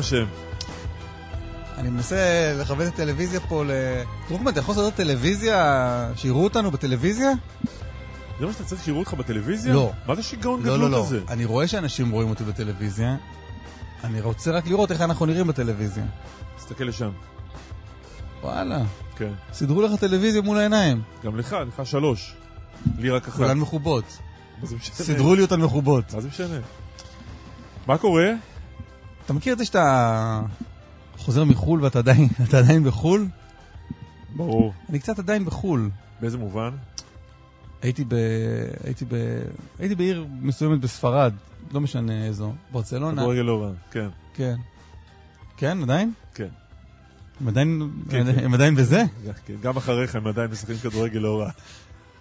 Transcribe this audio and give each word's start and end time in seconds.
השם. 0.00 0.24
אני 1.78 1.90
מנסה 1.90 2.16
לכוון 2.60 2.86
את 2.86 2.92
הטלוויזיה 2.92 3.40
פה 3.40 3.64
ל... 3.64 3.70
דרוקמן, 4.28 4.52
אתה 4.52 4.60
יכול 4.60 4.74
לעשות 4.74 4.94
טלוויזיה, 4.94 6.10
שיראו 6.16 6.44
אותנו 6.44 6.70
בטלוויזיה? 6.70 7.30
זה 8.40 8.46
מה 8.46 8.52
שאתה 8.52 8.64
צריך 8.64 8.84
שיראו 8.84 8.98
אותך 8.98 9.14
בטלוויזיה? 9.14 9.74
לא. 9.74 9.92
מה 10.06 10.14
זה 10.14 10.22
שיגעון 10.22 10.62
לא, 10.62 10.66
לא, 10.66 10.74
גדלות 10.76 10.90
לא. 10.90 11.00
הזה? 11.00 11.20
אני 11.28 11.44
רואה 11.44 11.68
שאנשים 11.68 12.10
רואים 12.10 12.30
אותי 12.30 12.44
בטלוויזיה. 12.44 13.16
אני 14.04 14.20
רוצה 14.20 14.50
רק 14.50 14.66
לראות 14.66 14.90
איך 14.90 15.00
אנחנו 15.00 15.26
נראים 15.26 15.46
בטלוויזיה. 15.46 16.04
תסתכל 16.56 16.84
לשם. 16.84 17.10
וואלה, 18.42 18.82
כן. 19.16 19.32
סידרו 19.52 19.82
לך 19.82 20.00
טלוויזיה 20.00 20.42
מול 20.42 20.58
העיניים. 20.58 21.02
גם 21.24 21.36
לך, 21.36 21.56
לך 21.68 21.86
שלוש. 21.86 22.34
לי 22.98 23.10
רק 23.10 23.28
אחת. 23.28 23.36
כולן 23.36 23.58
מחובות. 23.58 24.18
מה 24.60 24.66
זה 24.66 24.76
משנה? 24.76 24.96
סידרו 24.96 25.34
לי 25.34 25.42
אותן 25.42 25.60
מחובות. 25.60 26.14
מה 26.14 26.20
זה 26.20 26.28
משנה? 26.28 26.58
מה 27.86 27.98
קורה? 27.98 28.30
אתה 29.30 29.38
מכיר 29.38 29.52
את 29.52 29.58
זה 29.58 29.64
שאתה 29.64 30.42
חוזר 31.16 31.44
מחו"ל 31.44 31.84
ואתה 31.84 31.98
עדיין, 31.98 32.28
עדיין 32.58 32.84
בחו"ל? 32.84 33.26
ברור. 34.36 34.72
אני 34.88 34.98
קצת 34.98 35.18
עדיין 35.18 35.44
בחו"ל. 35.44 35.90
באיזה 36.20 36.38
מובן? 36.38 36.70
הייתי 37.82 38.04
ב... 38.08 38.14
הייתי 38.84 39.04
ב... 39.04 39.14
הייתי 39.78 39.94
בעיר 39.94 40.26
מסוימת 40.40 40.80
בספרד, 40.80 41.32
לא 41.72 41.80
משנה 41.80 42.26
איזו, 42.26 42.52
ברצלונה. 42.72 43.22
כדורגל 43.22 43.40
לא 43.40 43.62
רע. 43.62 43.70
כן, 43.90 44.08
כן. 44.34 44.56
כן, 45.56 45.82
עדיין? 45.82 46.12
כן. 46.34 46.48
הם 47.40 47.48
עדיין, 47.48 47.90
כן, 48.10 48.32
כן. 48.34 48.44
הם 48.44 48.54
עדיין 48.54 48.74
בזה? 48.74 49.04
כן. 49.46 49.54
גם 49.62 49.76
אחריך 49.76 50.16
הם 50.16 50.26
עדיין 50.26 50.50
משחקים 50.50 50.76
כדורגל 50.76 51.20
לא 51.20 51.40
רע. 51.40 51.50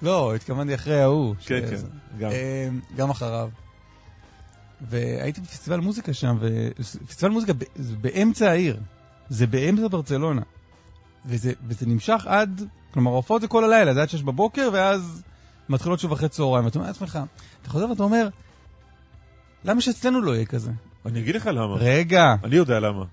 לא, 0.02 0.35
התכוונתי 0.35 0.75
אחרי 0.75 1.02
ההוא. 1.02 1.35
כן, 1.45 1.61
כן. 1.69 1.87
גם. 2.19 2.31
אה, 2.31 2.69
גם 2.95 3.09
אחריו. 3.09 3.49
והייתי 4.81 5.41
בפסטיבל 5.41 5.80
מוזיקה 5.80 6.13
שם, 6.13 6.38
ופסטיבל 6.80 7.31
מוזיקה 7.31 7.53
זה 7.75 7.95
באמצע 8.02 8.49
העיר. 8.49 8.80
זה 9.30 9.47
באמצע 9.47 9.88
ברצלונה. 9.88 10.41
וזה, 11.25 11.53
וזה 11.67 11.86
נמשך 11.86 12.23
עד, 12.27 12.63
כלומר 12.94 13.11
ההופעות 13.11 13.41
זה 13.41 13.47
כל 13.47 13.63
הלילה, 13.63 13.94
זה 13.94 14.02
עד 14.02 14.09
שש 14.09 14.21
בבוקר, 14.21 14.69
ואז 14.73 15.21
מתחילות 15.69 15.99
שוב 15.99 16.11
אחרי 16.11 16.30
צהריים. 16.30 16.65
ואתה 16.65 16.80
אומר 16.80 16.87
לעצמך, 16.87 17.20
אתה 17.61 17.70
חוזר 17.70 17.89
ואתה 17.89 18.03
אומר, 18.03 18.30
למה 19.65 19.81
שאצלנו 19.81 20.21
לא 20.21 20.36
יהיה 20.36 20.45
כזה? 20.45 20.71
אני 21.05 21.20
אגיד 21.20 21.36
לך 21.36 21.45
למה. 21.45 21.76
רגע, 21.76 22.36
אני 22.43 22.55
יודע 22.55 22.80
למה. 22.80 23.03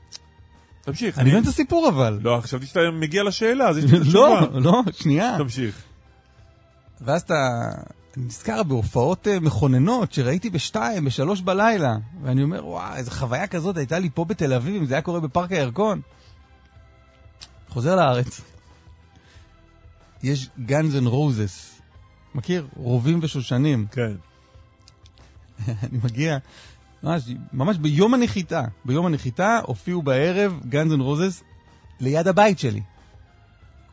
תמשיך. 0.82 1.18
אני 1.18 1.30
מבין 1.30 1.42
את 1.42 1.48
הסיפור 1.48 1.88
אבל. 1.88 2.18
לא, 2.22 2.38
חשבתי 2.42 2.66
שאתה 2.66 2.80
מגיע 2.92 3.22
לשאלה, 3.22 3.68
אז 3.68 3.78
יש 3.78 3.84
לי 3.84 3.98
את 3.98 4.06
לא, 4.14 4.38
התשובה. 4.38 4.60
לא, 4.60 4.82
שנייה. 4.92 5.34
תמשיך. 5.38 5.82
ואז 7.00 7.22
אתה 7.22 7.34
נזכר 8.16 8.62
בהופעות 8.62 9.28
אה, 9.28 9.40
מכוננות 9.40 10.12
שראיתי 10.12 10.50
בשתיים, 10.50 11.04
בשלוש 11.04 11.40
בלילה, 11.40 11.96
ואני 12.22 12.42
אומר, 12.42 12.66
וואי, 12.66 12.96
איזה 12.96 13.10
חוויה 13.10 13.46
כזאת 13.46 13.76
הייתה 13.76 13.98
לי 13.98 14.10
פה 14.14 14.24
בתל 14.24 14.52
אביב, 14.52 14.76
אם 14.76 14.86
זה 14.86 14.94
היה 14.94 15.02
קורה 15.02 15.20
בפארק 15.20 15.52
הירקון. 15.52 16.00
חוזר 17.68 17.96
לארץ. 17.96 18.40
יש 20.22 20.48
Guns 20.66 20.96
N' 20.96 21.06
Roses. 21.06 21.80
מכיר? 22.34 22.66
רובים 22.76 23.18
ושושנים. 23.22 23.86
כן. 23.90 24.12
אני 25.82 25.98
מגיע, 26.04 26.38
ממש, 27.02 27.22
ממש 27.52 27.76
ביום 27.76 28.14
הנחיתה, 28.14 28.64
ביום 28.84 29.06
הנחיתה 29.06 29.60
הופיעו 29.62 30.02
בערב 30.02 30.60
Guns 30.68 30.92
N' 30.92 31.00
Roses 31.00 31.42
ליד 32.00 32.28
הבית 32.28 32.58
שלי. 32.58 32.82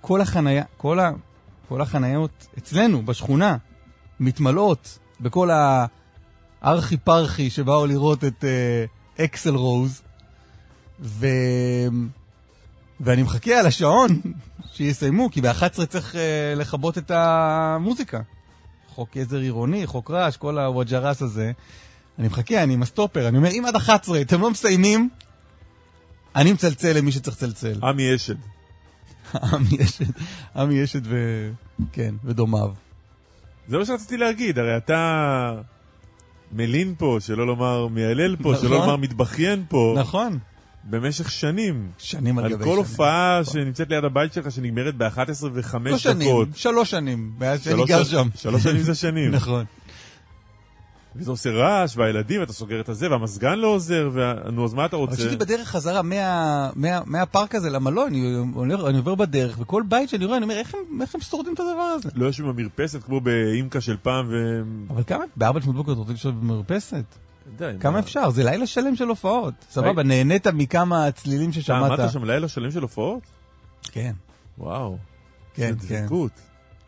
כל 0.02 0.22
החנייה, 0.22 0.64
כל, 0.78 1.00
ה, 1.00 1.12
כל 1.70 1.82
החניות 1.82 2.48
אצלנו, 2.58 3.06
בשכונה, 3.06 3.58
מתמלאות 4.24 5.00
בכל 5.22 5.50
הארחי 6.62 6.98
פרחי 6.98 7.50
שבאו 7.50 7.86
לראות 7.86 8.24
את 8.24 8.44
אה, 8.44 9.22
אקסל 9.24 9.56
רוז, 9.56 10.02
ו... 11.00 11.28
ואני 13.00 13.24
מחכה 13.24 13.60
על 13.60 13.66
השעון 13.66 14.22
שיסיימו, 14.74 15.32
כי 15.32 15.42
ב-11 15.42 15.86
צריך 15.86 16.16
אה, 16.16 16.18
לכבות 16.60 16.98
את 16.98 17.12
המוזיקה. 17.12 18.22
חוק 18.90 19.18
עזר 19.18 19.38
עירוני, 19.38 19.88
חוק 19.88 20.12
רעש, 20.12 20.38
כל 20.38 20.60
הווג'ראס 20.60 21.22
הזה. 21.22 21.52
אני 22.20 22.28
מחכה, 22.28 22.64
אני 22.64 22.74
עם 22.74 22.82
הסטופר, 22.82 23.28
אני 23.28 23.38
אומר, 23.38 23.50
אם 23.52 23.66
עד 23.66 23.76
11 23.76 24.22
אתם 24.22 24.42
לא 24.42 24.52
מסיימים, 24.52 25.10
אני 26.36 26.54
מצלצל 26.54 26.98
למי 26.98 27.12
שצריך 27.12 27.38
לצלצל. 27.38 27.80
עמי 27.84 28.16
אשד. 28.16 28.36
עמי 29.54 29.84
אשד, 29.84 30.06
עמי 30.56 30.84
אשד 30.84 31.02
ו... 31.04 31.16
כן, 31.92 32.16
ודומיו. 32.24 32.74
זה 33.68 33.78
מה 33.78 33.86
שרציתי 33.86 34.18
להגיד, 34.18 34.60
הרי 34.60 34.78
אתה 34.78 35.54
מלין 36.52 36.96
פה, 36.98 37.18
שלא 37.20 37.48
לומר 37.48 37.88
מיילל 37.88 38.36
פה, 38.36 38.52
נכון. 38.52 38.68
שלא 38.68 38.78
לומר 38.78 38.96
מתבכיין 38.96 39.66
פה, 39.70 39.96
נכון. 39.98 40.40
במשך 40.84 41.32
שנים. 41.32 41.88
שנים 41.98 42.40
על 42.40 42.46
על 42.46 42.52
גבי 42.52 42.64
כל 42.64 42.70
שנים. 42.70 42.78
הופעה 42.78 43.42
שנמצאת 43.44 43.90
ליד 43.90 44.04
הבית 44.04 44.34
שלך 44.34 44.52
שנגמרת 44.52 44.96
ב-11 44.96 45.44
ו-5 45.54 45.78
לא 45.86 45.98
שנים, 45.98 46.28
דקות. 46.28 46.48
שלוש 46.56 46.90
שנים, 46.90 47.32
מאז 47.40 47.64
שאני 47.64 47.86
גר 47.86 48.04
שם. 48.04 48.30
שלוש 48.36 48.64
שנים 48.64 48.82
זה 48.82 48.96
שנים. 48.96 49.32
נכון. 49.38 49.66
וזה 51.16 51.32
עושה 51.32 51.52
רעש, 51.52 51.98
והילדים, 51.98 52.42
ואתה 52.42 52.54
סוגר 52.54 52.80
את 52.82 52.90
הזה, 52.90 53.12
והמזגן 53.12 53.60
לא 53.60 53.68
עוזר, 53.68 54.10
נו, 54.52 54.66
אז 54.66 54.74
מה 54.74 54.86
אתה 54.86 54.96
רוצה? 54.96 55.14
רציתי 55.14 55.36
בדרך 55.36 55.68
חזרה 55.68 56.02
מה- 56.02 56.70
מה- 56.76 57.00
מהפארק 57.06 57.56
הזה 57.56 57.70
למלון, 57.70 58.08
אני 58.64 58.76
אני 58.90 58.98
עובר 58.98 59.16
בדרך, 59.16 59.56
וכל 59.60 59.84
בית 59.90 60.10
שאני 60.10 60.26
רואה, 60.26 60.38
אני 60.38 60.44
אומר, 60.44 60.56
איך 60.56 60.76
הם- 60.76 61.02
איך 61.02 61.16
הם 61.16 61.22
שורדים 61.22 61.54
את 61.54 61.60
הדבר 61.60 61.82
הזה? 61.82 62.10
לא 62.16 62.26
יושבים 62.26 62.56
במרפסת 62.56 63.04
כמו 63.04 63.22
באימקה 63.22 63.82
של 63.82 63.98
פעם, 64.02 64.26
ו... 64.30 64.62
אבל 64.90 65.04
כמה, 65.08 65.24
בארבע 65.36 65.60
לפנות 65.60 65.76
בוקר 65.76 65.92
אתה 65.92 66.00
רוצה 66.00 66.14
לשבת 66.14 66.34
במרפסת? 66.34 67.04
די, 67.58 67.72
כמה 67.80 67.92
מה- 67.92 68.00
אפשר? 68.00 68.30
זה 68.30 68.44
לילה 68.44 68.68
שלם 68.68 68.96
של 68.96 69.08
הופעות. 69.08 69.54
סבבה, 69.70 70.04
נהנית 70.04 70.48
מכמה 70.48 71.12
צלילים 71.12 71.50
אתה 71.50 71.62
ששמעת. 71.62 71.92
עמדת 72.00 72.12
שם 72.12 72.24
לילה 72.24 72.48
שלם 72.48 72.72
של 72.72 72.82
הופעות? 72.82 73.22
כן, 73.92 74.14
וואו. 74.58 74.98
כן, 75.54 75.74
זה 75.80 75.88
כן. 75.88 76.02
דבקות. 76.02 76.32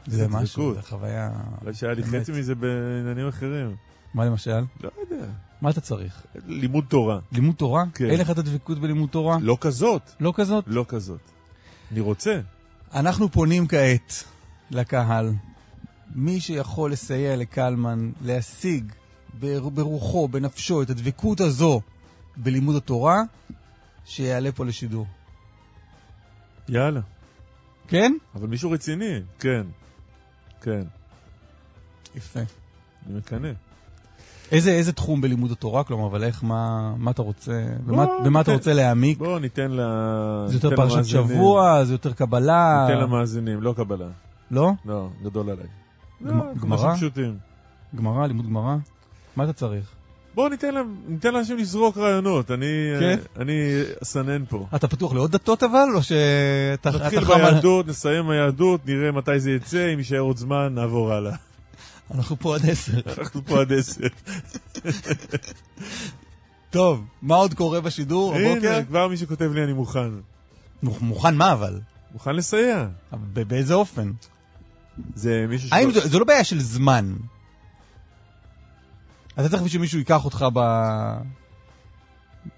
זה 0.08 0.18
זה 0.18 0.28
משהו. 0.28 0.74
זה 0.74 0.82
חוויה... 0.82 1.30
אולי 1.62 1.74
שהיה 1.74 1.94
לי. 1.94 2.04
חצי 2.04 2.32
מזה 2.32 2.56
בעניינים 2.56 3.28
אחרים. 3.28 3.76
מה 4.16 4.26
למשל? 4.26 4.64
לא 4.82 4.90
יודע. 5.02 5.26
מה 5.62 5.70
אתה 5.70 5.82
צריך? 5.82 6.26
לימוד 6.46 6.86
תורה. 6.88 7.20
לימוד 7.32 7.56
תורה? 7.56 7.84
כן. 7.94 8.10
אין 8.10 8.20
לך 8.20 8.32
את 8.32 8.38
הדבקות 8.38 8.80
בלימוד 8.80 9.10
תורה? 9.10 9.38
לא 9.42 9.58
כזאת. 9.62 10.02
לא 10.20 10.34
כזאת? 10.36 10.64
לא 10.68 10.86
כזאת. 10.88 11.20
אני 11.92 12.00
רוצה. 12.00 12.40
אנחנו 12.94 13.32
פונים 13.32 13.68
כעת 13.68 14.24
לקהל. 14.72 15.34
מי 16.16 16.40
שיכול 16.40 16.92
לסייע 16.92 17.36
לקלמן 17.36 18.12
להשיג 18.22 18.92
בר- 19.40 19.70
ברוחו, 19.70 20.28
בנפשו, 20.28 20.82
את 20.82 20.90
הדבקות 20.90 21.40
הזו 21.40 21.82
בלימוד 22.38 22.76
התורה, 22.76 23.22
שיעלה 24.06 24.52
פה 24.52 24.66
לשידור. 24.66 25.08
יאללה. 26.70 27.02
כן? 27.88 28.14
אבל 28.36 28.48
מישהו 28.48 28.72
רציני. 28.72 29.20
כן. 29.40 29.64
כן. 30.62 30.84
יפה. 32.16 32.40
אני 33.08 33.18
מקנא. 33.18 33.50
איזה, 34.56 34.72
איזה 34.72 34.94
תחום 34.94 35.22
בלימוד 35.22 35.52
התורה? 35.52 35.84
כלומר, 35.84 36.08
אבל 36.08 36.24
איך, 36.24 36.44
מה, 36.44 36.94
מה 36.98 37.12
אתה 37.12 37.22
רוצה, 37.22 37.52
במה, 37.86 38.06
בוא, 38.06 38.24
במה 38.24 38.42
אתה 38.42 38.52
ניתן- 38.52 38.58
רוצה 38.58 38.74
להעמיק? 38.74 39.18
בואו 39.18 39.40
ניתן 39.40 39.72
ל... 39.72 39.80
זה 40.48 40.56
יותר 40.56 40.76
פרשת. 40.76 41.06
שבוע, 41.06 41.84
זה 41.84 41.94
יותר 41.94 42.14
קבלה? 42.14 42.88
ניתן 42.90 43.02
למאזינים, 43.02 43.62
לא 43.62 43.74
קבלה. 43.78 44.08
לא? 44.52 44.72
לא, 44.86 45.08
גדול 45.24 45.50
עליי. 45.50 45.66
לא, 46.22 46.34
גמרא? 46.62 46.96
פשוטים. 46.96 47.38
גמרא, 47.96 48.28
לימוד 48.28 48.46
גמרא? 48.46 48.76
מה 49.36 49.44
אתה 49.44 49.54
צריך? 49.54 49.86
בואו 50.36 50.50
ניתן, 50.50 50.74
להם- 50.74 50.96
ניתן 51.08 51.34
לאנשים 51.34 51.58
לזרוק 51.58 51.98
רעיונות, 51.98 52.52
אני 52.52 52.66
כן. 53.00 53.20
אני 53.42 53.54
אסנן 54.04 54.46
פה. 54.50 54.66
אתה 54.76 54.88
פתוח 54.88 55.14
לעוד 55.14 55.32
דתות 55.32 55.64
אבל, 55.64 55.88
או 55.96 56.04
שאתה 56.04 56.90
נתחיל 56.92 57.20
אתה 57.24 57.36
ביהדות, 57.36 57.88
נסיים 57.88 58.28
ביהדות, 58.28 58.82
נראה 58.86 59.12
מתי 59.12 59.40
זה 59.40 59.52
יצא, 59.52 59.94
אם 59.94 59.98
יישאר 59.98 60.20
עוד 60.20 60.38
זמן, 60.38 60.72
נעבור 60.76 61.14
הלאה. 61.14 61.36
אנחנו 62.14 62.36
פה 62.40 62.56
עד 62.56 62.70
עשר. 62.70 63.00
אנחנו 63.18 63.46
פה 63.46 63.62
עד 63.62 63.74
עשר. 63.74 64.02
טוב, 66.70 67.06
מה 67.22 67.36
עוד 67.36 67.54
קורה 67.54 67.82
בשידור 67.82 68.36
הבוקר? 68.36 68.76
הנה, 68.76 68.86
כבר 68.86 69.08
מי 69.08 69.18
שכותב 69.18 69.52
לי 69.54 69.64
אני 69.64 69.74
מוכן. 69.74 70.10
מוכ- 70.84 71.02
מוכן 71.02 71.36
מה 71.36 71.52
אבל? 71.54 71.80
מוכן 72.14 72.36
לסייע. 72.36 72.88
באיזה 73.34 73.74
אופן? 73.74 74.12
זה 75.16 75.46
מישהו 75.50 75.70
ש... 75.70 75.74
האם 75.74 75.92
זו 75.92 76.00
זו 76.08 76.20
לא 76.20 76.26
בעיה 76.26 76.44
של 76.44 76.60
זמן? 76.60 77.16
אתה 79.34 79.50
צריך 79.50 79.70
שמישהו 79.70 80.00
ייקח 80.00 80.26
אותך 80.26 80.46
ב... 80.54 80.60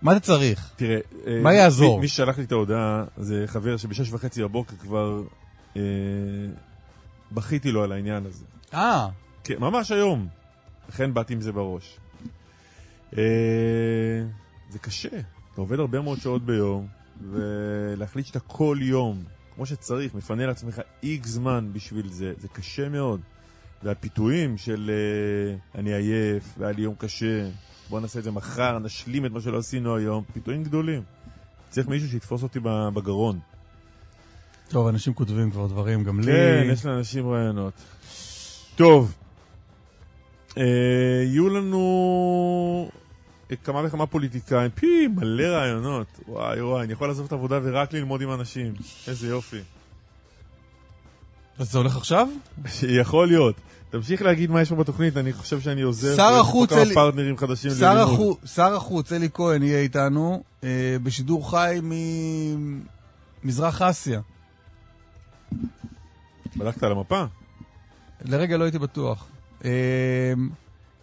מה 0.02 0.12
אתה 0.12 0.20
צריך? 0.20 0.70
תראה, 0.76 1.00
אה, 1.28 1.40
מה 1.42 1.54
יעזור? 1.54 1.96
מי, 1.96 2.02
מי 2.02 2.08
ששלח 2.08 2.38
לי 2.38 2.44
את 2.44 2.52
ההודעה 2.52 3.04
זה 3.18 3.44
חבר 3.48 3.78
שבשש 3.78 4.12
וחצי 4.12 4.44
בבוקר 4.44 4.76
כבר 4.76 5.22
אה, 5.78 5.82
בכיתי 7.32 7.72
לו 7.72 7.84
על 7.84 7.92
העניין 7.92 8.26
הזה. 8.26 8.44
אה, 8.74 9.08
כן, 9.48 9.60
ממש 9.60 9.92
היום. 9.92 10.28
לכן 10.90 11.14
באתי 11.14 11.34
עם 11.34 11.42
זה 11.42 11.52
בראש. 11.52 11.98
אה, 13.18 13.24
זה 14.70 14.80
קשה. 14.80 15.10
אתה 15.54 15.62
עובד 15.62 15.80
הרבה 15.80 16.02
מאוד 16.02 16.20
שעות 16.20 16.46
ביום, 16.46 16.88
ולהחליט 17.32 18.26
שאתה 18.26 18.40
כל 18.40 18.78
יום, 18.82 19.24
כמו 19.56 19.66
שצריך, 19.66 20.16
מפנה 20.16 20.46
לעצמך 20.46 20.82
איקס 21.04 21.30
זמן 21.30 21.70
בשביל 21.74 22.10
זה, 22.10 22.34
זה 22.38 22.48
קשה 22.48 22.90
מאוד. 22.90 23.22
והפיתויים 23.84 24.58
של 24.58 24.92
אה, 24.94 25.80
אני 25.80 25.94
עייף, 25.94 26.44
והיה 26.58 26.72
לי 26.72 26.82
יום 26.82 26.96
קשה, 26.98 27.50
בוא 27.90 28.00
נעשה 28.00 28.20
את 28.20 28.24
זה 28.24 28.32
מחר, 28.32 28.80
נשלים 28.80 29.26
את 29.26 29.32
מה 29.32 29.42
שלא 29.42 29.58
עשינו 29.58 29.96
היום, 29.96 30.24
פיתויים 30.34 30.64
גדולים. 30.64 31.02
צריך 31.70 31.88
מישהו 31.88 32.10
שיתפוס 32.10 32.44
אותי 32.44 32.60
בגרון. 32.94 33.40
טוב, 34.70 34.88
אנשים 34.88 35.14
כותבים 35.14 35.52
כבר 35.52 35.68
דברים, 35.68 36.04
גם 36.04 36.20
לי. 36.20 36.26
כן, 36.26 36.68
יש 36.72 36.86
לאנשים 36.86 37.30
רעיונות. 37.30 37.74
טוב, 38.76 39.16
יהיו 41.24 41.50
לנו 41.50 42.90
אה, 43.52 43.56
כמה 43.56 43.82
וכמה 43.86 44.06
פוליטיקאים, 44.08 44.72
פי, 44.76 45.08
מלא 45.08 45.44
רעיונות. 45.44 46.08
וואי 46.28 46.62
וואי, 46.62 46.84
אני 46.84 46.94
יכול 46.94 47.08
לעזוב 47.08 47.26
את 47.26 47.32
העבודה 47.32 47.60
ורק 47.64 47.94
ללמוד 47.94 48.22
עם 48.22 48.32
אנשים. 48.32 48.74
איזה 49.08 49.28
יופי. 49.28 49.60
אז 51.60 51.72
זה 51.72 51.78
הולך 51.78 51.98
עכשיו? 51.98 52.28
יכול 53.02 53.28
להיות. 53.28 53.56
תמשיך 53.90 54.22
להגיד 54.22 54.52
מה 54.52 54.62
יש 54.62 54.70
פה 54.70 54.76
בתוכנית, 54.76 55.18
אני 55.18 55.34
חושב 55.34 55.60
שאני 55.62 55.82
עוזב. 55.82 56.16
שר 56.16 56.34
החוץ 56.40 56.70
כמה 56.70 56.82
אלי- 56.82 56.94
פרטנרים 56.96 57.38
חדשים 57.38 57.72
שר 57.72 58.06
ללימוד. 58.06 58.38
שר 58.46 58.74
החוץ 58.76 59.12
אלי 59.14 59.30
כהן 59.34 59.64
יהיה 59.64 59.80
איתנו 59.80 60.44
אה, 60.64 60.70
בשידור 61.04 61.52
חי 61.52 61.80
ממזרח 63.44 63.82
אסיה. 63.82 64.22
בדקת 66.58 66.84
על 66.84 66.92
המפה? 66.92 67.24
לרגע 68.26 68.58
לא 68.58 68.64
הייתי 68.64 68.80
בטוח. 68.80 69.28
אה, 69.68 70.34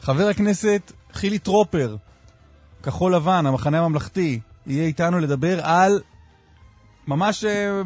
חבר 0.00 0.28
הכנסת 0.28 0.92
חילי 1.12 1.38
טרופר, 1.38 1.96
כחול 2.82 3.14
לבן, 3.14 3.46
המחנה 3.46 3.78
הממלכתי, 3.78 4.40
יהיה 4.66 4.84
איתנו 4.84 5.18
לדבר 5.18 5.60
על 5.62 6.00
ממש 7.06 7.44
אה, 7.44 7.82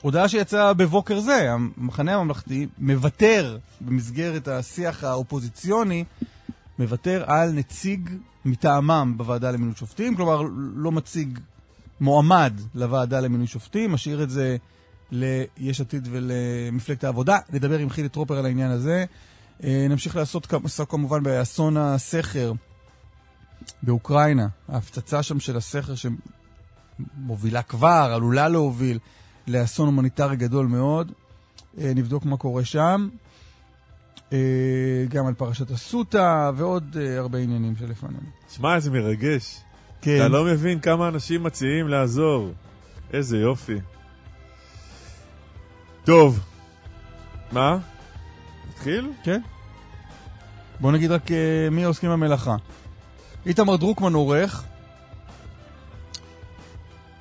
הודעה 0.00 0.28
שיצאה 0.28 0.72
בבוקר 0.74 1.20
זה. 1.20 1.52
המחנה 1.52 2.14
הממלכתי 2.14 2.66
מוותר 2.78 3.58
במסגרת 3.80 4.48
השיח 4.48 5.04
האופוזיציוני, 5.04 6.04
מוותר 6.78 7.24
על 7.26 7.52
נציג 7.52 8.10
מטעמם 8.44 9.14
בוועדה 9.16 9.50
למינוי 9.50 9.74
שופטים, 9.76 10.16
כלומר 10.16 10.42
לא 10.74 10.92
מציג 10.92 11.38
מועמד 12.00 12.52
לוועדה 12.74 13.20
למינוי 13.20 13.46
שופטים, 13.46 13.92
משאיר 13.92 14.22
את 14.22 14.30
זה 14.30 14.56
ליש 15.10 15.80
עתיד 15.80 16.08
ולמפלגת 16.10 17.04
העבודה. 17.04 17.38
נדבר 17.52 17.78
עם 17.78 17.90
חילי 17.90 18.08
טרופר 18.08 18.38
על 18.38 18.46
העניין 18.46 18.70
הזה. 18.70 19.04
אה, 19.64 19.86
נמשיך 19.88 20.16
לעשות 20.16 20.46
כמובן 20.88 21.22
באסון 21.22 21.76
הסכר 21.76 22.52
באוקראינה. 23.82 24.48
ההפצצה 24.68 25.22
שם 25.22 25.40
של 25.40 25.56
הסכר 25.56 25.92
שמובילה 25.94 27.62
כבר, 27.62 28.10
עלולה 28.14 28.48
להוביל 28.48 28.98
לאסון 29.48 29.86
הומניטרי 29.86 30.36
גדול 30.36 30.66
מאוד. 30.66 31.12
אה, 31.78 31.92
נבדוק 31.94 32.24
מה 32.24 32.36
קורה 32.36 32.64
שם. 32.64 33.08
אה, 34.32 35.04
גם 35.08 35.26
על 35.26 35.34
פרשת 35.34 35.70
אסותא 35.70 36.50
ועוד 36.56 36.96
הרבה 37.18 37.38
עניינים 37.38 37.76
שלפנינו. 37.76 38.18
שמע, 38.50 38.74
איזה 38.74 38.90
מרגש. 38.90 39.60
כן. 40.00 40.16
אתה 40.16 40.28
לא 40.28 40.44
מבין 40.44 40.80
כמה 40.80 41.08
אנשים 41.08 41.42
מציעים 41.42 41.88
לעזור. 41.88 42.52
איזה 43.12 43.38
יופי. 43.38 43.78
טוב. 46.04 46.40
מה? 47.52 47.78
נתחיל? 48.68 49.12
כן. 49.24 49.40
בוא 50.82 50.92
נגיד 50.92 51.10
רק 51.10 51.30
אה, 51.30 51.70
מי 51.70 51.84
העוסקים 51.84 52.10
במלאכה. 52.10 52.56
איתמר 53.46 53.76
דרוקמן 53.76 54.12
עורך, 54.12 54.64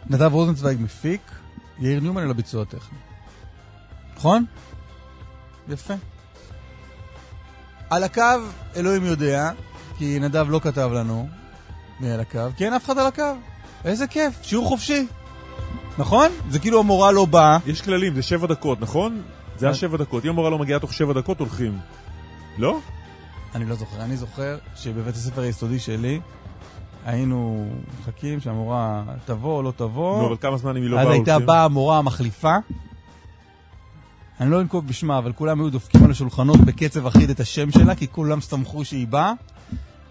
נדב 0.10 0.34
רוזנצוויג 0.34 0.78
מפיק, 0.82 1.22
יאיר 1.80 2.00
ניומן 2.00 2.24
על 2.24 2.32
הביצוע 2.32 2.62
הטכני. 2.62 2.98
נכון? 4.16 4.46
יפה. 5.70 5.94
על 7.90 8.04
הקו, 8.04 8.24
אלוהים 8.76 9.06
יודע, 9.06 9.52
כי 9.98 10.20
נדב 10.20 10.46
לא 10.50 10.60
כתב 10.64 10.90
לנו 10.94 11.30
מי 12.00 12.12
על 12.12 12.20
הקו, 12.20 12.48
כי 12.58 12.66
אין 12.66 12.74
אף 12.74 12.86
אחד 12.86 12.98
על 12.98 13.08
הקו. 13.08 13.34
איזה 13.86 14.08
כיף, 14.08 14.34
שיעור 14.44 14.68
חופשי. 14.68 15.08
נכון? 15.98 16.32
זה 16.50 16.60
כאילו 16.60 16.80
המורה 16.80 17.12
לא 17.12 17.26
באה. 17.26 17.58
יש 17.66 17.82
כללים, 17.82 18.16
זה 18.16 18.22
שבע 18.22 18.48
דקות, 18.48 18.82
נכון? 18.82 19.22
זה 19.58 19.66
היה 19.66 19.76
שבע 19.76 19.98
דקות. 19.98 20.26
אם 20.26 20.30
המורה 20.30 20.50
לא 20.50 20.58
מגיעה 20.58 20.80
תוך 20.80 20.94
שבע 20.94 21.14
דקות, 21.14 21.40
הולכים. 21.40 21.80
לא? 22.58 22.80
אני 23.56 23.66
לא 23.66 23.76
זוכר. 23.76 24.02
אני 24.02 24.18
זוכר 24.18 24.58
שבבית 24.76 25.16
הספר 25.16 25.42
היסודי 25.42 25.80
שלי 25.80 26.20
היינו 27.06 27.70
מחכים 28.00 28.40
שהמורה 28.40 29.04
תבוא 29.26 29.58
או 29.58 29.64
לא 29.64 29.74
תבוא. 29.76 30.22
נו, 30.22 30.28
אבל 30.28 30.38
כמה 30.42 30.58
זמן 30.58 30.78
אם 30.78 30.84
היא 30.84 30.90
לא 30.92 30.98
באה, 30.98 31.06
אז? 31.06 31.12
הייתה 31.12 31.40
באה 31.40 31.66
המורה 31.66 31.98
המחליפה. 31.98 32.56
אני 34.40 34.52
לא 34.52 34.62
אנקוב 34.62 34.88
בשמה, 34.88 35.18
אבל 35.18 35.32
כולם 35.32 35.62
היו 35.62 35.70
דופקים 35.70 36.04
על 36.04 36.12
השולחנות 36.12 36.60
בקצב 36.60 37.06
אחיד 37.06 37.30
את 37.30 37.40
השם 37.40 37.72
שלה, 37.72 37.96
כי 37.96 38.08
כולם 38.08 38.42
סמכו 38.42 38.86
שהיא 38.86 39.08
באה. 39.08 39.34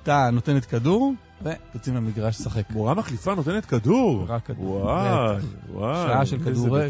אתה 0.03 0.31
נותנת 0.33 0.65
כדור, 0.65 1.15
ויוצאים 1.43 1.97
למגרש 1.97 2.41
לשחק. 2.41 2.71
מורה 2.71 2.95
מחליפה 2.95 3.35
נותנת 3.35 3.67
כדור. 3.67 4.25
רק 4.29 4.47
כדור. 4.47 4.65
וואי. 4.65 5.37
וואי. 5.73 6.07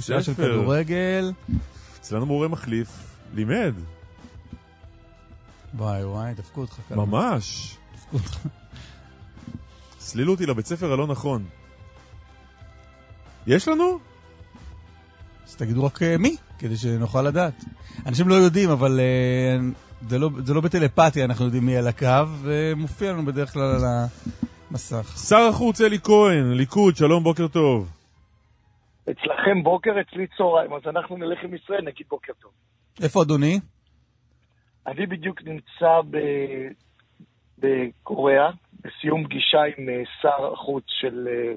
שעה 0.00 0.22
של. 0.22 0.34
כדורגל. 0.34 1.32
אצלנו 2.00 2.26
מורה 2.26 2.48
מחליף, 2.48 2.88
לימד, 3.34 3.74
וואי 5.74 6.04
וואי, 6.04 6.34
דפקו 6.34 6.60
אותך 6.60 6.76
כאן. 6.88 6.96
ממש. 6.96 7.76
דפקו 7.94 8.16
אותך. 8.16 8.46
סלילו 9.98 10.32
אותי 10.32 10.46
לבית 10.46 10.66
ספר 10.66 10.92
הלא 10.92 11.06
נכון. 11.06 11.44
יש 13.46 13.68
לנו? 13.68 13.98
אז 15.46 15.56
תגידו 15.56 15.84
רק 15.84 16.02
אה, 16.02 16.16
מי, 16.18 16.36
כדי 16.58 16.76
שנוכל 16.76 17.22
לדעת. 17.22 17.64
אנשים 18.06 18.28
לא 18.28 18.34
יודעים, 18.34 18.70
אבל 18.70 19.00
אה, 19.00 19.58
זה 20.08 20.18
לא, 20.18 20.30
זה 20.44 20.54
לא 20.54 20.60
בטלפתיה, 20.60 21.24
אנחנו 21.24 21.44
יודעים 21.44 21.66
מי 21.66 21.76
על 21.76 21.88
הקו, 21.88 22.06
ומופיע 22.42 23.12
לנו 23.12 23.24
בדרך 23.24 23.52
כלל 23.52 23.62
על 23.62 23.84
המסך. 24.70 25.16
שר 25.28 25.48
החוץ 25.50 25.80
אלי 25.80 25.98
כהן, 25.98 26.52
ליכוד, 26.52 26.96
שלום, 26.96 27.24
בוקר 27.24 27.48
טוב. 27.48 27.90
אצלכם 29.10 29.62
בוקר, 29.62 29.90
אצלי 30.00 30.26
צהריים, 30.36 30.72
אז 30.72 30.82
אנחנו 30.86 31.16
נלך 31.16 31.38
עם 31.44 31.54
ישראל, 31.54 31.80
נגיד 31.84 32.06
בוקר 32.10 32.32
טוב. 32.42 32.50
איפה 33.02 33.22
אדוני? 33.22 33.60
אני 34.90 35.06
בדיוק 35.06 35.42
נמצא 35.42 36.00
ב... 36.10 36.18
בקוריאה, 37.58 38.50
בסיום 38.84 39.24
פגישה 39.24 39.62
עם 39.62 39.88
אה, 39.88 40.02
שר 40.22 40.52
החוץ 40.52 40.84
של 40.88 41.28
אה, 41.28 41.54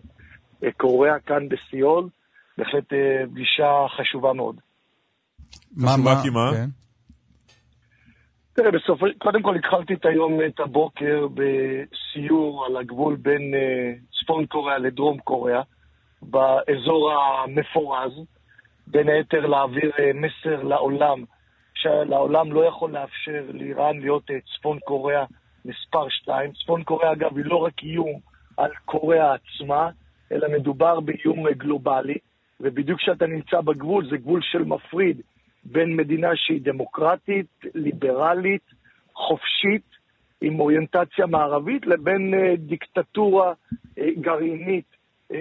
אה, 0.64 0.72
קוריאה 0.72 1.20
כאן 1.20 1.50
בסיול. 1.50 2.10
בהחלט 2.58 2.94
פגישה 3.32 3.86
חשובה 3.98 4.34
מאוד. 4.34 4.56
חשובה 5.82 6.22
כי 6.24 6.30
מה? 6.30 6.52
כן. 6.54 6.70
תראה, 8.54 8.72
בסוף, 8.72 9.00
קודם 9.18 9.42
כל 9.42 9.56
התחלתי 9.56 9.94
את 9.94 10.06
היום, 10.06 10.40
את 10.46 10.60
הבוקר, 10.60 11.28
בסיור 11.34 12.66
על 12.66 12.78
הגבול 12.78 13.16
בין 13.16 13.54
צפון 14.20 14.46
קוריאה 14.46 14.78
לדרום 14.78 15.20
קוריאה, 15.20 15.62
באזור 16.22 17.12
המפורז, 17.14 18.12
בין 18.88 19.10
היתר 19.10 19.46
להעביר 19.46 19.92
מסר 20.14 20.64
לעולם, 20.64 21.24
שהעולם 21.84 22.52
לא 22.52 22.66
יכול 22.66 22.92
לאפשר 22.92 23.44
לאיראן 23.54 24.00
להיות 24.00 24.32
אה, 24.32 24.36
צפון 24.40 24.80
קוריאה 24.80 25.26
מספר 25.66 26.10
2. 26.10 26.52
צפון 26.52 26.84
קוריאה, 26.84 27.12
אגב, 27.12 27.38
היא 27.38 27.46
לא 27.46 27.56
רק 27.56 27.84
איום 27.84 28.20
על 28.58 28.72
קוריאה 28.86 29.34
עצמה, 29.34 29.90
אלא 30.32 30.48
מדובר 30.48 31.00
באיום 31.00 31.48
אה, 31.48 31.54
גלובלי, 31.54 32.18
ובדיוק 32.60 33.00
כשאתה 33.00 33.28
נמצא 33.28 33.62
בגבול, 33.62 34.10
זה 34.10 34.18
גבול 34.18 34.40
של 34.44 34.64
מפריד 34.64 35.22
בין 35.64 35.96
מדינה 35.96 36.30
שהיא 36.36 36.62
דמוקרטית, 36.62 37.48
ליברלית, 37.76 38.64
חופשית, 39.16 40.04
עם 40.42 40.60
אוריינטציה 40.60 41.26
מערבית 41.26 41.86
לבין 41.86 42.34
אה, 42.34 42.56
דיקטטורה 42.58 43.54
גרעינית 44.20 44.86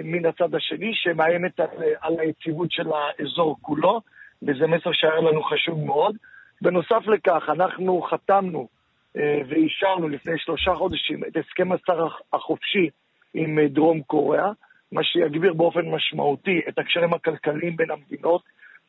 מן 0.03 0.25
הצד 0.25 0.55
השני, 0.55 0.91
שמאיימת 0.93 1.59
על 2.01 2.19
היציבות 2.19 2.71
של 2.71 2.87
האזור 2.93 3.57
כולו, 3.61 4.01
וזה 4.43 4.67
מסר 4.67 4.91
שהיה 4.93 5.21
לנו 5.21 5.43
חשוב 5.43 5.85
מאוד. 5.85 6.15
בנוסף 6.63 7.07
לכך, 7.07 7.43
אנחנו 7.49 8.01
חתמנו 8.01 8.67
ואישרנו 9.15 10.09
לפני 10.09 10.33
שלושה 10.37 10.75
חודשים 10.75 11.23
את 11.23 11.37
הסכם 11.37 11.71
השר 11.71 12.07
החופשי 12.33 12.89
עם 13.33 13.59
דרום 13.67 14.01
קוריאה, 14.01 14.51
מה 14.91 15.03
שיגביר 15.03 15.53
באופן 15.53 15.89
משמעותי 15.89 16.61
את 16.69 16.79
הקשרים 16.79 17.13
הכלכליים 17.13 17.75
בין 17.75 17.91
המדינות. 17.91 18.41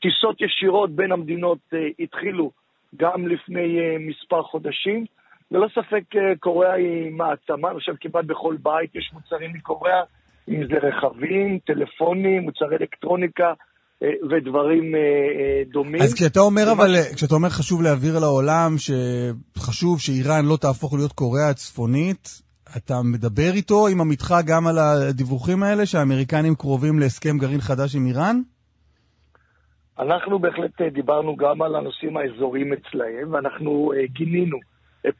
טיסות 0.02 0.40
ישירות 0.40 0.90
בין 0.90 1.12
המדינות 1.12 1.58
התחילו 1.98 2.50
גם 2.96 3.28
לפני 3.28 3.78
מספר 3.98 4.42
חודשים. 4.42 5.04
ללא 5.50 5.68
ספק 5.68 6.16
אה, 6.16 6.36
קוריאה 6.40 6.72
היא 6.72 7.12
מעצמה, 7.12 7.72
חושב 7.74 7.92
כמעט 8.00 8.24
בכל 8.24 8.56
בית 8.62 8.94
יש 8.94 9.10
מוצרים 9.12 9.52
מקוריאה, 9.52 10.02
אם 10.48 10.66
זה 10.66 10.74
רכבים, 10.74 11.58
טלפונים, 11.58 12.42
מוצרי 12.42 12.76
אלקטרוניקה 12.76 13.48
אה, 13.48 13.52
ודברים 14.02 14.94
אה, 14.94 15.62
דומים. 15.72 16.02
אז 16.02 16.14
כשאתה 16.14 16.40
אומר, 16.40 16.72
אבל, 16.72 16.94
כשאתה 17.14 17.34
אומר 17.34 17.48
חשוב 17.48 17.82
להעביר 17.82 18.18
לעולם 18.18 18.74
שחשוב 18.78 20.00
שאיראן 20.00 20.44
לא 20.44 20.56
תהפוך 20.56 20.94
להיות 20.94 21.12
קוריאה 21.12 21.50
הצפונית, 21.50 22.28
אתה 22.76 22.94
מדבר 23.04 23.50
איתו 23.54 23.88
עם 23.88 24.00
עמיתך 24.00 24.34
גם 24.46 24.66
על 24.66 24.78
הדיווחים 24.78 25.62
האלה 25.62 25.86
שהאמריקנים 25.86 26.54
קרובים 26.54 26.98
להסכם 26.98 27.38
גרעין 27.38 27.60
חדש 27.60 27.96
עם 27.96 28.06
איראן? 28.06 28.40
אנחנו 29.98 30.38
בהחלט 30.38 30.82
דיברנו 30.82 31.36
גם 31.36 31.62
על 31.62 31.76
הנושאים 31.76 32.16
האזוריים 32.16 32.72
אצלהם, 32.72 33.32
ואנחנו 33.32 33.92
גינינו 34.12 34.58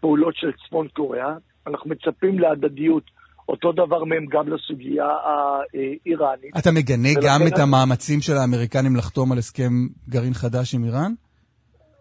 פעולות 0.00 0.34
של 0.36 0.52
צפון 0.52 0.88
קוריאה. 0.88 1.34
אנחנו 1.66 1.90
מצפים 1.90 2.38
להדדיות. 2.38 3.13
אותו 3.48 3.72
דבר 3.72 4.04
מהם 4.04 4.26
גם 4.26 4.48
לסוגיה 4.48 5.06
האיראנית. 5.06 6.56
אתה 6.58 6.70
מגנה 6.72 7.08
גם 7.22 7.40
את 7.48 7.58
המאמצים 7.58 8.20
של 8.20 8.32
האמריקנים 8.32 8.96
לחתום 8.96 9.32
על 9.32 9.38
הסכם 9.38 9.72
גרעין 10.08 10.34
חדש 10.34 10.74
עם 10.74 10.84
איראן? 10.84 11.12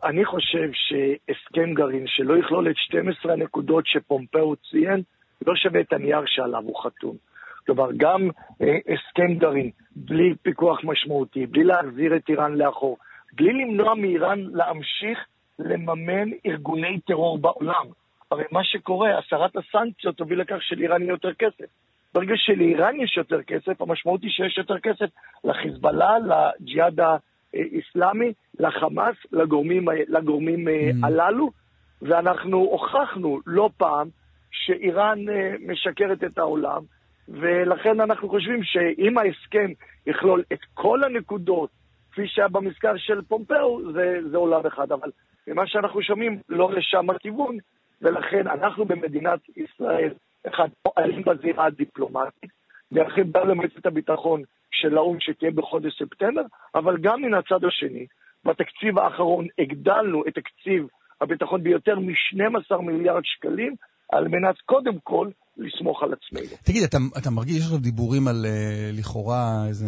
אני 0.03 0.25
חושב 0.25 0.69
שהסכם 0.73 1.73
גרעין 1.73 2.03
שלא 2.07 2.37
יכלול 2.37 2.69
את 2.69 2.75
12 2.77 3.33
הנקודות 3.33 3.83
שפומפאו 3.87 4.55
ציין, 4.55 5.01
לא 5.47 5.53
שווה 5.55 5.81
את 5.81 5.93
הנייר 5.93 6.23
שעליו 6.25 6.61
הוא 6.63 6.83
חתום. 6.83 7.15
כלומר, 7.65 7.89
גם 7.97 8.29
אה, 8.61 8.77
הסכם 8.93 9.33
גרעין, 9.39 9.69
בלי 9.95 10.35
פיקוח 10.41 10.79
משמעותי, 10.83 11.45
בלי 11.45 11.63
להחזיר 11.63 12.15
את 12.15 12.29
איראן 12.29 12.53
לאחור, 12.53 12.97
בלי 13.33 13.53
למנוע 13.53 13.95
מאיראן 13.95 14.39
להמשיך 14.39 15.19
לממן 15.59 16.29
ארגוני 16.45 16.99
טרור 16.99 17.37
בעולם. 17.37 17.85
הרי 18.33 18.43
מה 18.51 18.63
שקורה, 18.63 19.19
הסרת 19.19 19.55
הסנקציות 19.55 20.17
תוביל 20.17 20.41
לכך 20.41 20.61
שלאיראן 20.61 21.01
יהיה 21.01 21.11
יותר 21.11 21.33
כסף. 21.33 21.65
ברגע 22.13 22.33
שלאיראן 22.35 22.99
יש 22.99 23.17
יותר 23.17 23.43
כסף, 23.43 23.81
המשמעות 23.81 24.21
היא 24.21 24.31
שיש 24.31 24.57
יותר 24.57 24.79
כסף 24.79 25.05
לחיזבאללה, 25.43 26.17
לג'יהאד 26.19 26.99
האיסלאמי, 27.53 28.33
לחמאס, 28.59 29.15
לגורמים, 29.31 29.85
לגורמים 30.07 30.67
mm. 30.67 30.71
הללו, 31.05 31.51
ואנחנו 32.01 32.57
הוכחנו 32.57 33.39
לא 33.45 33.69
פעם 33.77 34.07
שאיראן 34.51 35.29
אה, 35.29 35.55
משקרת 35.67 36.23
את 36.23 36.37
העולם, 36.37 36.81
ולכן 37.27 38.01
אנחנו 38.01 38.29
חושבים 38.29 38.63
שאם 38.63 39.17
ההסכם 39.17 39.71
יכלול 40.07 40.43
את 40.53 40.59
כל 40.73 41.03
הנקודות, 41.03 41.69
כפי 42.11 42.27
שהיה 42.27 42.47
במזכר 42.47 42.97
של 42.97 43.21
פומפאו, 43.21 43.91
זה, 43.91 44.19
זה 44.31 44.37
עולם 44.37 44.65
אחד. 44.65 44.91
אבל 44.91 45.09
ממה 45.47 45.67
שאנחנו 45.67 46.01
שומעים, 46.01 46.39
לא 46.49 46.71
לשם 46.71 47.09
הכיוון, 47.09 47.57
ולכן 48.03 48.47
אנחנו 48.47 48.85
במדינת 48.85 49.39
ישראל, 49.55 50.13
אחד, 50.47 50.67
פועלים 50.81 51.21
בזירה 51.25 51.65
הדיפלומטית, 51.65 52.51
נערכים 52.91 53.31
גם 53.31 53.49
למועצת 53.49 53.85
הביטחון 53.85 54.41
של 54.71 54.97
האו"ם 54.97 55.17
שתהיה 55.19 55.51
בחודש 55.51 55.93
ספטמבר, 55.99 56.41
אבל 56.75 56.97
גם 57.01 57.21
מן 57.21 57.33
הצד 57.33 57.65
השני, 57.67 58.05
בתקציב 58.45 58.99
האחרון 58.99 59.47
הגדלנו 59.59 60.23
את 60.27 60.33
תקציב 60.33 60.87
הביטחון 61.21 61.63
ביותר 61.63 61.99
מ-12 61.99 62.77
מיליארד 62.77 63.21
שקלים, 63.25 63.75
על 64.11 64.27
מנת 64.27 64.55
קודם 64.65 64.93
כל 65.03 65.29
לסמוך 65.57 66.03
על 66.03 66.13
עצמנו. 66.13 66.57
תגיד, 66.63 66.83
אתה, 66.83 66.97
אתה 67.17 67.29
מרגיש 67.29 67.57
עכשיו 67.61 67.77
דיבורים 67.77 68.27
על 68.27 68.45
uh, 68.45 68.99
לכאורה 68.99 69.65
איזה 69.67 69.85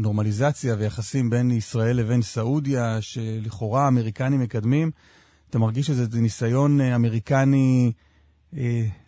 נורמליזציה 0.00 0.74
ויחסים 0.78 1.30
בין 1.30 1.50
ישראל 1.50 1.96
לבין 1.96 2.22
סעודיה, 2.22 3.00
שלכאורה 3.00 3.84
האמריקנים 3.84 4.40
מקדמים? 4.40 4.90
אתה 5.52 5.60
מרגיש 5.60 5.86
שזה 5.86 6.20
ניסיון 6.22 6.70
uh, 6.80 6.96
אמריקני 6.96 7.92
uh, 8.54 8.58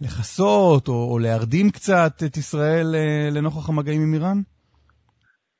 לכסות 0.00 0.88
או, 0.88 1.12
או 1.12 1.18
להרדים 1.18 1.70
קצת 1.70 2.12
את 2.26 2.36
ישראל 2.36 2.86
uh, 2.94 3.34
לנוכח 3.34 3.68
המגעים 3.68 4.02
עם 4.02 4.14
איראן? 4.14 4.38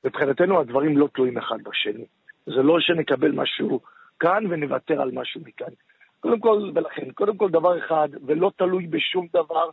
מבחינתנו 0.05 0.59
הדברים 0.59 0.97
לא 0.97 1.07
תלויים 1.13 1.37
אחד 1.37 1.55
בשני. 1.65 2.05
זה 2.45 2.63
לא 2.63 2.79
שנקבל 2.79 3.31
משהו 3.31 3.79
כאן 4.19 4.43
ונוותר 4.49 5.01
על 5.01 5.11
משהו 5.13 5.41
מכאן. 5.45 5.73
קודם 6.19 6.39
כל, 6.39 6.71
ולכן, 6.75 7.11
קודם 7.11 7.37
כל 7.37 7.49
דבר 7.49 7.79
אחד, 7.85 8.09
ולא 8.27 8.51
תלוי 8.57 8.87
בשום 8.87 9.27
דבר, 9.33 9.69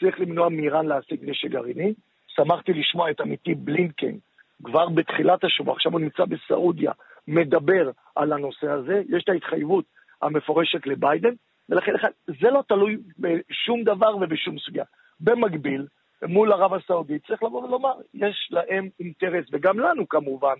צריך 0.00 0.20
למנוע 0.20 0.48
מאיראן 0.48 0.86
להשיג 0.86 1.30
נשק 1.30 1.48
גרעיני. 1.48 1.94
שמחתי 2.26 2.72
לשמוע 2.72 3.10
את 3.10 3.20
עמיתי 3.20 3.54
בלינקן 3.54 4.16
כבר 4.64 4.88
בתחילת 4.88 5.44
השבוע, 5.44 5.74
עכשיו 5.74 5.92
הוא 5.92 6.00
נמצא 6.00 6.24
בסעודיה, 6.24 6.92
מדבר 7.28 7.90
על 8.16 8.32
הנושא 8.32 8.70
הזה, 8.70 9.02
יש 9.08 9.22
את 9.24 9.28
ההתחייבות 9.28 9.84
המפורשת 10.24 10.86
לביידן, 10.86 11.34
ולכן 11.68 11.92
זה 12.26 12.50
לא 12.50 12.62
תלוי 12.68 12.96
בשום 13.18 13.84
דבר 13.84 14.16
ובשום 14.16 14.58
סוגיה. 14.58 14.84
במקביל, 15.20 15.86
מול 16.28 16.52
ערב 16.52 16.74
הסעודית, 16.74 17.26
צריך 17.26 17.42
לבוא 17.42 17.64
ולומר, 17.64 17.92
יש 18.14 18.48
להם 18.50 18.88
אינטרס, 19.00 19.44
וגם 19.52 19.78
לנו 19.78 20.08
כמובן, 20.08 20.54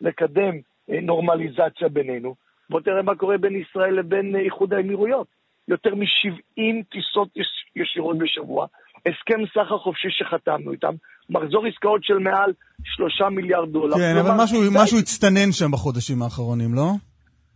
לקדם 0.00 0.54
אה, 0.90 1.00
נורמליזציה 1.00 1.88
בינינו. 1.88 2.34
בוא 2.70 2.80
תראה 2.80 3.02
מה 3.02 3.14
קורה 3.14 3.38
בין 3.38 3.56
ישראל 3.56 3.94
לבין 3.94 4.36
איחוד 4.36 4.74
האמירויות. 4.74 5.26
יותר 5.68 5.94
מ-70 5.94 6.84
טיסות 6.92 7.28
ישירות 7.76 8.18
בשבוע, 8.18 8.66
הסכם 9.06 9.40
סחר 9.54 9.78
חופשי 9.78 10.08
שחתמנו 10.10 10.72
איתם, 10.72 10.94
מחזור 11.30 11.66
עסקאות 11.66 12.04
של 12.04 12.18
מעל 12.18 12.52
3 12.84 13.22
מיליארד 13.30 13.72
דולר. 13.72 13.96
כן, 13.96 14.16
אבל. 14.16 14.34
משהו 14.82 14.98
הצטנן 14.98 15.52
שם 15.52 15.70
בחודשים 15.70 16.22
האחרונים, 16.22 16.74
לא? 16.74 16.90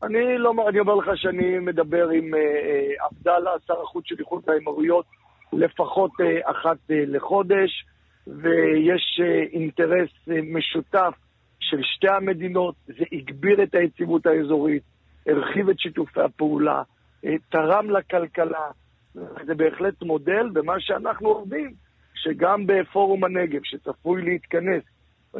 אני 0.03 0.39
לא, 0.39 0.55
אני 0.69 0.81
אומר 0.81 0.95
לך 0.95 1.11
שאני 1.15 1.59
מדבר 1.59 2.09
עם 2.09 2.35
אה, 2.35 2.41
אה, 2.41 3.07
עבדאללה, 3.07 3.51
שר 3.67 3.83
החוץ 3.83 4.05
של 4.07 4.15
איחוד 4.19 4.43
האמירויות, 4.49 5.07
לפחות 5.53 6.11
אה, 6.21 6.51
אחת 6.51 6.79
לחודש, 6.89 7.85
ויש 8.27 9.21
אינטרס 9.53 10.11
משותף 10.27 11.15
של 11.61 11.83
שתי 11.83 12.09
המדינות, 12.09 12.75
זה 12.87 13.05
הגביר 13.13 13.63
את 13.63 13.75
היציבות 13.75 14.27
האזורית, 14.27 14.83
הרחיב 15.27 15.69
את 15.69 15.81
שיתופי 15.81 16.21
הפעולה, 16.21 16.83
תרם 17.51 17.91
לכלכלה. 17.91 18.71
זה 19.15 19.55
בהחלט 19.55 20.03
מודל 20.03 20.49
במה 20.53 20.75
שאנחנו 20.79 21.29
עובדים, 21.29 21.73
שגם 22.15 22.67
בפורום 22.67 23.25
הנגב, 23.25 23.61
שצפוי 23.65 24.23
להתכנס 24.23 24.83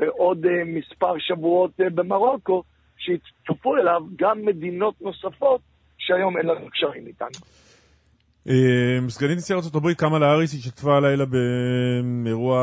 עוד 0.09 0.47
מספר 0.65 1.19
שבועות 1.19 1.71
במרוקו, 1.79 2.63
שיצטרפו 3.01 3.77
אליו 3.77 4.03
גם 4.17 4.45
מדינות 4.45 4.95
נוספות 5.01 5.61
שהיום 5.99 6.37
אין 6.37 6.47
לנו 6.47 6.71
קשרים 6.71 7.07
איתנו. 7.07 7.41
סגנית 9.09 9.37
נשיא 9.37 9.55
ארה"ב 9.55 9.93
קמאלה 9.93 10.27
האריס 10.27 10.55
השתתפה 10.55 10.97
הלילה 10.97 11.25
באירוע 12.25 12.59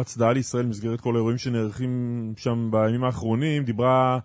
הצדעה 0.00 0.32
לישראל 0.32 0.64
במסגרת 0.64 1.00
כל 1.00 1.14
האירועים 1.14 1.38
שנערכים 1.38 2.32
שם 2.36 2.68
בימים 2.70 3.04
האחרונים, 3.04 3.64
דיברה 3.64 4.18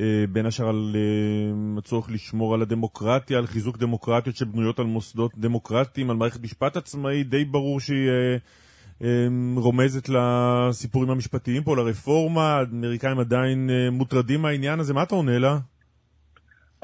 אה, 0.00 0.24
בין 0.32 0.46
השאר 0.46 0.68
על 0.68 0.96
אה, 0.96 1.78
הצורך 1.78 2.10
לשמור 2.10 2.54
על 2.54 2.62
הדמוקרטיה, 2.62 3.38
על 3.38 3.46
חיזוק 3.46 3.78
דמוקרטיות 3.78 4.36
שבנויות 4.36 4.78
על 4.78 4.86
מוסדות 4.86 5.32
דמוקרטיים, 5.38 6.10
על 6.10 6.16
מערכת 6.16 6.42
משפט 6.42 6.76
עצמאית, 6.76 7.28
די 7.28 7.44
ברור 7.44 7.80
שהיא 7.80 8.08
אה, 8.08 8.36
רומזת 9.56 10.08
לסיפורים 10.08 11.10
המשפטיים 11.10 11.62
פה, 11.62 11.76
לרפורמה, 11.76 12.56
האמריקאים 12.56 13.18
עדיין 13.18 13.70
מוטרדים 13.92 14.42
מהעניין 14.42 14.80
הזה, 14.80 14.94
מה 14.94 15.02
אתה 15.02 15.14
עונה 15.14 15.38
לה? 15.38 15.56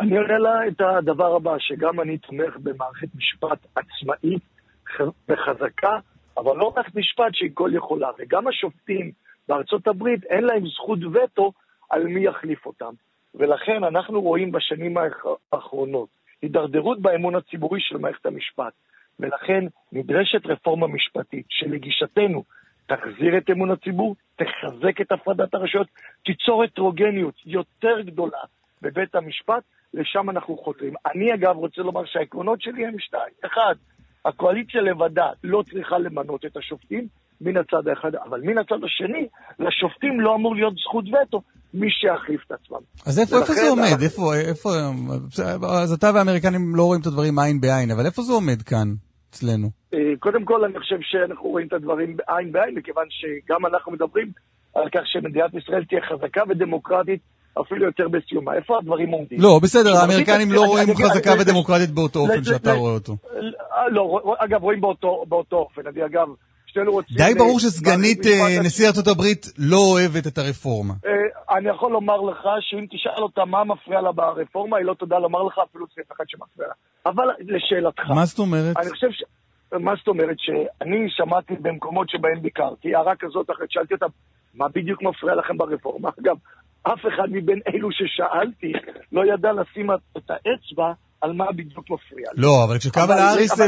אני 0.00 0.16
עונה 0.16 0.38
לה 0.38 0.68
את 0.68 0.80
הדבר 0.80 1.36
הבא, 1.36 1.54
שגם 1.58 2.00
אני 2.00 2.18
תומך 2.18 2.56
במערכת 2.62 3.08
משפט 3.14 3.66
עצמאית 3.76 4.42
וחזקה, 5.28 5.98
אבל 6.36 6.56
לא 6.56 6.72
מערכת 6.76 6.94
משפט 6.94 7.32
שהיא 7.32 7.50
כל 7.54 7.70
יכולה, 7.74 8.08
וגם 8.18 8.48
השופטים 8.48 9.12
בארצות 9.48 9.86
הברית 9.88 10.24
אין 10.24 10.44
להם 10.44 10.68
זכות 10.68 10.98
וטו 11.04 11.52
על 11.90 12.04
מי 12.04 12.26
יחליף 12.26 12.66
אותם. 12.66 12.92
ולכן 13.34 13.84
אנחנו 13.84 14.20
רואים 14.20 14.52
בשנים 14.52 14.96
האחרונות 15.52 16.08
הידרדרות 16.42 17.02
באמון 17.02 17.34
הציבורי 17.34 17.80
של 17.80 17.96
מערכת 17.96 18.26
המשפט. 18.26 18.72
ולכן 19.20 19.64
נדרשת 19.92 20.46
רפורמה 20.46 20.86
משפטית 20.86 21.46
שלגישתנו 21.48 22.44
תחזיר 22.86 23.38
את 23.38 23.50
אמון 23.50 23.70
הציבור, 23.70 24.16
תחזק 24.36 25.00
את 25.00 25.12
הפרדת 25.12 25.54
הרשויות, 25.54 25.86
תיצור 26.24 26.64
הטרוגניות 26.64 27.34
יותר 27.46 28.00
גדולה 28.00 28.38
בבית 28.82 29.14
המשפט, 29.14 29.62
לשם 29.94 30.30
אנחנו 30.30 30.56
חותרים. 30.56 30.94
אני 31.06 31.34
אגב 31.34 31.56
רוצה 31.56 31.82
לומר 31.82 32.04
שהעקרונות 32.04 32.62
שלי 32.62 32.86
הם 32.86 32.98
שתיים. 32.98 33.34
אחד, 33.46 33.74
הקואליציה 34.24 34.80
לבדה 34.80 35.30
לא 35.44 35.62
צריכה 35.70 35.98
למנות 35.98 36.44
את 36.44 36.56
השופטים 36.56 37.06
מן 37.40 37.56
הצד 37.56 37.88
האחד, 37.88 38.14
אבל 38.14 38.40
מן 38.40 38.58
הצד 38.58 38.84
השני, 38.84 39.28
לשופטים 39.58 40.20
לא 40.20 40.34
אמור 40.34 40.54
להיות 40.54 40.74
זכות 40.74 41.04
וטו 41.08 41.42
מי 41.74 41.86
שיחליף 41.90 42.40
את 42.46 42.52
עצמם. 42.52 42.78
אז 43.06 43.18
איפה, 43.18 43.36
איפה 43.40 43.52
זה 43.52 43.68
עומד? 43.68 43.82
אנחנו- 43.82 43.98
איפה, 44.02 44.34
איפה, 44.36 44.70
אז 45.82 45.92
אתה 45.92 46.10
והאמריקנים 46.14 46.76
לא 46.76 46.82
רואים 46.82 47.00
את 47.00 47.06
הדברים 47.06 47.38
עין 47.38 47.60
בעין, 47.60 47.90
אבל 47.90 48.06
איפה 48.06 48.22
זה 48.22 48.32
עומד 48.32 48.62
כאן, 48.62 48.88
אצלנו? 49.30 49.70
אה, 49.94 49.98
קודם 50.18 50.44
כל, 50.44 50.64
אני 50.64 50.78
חושב 50.78 50.96
שאנחנו 51.00 51.48
רואים 51.48 51.66
את 51.66 51.72
הדברים 51.72 52.16
עין 52.28 52.52
בעין, 52.52 52.74
מכיוון 52.74 53.04
שגם 53.10 53.66
אנחנו 53.66 53.92
מדברים 53.92 54.30
על 54.74 54.88
כך 54.94 55.00
שמדינת 55.04 55.54
ישראל 55.54 55.84
תהיה 55.84 56.00
חזקה 56.10 56.42
ודמוקרטית 56.48 57.20
אפילו 57.60 57.86
יותר 57.86 58.08
בסיומה. 58.08 58.54
איפה 58.54 58.78
הדברים 58.78 59.08
עומדים? 59.10 59.40
לא, 59.40 59.60
בסדר, 59.62 59.90
האמריקנים 59.96 60.52
לא 60.52 60.60
רואים 60.66 60.88
חזקה 60.94 61.30
ודמוקרטית 61.40 61.90
באותו 61.90 62.18
אופן 62.20 62.44
שאתה 62.44 62.72
רואה 62.72 62.92
אותו. 62.92 63.16
אה, 63.76 63.88
לא, 63.90 64.34
אגב, 64.38 64.62
רואים 64.62 64.80
באותו 65.28 65.56
אופן. 65.56 65.82
אני 65.86 66.04
אגב, 66.06 66.28
שנינו 66.72 66.92
רוצים... 66.92 67.16
די 67.16 67.22
אה, 67.22 67.34
ברור 67.38 67.60
שסגנית 67.60 68.26
אה. 68.26 68.62
נשיא 68.64 68.86
ארצות 68.86 69.06
הברית 69.06 69.46
לא 69.58 69.76
אוהבת 69.92 70.26
את 70.26 70.38
הרפורמה. 70.38 70.94
אה, 71.06 71.56
אני 71.56 71.68
יכול 71.68 71.92
לומר 71.92 72.20
לך 72.20 72.48
שאם 72.60 72.86
תשאל 72.90 73.22
אותה 73.22 73.44
מה 73.44 73.64
מפריע 73.64 74.00
לה 74.00 74.12
ברפורמה, 74.12 74.76
היא 74.76 74.86
לא 74.86 74.94
תדע 74.98 75.18
לומר 75.18 75.42
לך 75.42 75.58
אפילו 75.70 75.86
סעיף 75.94 76.12
אחד 76.12 76.24
שמפריע 76.28 76.68
לה. 76.68 76.74
אבל 77.06 77.28
לשאלתך, 77.40 78.10
מה 78.10 78.24
זאת 78.24 78.38
אומרת? 78.38 78.76
אני 78.76 78.90
חושב 78.90 79.10
ש... 79.10 79.22
מה 79.72 79.92
זאת 79.98 80.08
אומרת? 80.08 80.36
שאני 80.38 81.10
שמעתי 81.10 81.54
במקומות 81.60 82.10
שבהם 82.10 82.42
ביקרתי, 82.42 82.94
הערה 82.94 83.16
כזאת 83.16 83.50
אחרת, 83.50 83.70
שאלתי 83.70 83.94
אותם, 83.94 84.06
מה 84.54 84.68
בדיוק 84.68 85.02
מפריע 85.02 85.34
לכם 85.34 85.58
ברפורמה? 85.58 86.10
אגב, 86.20 86.36
אף 86.82 87.00
אחד 87.14 87.28
מבין 87.30 87.60
אלו 87.74 87.88
ששאלתי 87.92 88.72
לא 89.12 89.34
ידע 89.34 89.52
לשים 89.52 89.90
את 89.90 90.30
האצבע 90.30 90.92
על 91.22 91.32
מה 91.32 91.52
בדיוק 91.52 91.90
מפריע. 91.90 92.26
לי. 92.34 92.42
לא, 92.42 92.64
אבל 92.64 92.78
כשקמאלה 92.78 93.06
אבל- 93.06 93.18
האריס 93.22 93.60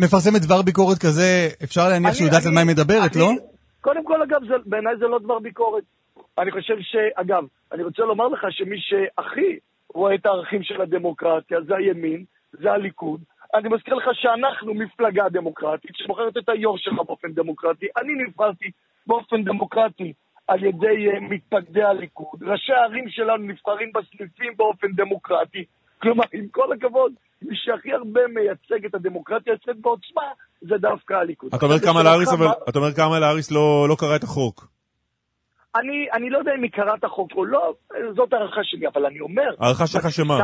מפרסמת- 0.00 0.46
דבר 0.46 0.62
ביקורת 0.62 0.98
כזה, 0.98 1.48
אפשר 1.64 1.88
להניח 1.88 2.14
שהיא 2.14 2.26
יודעת 2.26 2.46
על 2.46 2.52
מה 2.52 2.60
היא 2.60 2.68
מדברת, 2.68 3.16
לא? 3.16 3.28
קודם 3.80 4.04
כל, 4.04 4.22
אגב, 4.22 4.40
בעיניי 4.66 4.96
זה 4.98 5.06
לא 5.06 5.18
דבר 5.18 5.38
ביקורת. 5.38 5.84
אני 6.38 6.50
חושב 6.50 6.74
ש... 6.80 6.96
אגב, 7.14 7.44
אני 7.72 7.82
רוצה 7.82 8.02
לומר 8.02 8.28
לך 8.28 8.40
שמי 8.50 8.76
שהכי 8.80 9.58
רואה 9.94 10.14
את 10.14 10.26
הערכים 10.26 10.62
של 10.62 10.80
הדמוקרטיה 10.80 11.58
זה 11.66 11.74
הימין, 11.76 12.24
זה 12.52 12.72
הליכוד. 12.72 13.20
אני 13.54 13.68
מזכיר 13.68 13.94
לך 13.94 14.04
שאנחנו 14.12 14.74
מפלגה 14.74 15.24
דמוקרטית 15.32 15.90
שבוחרת 15.94 16.36
את 16.36 16.48
היו"ר 16.48 16.76
שלך 16.78 16.94
באופן 17.06 17.32
דמוקרטי. 17.32 17.86
אני 18.00 18.12
נבחרתי 18.24 18.70
באופן 19.06 19.44
דמוקרטי 19.44 20.12
על 20.48 20.64
ידי 20.64 21.08
uh, 21.10 21.20
מתפקדי 21.20 21.82
הליכוד. 21.82 22.42
ראשי 22.42 22.72
הערים 22.72 23.04
שלנו 23.08 23.36
נבחרים 23.36 23.90
בסניפים 23.94 24.52
באופן 24.56 24.86
דמוקרטי. 24.96 25.64
כלומר, 26.02 26.24
עם 26.32 26.48
כל 26.48 26.72
הכבוד, 26.72 27.12
מי 27.42 27.56
שהכי 27.56 27.92
הרבה 27.92 28.20
מייצג 28.34 28.84
את 28.86 28.94
הדמוקרטיה 28.94 29.54
אצלנו 29.54 29.80
בעוצמה 29.80 30.22
זה 30.60 30.74
דווקא 30.78 31.14
הליכוד. 31.14 31.54
אתה 31.54 31.66
אומר 31.66 31.78
קמאלה 31.78 32.10
האריס, 32.10 32.32
אבל 32.32 32.46
אתה 32.68 32.78
אומר 32.78 32.92
קמאלה 32.92 33.26
האריס 33.26 33.50
לא 33.50 33.86
לא 33.88 33.96
קרא 33.98 34.16
את 34.16 34.22
החוק. 34.22 34.68
אני, 35.76 36.06
אני 36.12 36.30
לא 36.30 36.38
יודע 36.38 36.52
אם 36.58 36.62
היא 36.62 36.70
קראת 36.70 37.04
החוק 37.04 37.32
או 37.32 37.44
לא, 37.44 37.74
זאת 38.16 38.32
הערכה 38.32 38.60
שלי, 38.64 38.86
אבל 38.86 39.06
אני 39.06 39.20
אומר... 39.20 39.50
הערכה 39.60 39.86
שלך 39.86 40.10
שמה? 40.10 40.38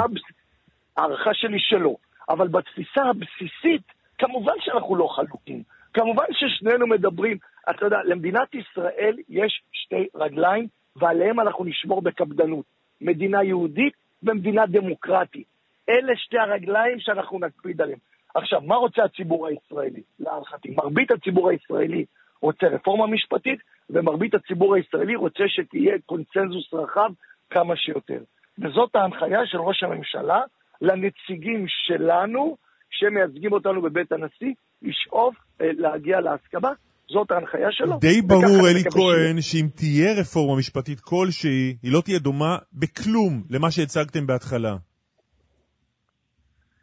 הערכה 0.96 1.30
שלי 1.32 1.58
שלא. 1.58 1.96
אבל 2.28 2.48
בתפיסה 2.48 3.02
הבסיסית, 3.10 3.82
כמובן 4.18 4.52
שאנחנו 4.60 4.96
לא 4.96 5.08
חלוקים. 5.16 5.62
כמובן 5.94 6.24
ששנינו 6.32 6.86
מדברים, 6.86 7.38
אתה 7.70 7.84
יודע, 7.84 7.96
למדינת 8.04 8.54
ישראל 8.54 9.16
יש 9.28 9.62
שתי 9.72 10.06
רגליים, 10.14 10.66
ועליהם 10.96 11.40
אנחנו 11.40 11.64
נשמור 11.64 12.02
בקפדנות. 12.02 12.64
מדינה 13.00 13.42
יהודית 13.42 13.92
ומדינה 14.24 14.66
דמוקרטית. 14.66 15.46
אלה 15.88 16.16
שתי 16.16 16.38
הרגליים 16.38 17.00
שאנחנו 17.00 17.38
נקפיד 17.38 17.80
עליהם. 17.80 17.98
עכשיו, 18.34 18.60
מה 18.60 18.76
רוצה 18.76 19.04
הציבור 19.04 19.46
הישראלי? 19.46 20.02
להערכתי, 20.20 20.70
מרבית 20.70 21.10
הציבור 21.10 21.50
הישראלי 21.50 22.04
רוצה 22.42 22.66
רפורמה 22.66 23.06
משפטית, 23.06 23.60
ומרבית 23.90 24.34
הציבור 24.34 24.74
הישראלי 24.74 25.16
רוצה 25.16 25.44
שתהיה 25.48 25.96
קונצנזוס 26.06 26.74
רחב 26.74 27.10
כמה 27.50 27.76
שיותר. 27.76 28.22
וזאת 28.58 28.96
ההנחיה 28.96 29.46
של 29.46 29.58
ראש 29.58 29.82
הממשלה 29.82 30.42
לנציגים 30.80 31.64
שלנו, 31.68 32.56
שמייצגים 32.90 33.52
אותנו 33.52 33.82
בבית 33.82 34.12
הנשיא, 34.12 34.54
לשאוף 34.82 35.34
אה, 35.60 35.70
להגיע 35.72 36.20
להסכמה. 36.20 36.72
זאת 37.08 37.30
ההנחיה 37.30 37.68
שלו. 37.72 37.98
די 38.00 38.22
ברור, 38.22 38.68
אלי. 38.70 38.84
כהן, 38.90 39.40
שאם 39.40 39.66
תהיה 39.74 40.20
רפורמה 40.20 40.58
משפטית 40.58 41.00
כלשהי, 41.00 41.76
היא 41.82 41.92
לא 41.92 42.00
תהיה 42.00 42.18
דומה 42.18 42.56
בכלום 42.72 43.42
למה 43.50 43.70
שהצגתם 43.70 44.26
בהתחלה. 44.26 44.76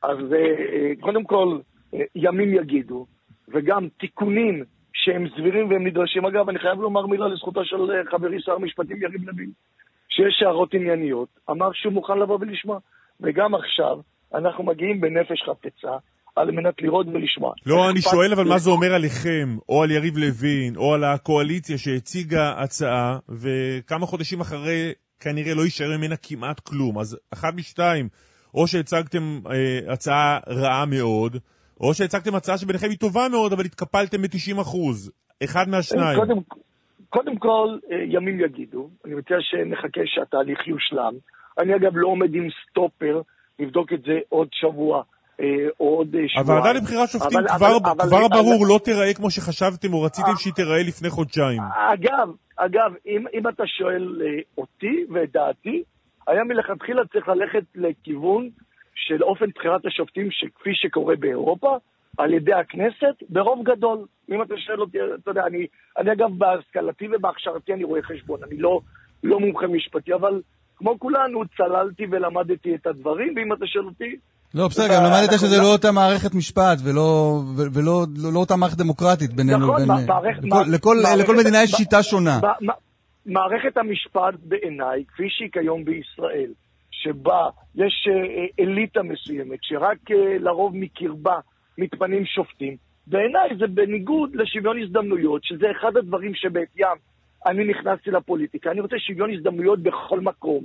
אז 0.04 0.18
אה, 0.34 0.38
אה, 0.38 0.92
קודם 1.00 1.24
כל, 1.24 1.60
אה, 1.94 2.00
ימים 2.16 2.54
יגידו, 2.54 3.06
וגם 3.54 3.88
תיקונים 4.00 4.64
שהם 4.94 5.28
סבירים 5.30 5.70
והם 5.70 5.88
נדרשים. 5.88 6.26
אגב, 6.26 6.50
אני 6.50 6.60
חייב 6.60 6.80
לומר 6.80 7.06
מילה 7.06 7.28
לזכותו 7.28 7.66
של 7.66 7.78
חברי 8.12 8.42
שר 8.42 8.52
המשפטים 8.52 9.02
יריב 9.02 9.30
לוין, 9.30 9.52
שיש 10.10 10.42
הערות 10.42 10.74
ענייניות, 10.74 11.30
אמר 11.50 11.72
שהוא 11.74 11.94
מוכן 11.94 12.18
לבוא 12.20 12.38
ולשמוע. 12.42 12.80
וגם 13.22 13.56
עכשיו, 13.56 14.00
אנחנו 14.34 14.64
מגיעים 14.64 15.02
בנפש 15.02 15.44
חפצה, 15.46 15.98
על 16.36 16.52
מנת 16.52 16.82
לראות 16.82 17.08
ולשמוע. 17.08 17.54
לא, 17.66 17.90
אני 17.90 18.02
שואל 18.02 18.34
אבל 18.34 18.48
מה 18.48 18.58
זה 18.58 18.70
אומר 18.70 18.94
עליכם, 18.94 19.58
או 19.70 19.84
על 19.84 19.92
יריב 19.92 20.18
לוין, 20.18 20.76
או 20.76 20.94
על 20.94 21.04
הקואליציה 21.04 21.78
שהציגה 21.78 22.54
הצעה, 22.58 23.18
וכמה 23.30 24.06
חודשים 24.06 24.42
אחרי 24.42 24.94
כנראה 25.20 25.54
לא 25.54 25.62
יישאר 25.62 25.98
ממנה 25.98 26.16
כמעט 26.16 26.60
כלום. 26.60 27.00
אז 27.00 27.18
אחת 27.34 27.54
משתיים, 27.56 28.10
או 28.54 28.68
שהצגתם 28.68 29.40
אה, 29.52 29.94
הצעה 29.94 30.40
רעה 30.50 30.86
מאוד, 30.86 31.38
או 31.80 31.94
שהצגתם 31.94 32.36
הצעה 32.36 32.58
שביניכם 32.58 32.90
היא 32.90 32.98
טובה 32.98 33.28
מאוד, 33.32 33.54
אבל 33.54 33.66
התקפלתם 33.66 34.22
ב-90 34.22 34.62
אחוז. 34.62 35.12
אחד 35.44 35.70
מהשניים. 35.70 36.20
קודם, 36.20 36.38
קודם 37.10 37.38
כל, 37.38 37.78
אה, 37.92 38.04
ימים 38.08 38.40
יגידו. 38.40 38.90
אני 39.06 39.16
מציע 39.16 39.38
שנחכה 39.42 40.02
שהתהליך 40.06 40.68
יושלם. 40.68 41.14
אני 41.60 41.76
אגב 41.76 41.92
לא 41.94 42.08
עומד 42.08 42.36
עם 42.36 42.48
סטופר, 42.64 43.22
לבדוק 43.60 43.94
את 43.94 44.02
זה 44.02 44.20
עוד 44.30 44.48
שבוע 44.52 45.04
עוד 45.78 46.16
אה, 46.16 46.22
שבועיים. 46.28 46.62
הוועדה 46.62 46.80
לבחירת 46.80 47.10
שופטים 47.10 47.38
אבל- 47.40 47.48
כבר, 47.48 47.68
אבל- 47.68 47.92
אבל- 47.92 48.08
כבר 48.08 48.18
אבל- 48.26 48.28
ברור 48.38 48.66
לא 48.68 48.80
תיראה 48.84 49.14
כמו 49.14 49.32
שחשבתם 49.32 49.94
או 49.94 50.02
רציתם 50.02 50.36
שהיא 50.38 50.54
תיראה 50.54 50.84
לפני 50.84 51.10
חודשיים. 51.10 51.62
אגב, 51.94 52.30
אגב, 52.58 52.94
אם, 53.06 53.26
אם 53.34 53.48
אתה 53.48 53.64
שואל 53.68 54.22
אה, 54.26 54.42
אותי 54.58 55.06
ואת 55.14 55.32
דעתי, 55.32 55.84
היה 56.28 56.44
מלכתחילה 56.44 57.02
צריך 57.14 57.28
ללכת 57.28 57.64
לכיוון 57.76 58.50
של 58.96 59.24
אופן 59.24 59.46
בחירת 59.56 59.86
השופטים 59.86 60.28
שכפי 60.32 60.70
שקורה 60.74 61.16
באירופה, 61.16 61.78
על 62.18 62.34
ידי 62.34 62.54
הכנסת, 62.54 63.16
ברוב 63.30 63.64
גדול. 63.64 64.06
אם 64.32 64.42
אתה 64.42 64.54
שואל 64.58 64.82
אותי, 64.82 64.98
אתה 65.22 65.32
יודע, 65.32 65.44
אני, 65.46 65.68
אני 65.98 66.12
אגב 66.12 66.30
בהשכלתי 66.38 67.08
ובהכשרתי 67.12 67.74
אני 67.74 67.84
רואה 67.84 68.02
חשבון, 68.02 68.40
אני 68.44 68.58
לא, 68.58 68.80
לא 69.24 69.40
מומחה 69.40 69.68
משפטי, 69.68 70.14
אבל 70.14 70.42
כמו 70.76 71.00
כולנו 71.00 71.42
צללתי 71.58 72.04
ולמדתי 72.12 72.76
את 72.76 72.88
הדברים, 72.88 73.34
ואם 73.36 73.54
אתה 73.54 73.68
שואל 73.68 73.86
אותי, 73.86 74.16
לא, 74.56 74.68
בסדר, 74.68 74.88
גם 74.96 75.04
למדת 75.04 75.32
שזה 75.40 75.56
גם- 75.58 75.64
לא 75.64 75.72
אותה 75.72 75.92
מערכת 75.92 76.36
משפט 76.36 76.78
ולא 76.84 77.40
לא- 77.84 78.06
לא 78.34 78.40
אותה 78.40 78.56
מערכת 78.56 78.78
דמוקרטית 78.78 79.34
בינינו 79.34 79.58
נכון, 79.68 79.82
לבין... 79.82 80.06
מערכת- 80.08 80.44
לכל- 81.18 81.36
מדינה 81.38 81.64
יש 81.64 81.72
שיטה 81.72 82.04
שונה. 82.04 82.40
מערכת 83.26 83.78
המשפט 83.78 84.34
בעיניי, 84.44 85.04
כפי 85.08 85.24
שהיא 85.30 85.50
כיום 85.52 85.86
בישראל, 85.86 86.52
שבה 86.92 87.42
יש 87.76 88.08
אה, 88.10 88.14
אה, 88.14 88.66
אליטה 88.66 89.04
מסוימת, 89.04 89.60
שרק 89.62 90.12
אה, 90.12 90.38
לרוב 90.40 90.72
מקרבה 90.76 91.36
מתפנים 91.78 92.26
שופטים, 92.26 92.76
בעיניי 93.08 93.50
זה 93.60 93.68
בניגוד 93.68 94.36
לשוויון 94.36 94.82
הזדמנויות, 94.84 95.44
שזה 95.44 95.66
אחד 95.80 95.98
הדברים 95.98 96.32
שבעטיים 96.36 96.98
אני 97.46 97.64
נכנסתי 97.64 98.12
לפוליטיקה. 98.12 98.72
אני 98.72 98.82
רוצה 98.82 98.96
שוויון 99.00 99.34
הזדמנויות 99.34 99.80
בכל 99.80 100.20
מקום. 100.20 100.64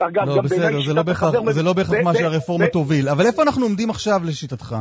אגב, 0.00 0.28
לא, 0.28 0.36
גם 0.36 0.44
בסדר, 0.44 0.58
בעיניי 0.60 0.86
זה 0.86 0.94
לא 0.94 1.02
בהכרח- 1.02 1.34
לא 1.64 1.72
בהכרח 1.72 2.04
מה 2.04 2.14
שהרפורמה 2.14 2.66
תוביל. 2.66 3.08
אבל 3.08 3.26
איפה 3.26 3.42
אנחנו 3.42 3.64
עומדים 3.64 3.90
עכשיו 3.90 4.20
לשיטתך? 4.28 4.74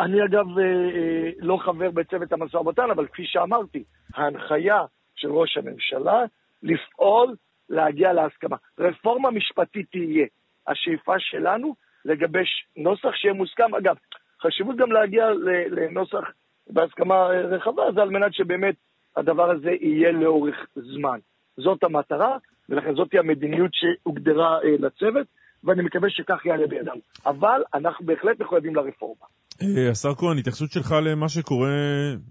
אני 0.00 0.18
אגב 0.24 0.46
אה, 0.58 0.64
אה, 0.64 1.30
לא 1.38 1.58
חבר 1.64 1.90
בצוות 1.90 2.32
המשא 2.32 2.56
ומתן, 2.56 2.90
אבל 2.94 3.06
כפי 3.06 3.22
שאמרתי, 3.26 3.82
ההנחיה 4.14 4.78
של 5.16 5.28
ראש 5.32 5.56
הממשלה 5.56 6.24
לפעול, 6.62 7.34
להגיע 7.70 8.12
להסכמה. 8.12 8.56
רפורמה 8.78 9.30
משפטית 9.30 9.86
תהיה. 9.90 10.26
השאיפה 10.68 11.12
שלנו 11.18 11.74
לגבש 12.04 12.48
נוסח 12.76 13.08
שיהיה 13.14 13.34
מוסכם. 13.34 13.74
אגב, 13.74 13.96
חשיבות 14.42 14.76
גם 14.76 14.92
להגיע 14.92 15.24
לנוסח 15.70 16.24
בהסכמה 16.70 17.14
אה, 17.14 17.40
רחבה, 17.40 17.82
זה 17.94 18.02
על 18.02 18.10
מנת 18.10 18.34
שבאמת 18.34 18.74
הדבר 19.16 19.50
הזה 19.50 19.70
יהיה 19.80 20.12
לאורך 20.12 20.56
זמן. 20.74 21.18
זאת 21.56 21.84
המטרה, 21.84 22.36
ולכן 22.68 22.94
זאת 22.94 23.14
המדיניות 23.14 23.70
שהוגדרה 23.74 24.58
אה, 24.64 24.76
לצוות, 24.78 25.26
ואני 25.64 25.82
מקווה 25.82 26.10
שכך 26.10 26.46
יעלה 26.46 26.66
בידם. 26.66 26.98
אבל 27.26 27.62
אנחנו 27.74 28.06
בהחלט 28.06 28.40
מחויבים 28.40 28.76
לרפורמה. 28.76 29.26
אה, 29.62 29.90
השר 29.90 30.14
כהן, 30.14 30.38
התייחסות 30.38 30.70
שלך 30.70 30.94
למה 31.04 31.28
שקורה 31.28 31.68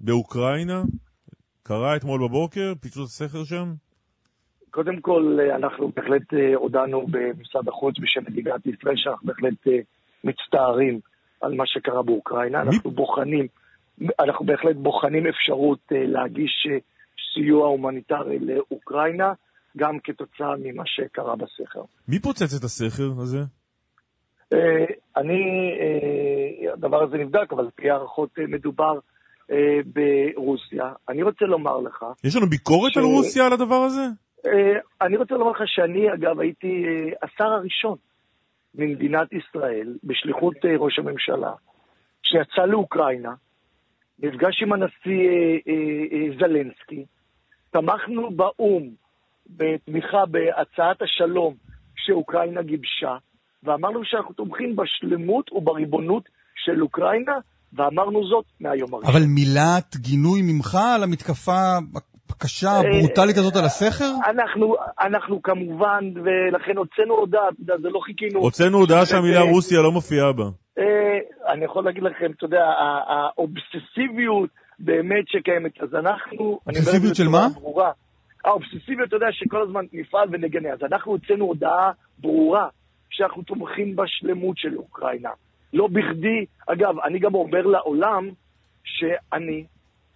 באוקראינה? 0.02 0.82
קרה 1.64 1.96
אתמול 1.96 2.28
בבוקר, 2.28 2.74
פיצוץ 2.82 3.22
הסכר 3.22 3.44
שם? 3.44 3.74
קודם 4.72 5.02
כל, 5.02 5.38
אה, 5.42 5.56
אנחנו 5.56 5.92
בהחלט 5.96 6.34
אה, 6.34 6.56
הודענו 6.56 7.08
במשרד 7.10 7.68
החוץ 7.68 7.96
בשם 8.00 8.22
מדינת 8.28 8.66
ישראל 8.66 8.96
שאנחנו 8.98 9.28
בהחלט 9.28 9.68
מצטערים 10.24 11.00
על 11.42 11.56
מה 11.56 11.64
שקרה 11.66 12.04
באוקראינה. 12.04 12.62
אנחנו 12.62 12.92
בוחנים, 12.92 13.48
אנחנו 14.20 14.46
בהחלט 14.46 14.76
בוחנים 14.76 15.28
אפשרות 15.28 15.80
להגיש 15.92 16.68
סיוע 17.34 17.68
הומניטרי 17.68 18.40
לאוקראינה, 18.40 19.34
גם 19.78 20.00
כתוצאה 20.04 20.56
ממה 20.64 20.84
שקרה 20.86 21.36
בסכר. 21.36 21.82
מי 22.08 22.20
פוצץ 22.20 22.54
את 22.60 22.64
הסכר 22.64 23.22
הזה? 23.22 23.38
אה, 24.54 24.86
אני, 25.18 25.72
אה, 25.80 26.74
הדבר 26.74 27.04
הזה 27.04 27.18
נבדק, 27.18 27.54
אבל 27.54 27.64
על 27.64 27.70
פי 27.76 27.90
הערכות 27.90 28.30
אה, 28.40 28.44
מדובר 28.48 29.00
ברוסיה. 29.86 30.94
אני 31.10 31.24
רוצה 31.24 31.46
לומר 31.46 31.78
לך, 31.78 32.06
יש 32.24 32.36
לנו 32.36 32.46
ביקורת 32.48 32.92
ש- 32.94 32.98
על 32.98 33.04
רוסיה 33.04 33.46
על 33.46 33.54
הדבר 33.54 33.76
הזה? 33.76 34.02
אני 35.02 35.18
רוצה 35.18 35.36
לומר 35.36 35.52
לך 35.52 35.62
שאני, 35.66 36.14
אגב, 36.14 36.40
הייתי 36.40 36.86
השר 37.24 37.44
הראשון 37.44 37.98
ממדינת 38.76 39.28
ישראל, 39.34 39.98
בשליחות 40.04 40.56
ראש 40.80 41.00
הממשלה, 41.00 41.54
שיצא 42.24 42.66
לאוקראינה, 42.66 43.34
נפגש 44.20 44.64
עם 44.64 44.74
הנשיא 44.74 45.30
זלנסקי, 46.40 47.06
תמכנו 47.72 48.32
באו"ם 48.32 48.90
בתמיכה 49.50 50.26
בהצעת 50.26 51.02
השלום 51.02 51.54
שאוקראינה 51.96 52.62
גיבשה, 52.62 53.16
ואמרנו 53.64 54.00
שאנחנו 54.04 54.34
תומכים 54.34 54.76
בשלמות 54.76 55.52
ובריבונות 55.52 56.24
של 56.56 56.82
אוקראינה, 56.82 57.38
ואמרנו 57.74 58.28
זאת 58.28 58.46
מהיום 58.60 58.94
הראשון. 58.94 59.12
אבל 59.12 59.24
מילת 59.28 59.96
גינוי 59.96 60.42
ממך 60.42 60.78
על 60.96 61.04
המתקפה 61.04 61.78
הקשה, 62.30 62.72
הברוטלית 62.72 63.38
הזאת 63.38 63.56
על 63.56 63.66
הסכר? 63.66 64.12
אנחנו, 64.30 64.76
אנחנו 65.02 65.42
כמובן, 65.42 66.04
ולכן 66.16 66.78
הוצאנו 66.78 67.14
הודעה, 67.14 67.48
זה 67.82 67.90
לא 67.90 68.00
חיכינו. 68.06 68.40
הוצאנו 68.40 68.78
הודעה 68.78 69.06
שהמילה 69.06 69.42
אה, 69.42 69.52
רוסיה 69.52 69.82
לא 69.82 69.92
מופיעה 69.92 70.34
בה. 70.34 70.44
אה, 70.78 71.54
אני 71.54 71.66
יכול 71.66 71.86
להגיד 71.86 72.04
לכם, 72.04 72.32
אתה 72.38 72.46
יודע, 72.46 72.66
האובססיביות 73.08 74.50
באמת 74.80 75.26
שקיימת, 75.28 75.82
אז 75.82 75.96
אנחנו... 75.96 76.60
אובססיביות 76.68 77.16
של 77.16 77.28
מה? 77.28 77.48
ברורה. 77.54 77.92
האובססיביות, 78.46 79.08
אתה 79.08 79.16
יודע, 79.16 79.32
שכל 79.32 79.62
הזמן 79.62 79.86
נפעל 79.94 80.28
ונגנה. 80.32 80.70
אז 80.70 80.84
אנחנו 80.84 81.12
הוצאנו 81.12 81.46
הודעה 81.46 81.92
ברורה 82.18 82.70
שאנחנו 83.10 83.44
תומכים 83.44 83.96
בשלמות 83.96 84.58
של 84.58 84.78
אוקראינה. 84.78 85.30
לא 85.74 85.88
בכדי, 85.88 86.46
אגב, 86.68 87.00
אני 87.00 87.20
גם 87.20 87.36
אומר 87.36 87.62
לעולם 87.62 88.30
שאני 88.84 89.66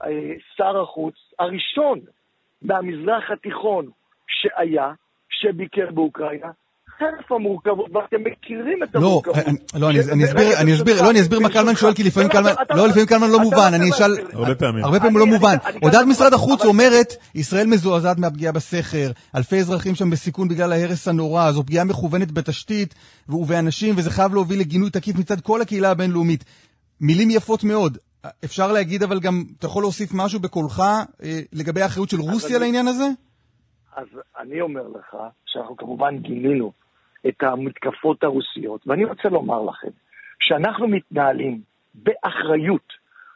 אה, 0.04 0.34
שר 0.56 0.82
החוץ 0.82 1.16
הראשון 1.40 2.00
מהמזרח 2.62 3.32
התיכון 3.32 3.90
שהיה, 4.28 4.94
שביקר 5.30 5.92
באוקראינה, 5.92 6.52
חרף 7.00 7.32
המורכבות, 7.32 7.86
ואתם 7.94 8.18
מכירים 8.24 8.84
את 8.84 8.90
לא, 8.94 9.00
המורכבות. 9.00 9.36
אני- 9.38 9.58
לא, 9.82 9.90
אני- 9.90 10.04
ש- 10.04 10.08
אני 10.08 10.26
אסביר, 10.26 10.60
אני 10.62 10.74
אסביר, 10.74 11.04
לא, 11.04 11.10
אני 11.10 11.22
אסביר 11.22 11.40
מה 11.40 11.50
קלמן. 11.50 11.76
שואל, 11.76 11.94
כי 11.94 12.04
לפעמים 12.04 12.28
לא, 12.30 12.34
קלמן, 12.34 12.52
אתה- 12.62 12.76
לא, 12.76 12.88
לפעמים 12.88 13.06
קלמן 13.08 13.30
לא 13.30 13.40
מובן, 13.40 13.72
אני 13.74 13.90
אשאל. 13.92 14.18
הרבה 14.34 14.56
פעמים. 14.56 14.84
הרבה 14.86 15.00
פעמים 15.00 15.18
אני- 15.18 15.26
לא 15.32 15.36
מובן. 15.38 15.56
הודעת 15.82 16.06
משרד 16.08 16.34
החוץ 16.34 16.66
אומרת, 16.66 17.14
ישראל 17.36 17.68
מזועזעת 17.68 18.18
מהפגיעה 18.18 18.52
בסכר, 18.54 19.12
אלפי 19.36 19.60
אזרחים 19.60 19.96
שם 19.96 20.10
בסיכון 20.10 20.48
בגלל 20.48 20.72
ההרס 20.72 21.08
הנורא, 21.08 21.52
זו 21.52 21.64
פגיעה 21.64 21.86
מכוונת 21.86 22.32
בתשתית 22.32 22.96
ובאנשים, 23.30 23.96
וזה 23.98 24.10
חייב 24.12 24.34
להוביל 24.34 24.60
לגינוי 24.60 24.90
תקיף 24.90 25.16
מצד 25.20 25.42
כל 25.42 25.62
הקהילה 25.62 25.92
הבינלאומית. 25.92 26.44
מילים 27.02 27.30
יפות 27.30 27.64
מאוד. 27.64 27.98
אפשר 28.46 28.72
להגיד, 28.72 29.04
אבל 29.04 29.20
גם, 29.20 29.44
אתה 29.60 29.66
יכול 29.66 29.84
להוסיף 29.84 30.10
משהו 30.14 30.40
בקולך 30.40 30.80
אה, 30.80 31.40
לגבי 31.54 31.82
האחריות 31.82 32.10
של 32.10 32.20
רוסיה 32.20 32.58
אני- 32.58 32.66
לעניין 32.66 32.88
הזה? 32.88 33.08
אז 33.98 34.06
אני 34.42 34.62
אומר 34.62 34.82
לך 34.82 35.16
שאנחנו 35.46 35.78
כמובן 35.78 36.18
גינינו 36.18 36.72
את 37.28 37.44
המתקפות 37.44 38.24
הרוסיות, 38.24 38.88
ואני 38.88 39.06
רוצה 39.06 39.30
לומר 39.30 39.64
לכם 39.64 39.90
שאנחנו 40.40 40.88
מתנהלים 40.88 41.62
באחריות 41.96 42.94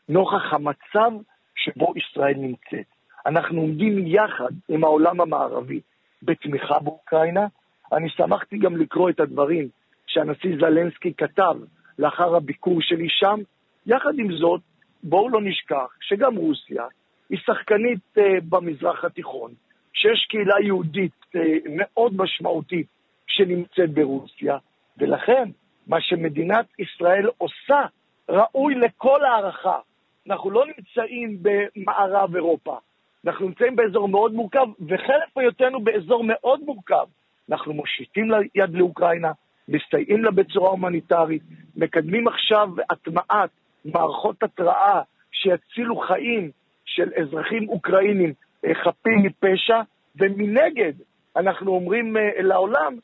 נוכח 0.10 0.54
המצב 0.54 1.12
שבו 1.56 1.94
ישראל 1.98 2.34
נמצאת. 2.38 2.86
אנחנו 3.26 3.62
עומדים 3.62 4.08
יחד 4.08 4.52
עם 4.70 4.84
העולם 4.84 5.22
המערבי 5.22 5.80
בתמיכה 6.24 6.80
באוקראינה. 6.80 7.48
אני 7.94 8.10
שמחתי 8.10 8.58
גם 8.58 8.78
לקרוא 8.78 9.10
את 9.10 9.20
הדברים 9.20 9.68
שהנשיא 10.08 10.58
זלנסקי 10.60 11.14
כתב 11.14 11.56
לאחר 12.00 12.36
הביקור 12.36 12.82
שלי 12.82 13.10
שם. 13.10 13.40
יחד 13.86 14.20
עם 14.20 14.32
זאת, 14.32 14.62
בואו 15.04 15.30
לא 15.30 15.42
נשכח 15.42 15.96
שגם 16.02 16.36
רוסיה 16.36 16.84
היא 17.30 17.40
שחקנית 17.40 18.18
uh, 18.18 18.22
במזרח 18.50 19.06
התיכון, 19.06 19.52
שיש 19.94 20.26
קהילה 20.30 20.56
יהודית 20.64 21.12
uh, 21.36 21.40
מאוד 21.68 22.14
משמעותית 22.16 22.88
שנמצאת 23.36 23.94
ברוסיה, 23.94 24.58
ולכן 24.98 25.50
מה 25.88 26.02
שמדינת 26.02 26.66
ישראל 26.80 27.30
עושה 27.38 27.82
ראוי 28.30 28.76
לכל 28.76 29.26
הערכה. 29.26 29.80
אנחנו 30.28 30.52
לא 30.52 30.66
נמצאים 30.66 31.38
במערב 31.42 32.36
אירופה, 32.36 32.78
אנחנו 33.26 33.46
נמצאים 33.46 33.76
באזור 33.76 34.08
מאוד 34.08 34.34
מורכב, 34.34 34.66
וחרף 34.88 35.38
היותנו 35.38 35.82
באזור 35.82 36.24
מאוד 36.24 36.60
מורכב, 36.66 37.06
אנחנו 37.52 37.74
מושיטים 37.74 38.28
יד 38.56 38.74
לאוקראינה, 38.74 39.32
מסייעים 39.68 40.24
לה 40.24 40.32
בצורה 40.32 40.70
הומניטרית, 40.70 41.42
מקדמים 41.76 42.28
עכשיו 42.28 42.70
הטמעת 42.90 43.50
מערכות 43.86 44.44
התראה 44.44 45.02
שיצילו 45.32 45.96
חיים 46.00 46.52
של 46.86 47.10
אזרחים 47.22 47.70
אוקראינים 47.70 48.34
אה, 48.66 48.76
חפים 48.76 49.24
מפשע, 49.24 49.82
ומנגד 50.16 50.94
אנחנו 51.36 51.72
אומרים 51.72 52.18
אה, 52.18 52.42
לעולם 52.42 52.96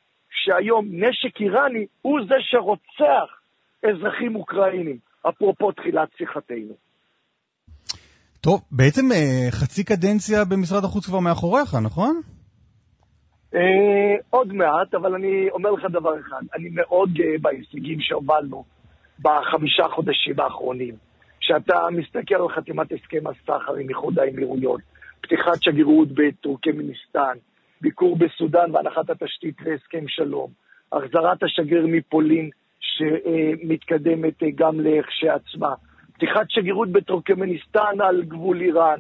שהיום 0.46 0.86
נשק 0.92 1.42
איראני 1.42 1.86
הוא 2.02 2.20
זה 2.28 2.36
שרוצח 2.40 3.30
אזרחים 3.84 4.36
אוקראינים, 4.36 4.98
אפרופו 5.30 5.72
תחילת 5.72 6.10
שיחתנו. 6.18 6.74
טוב, 8.42 8.62
בעצם 8.72 9.12
אה, 9.12 9.48
חצי 9.52 9.84
קדנציה 9.84 10.46
במשרד 10.46 10.84
החוץ 10.84 11.06
כבר 11.06 11.20
מאחוריך, 11.20 11.76
נכון? 11.84 12.22
אה, 13.56 14.16
עוד 14.30 14.54
מעט, 14.54 14.94
אבל 14.94 15.16
אני 15.16 15.50
אומר 15.52 15.72
לך 15.72 15.86
דבר 15.92 16.20
אחד, 16.20 16.42
אני 16.56 16.70
מאוד 16.72 17.10
גאה 17.14 17.38
בהישגים 17.42 18.00
שהובלנו 18.02 18.64
בחמישה 19.20 19.84
חודשים 19.96 20.40
האחרונים. 20.40 20.96
כשאתה 21.40 21.76
מסתכל 21.92 22.36
על 22.36 22.50
חתימת 22.56 22.88
הסכם 22.92 23.28
הסחר 23.28 23.74
עם 23.74 23.90
איחוד 23.90 24.20
האמירויות, 24.20 24.82
פתיחת 25.22 25.64
שגרירות 25.64 26.08
בטורקמניסטן, 26.14 27.38
ביקור 27.82 28.18
בסודאן 28.18 28.76
והנחת 28.76 29.10
התשתית 29.10 29.56
להסכם 29.66 30.04
שלום, 30.08 30.50
החזרת 30.92 31.44
השגריר 31.44 31.88
מפולין 31.88 32.50
שמתקדמת 32.80 34.44
אה, 34.44 34.48
גם 34.56 34.80
לכשעצמה, 34.80 35.74
פתיחת 36.14 36.46
שגרירות 36.50 36.90
בטורקמניסטן 36.92 38.02
על 38.10 38.24
גבול 38.24 38.62
איראן. 38.62 39.00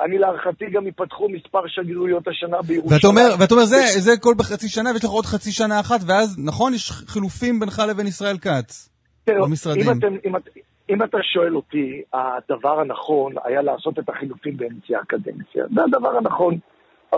אני 0.00 0.18
להערכתי 0.18 0.64
גם 0.72 0.86
ייפתחו 0.86 1.28
מספר 1.28 1.58
שגרירויות 1.66 2.28
השנה 2.28 2.62
בירושלים. 2.62 2.94
ואתה 2.96 3.06
אומר, 3.06 3.34
ואתה 3.40 3.54
אומר 3.54 3.64
זה, 3.64 3.76
זה 4.00 4.10
כל 4.20 4.34
בחצי 4.38 4.68
שנה, 4.68 4.90
ויש 4.92 5.04
לך 5.04 5.10
עוד 5.10 5.24
חצי 5.24 5.52
שנה 5.52 5.80
אחת, 5.80 6.00
ואז, 6.06 6.38
נכון, 6.44 6.74
יש 6.74 6.90
חילופים 6.90 7.60
בינך 7.60 7.82
לבין 7.90 8.06
ישראל 8.06 8.38
כץ. 8.38 8.90
במשרדים. 9.28 9.90
אם, 9.90 9.98
אתם, 9.98 10.14
אם, 10.26 10.36
את- 10.36 10.48
אם 10.90 11.02
אתה 11.02 11.18
שואל 11.34 11.56
אותי, 11.56 12.02
הדבר 12.14 12.80
הנכון 12.80 13.32
היה 13.44 13.62
לעשות 13.62 13.98
את 13.98 14.08
החילופים 14.08 14.56
באמצע 14.56 14.98
הקדנציה. 15.02 15.64
זה 15.74 15.80
הדבר 15.84 16.16
הנכון, 16.16 16.58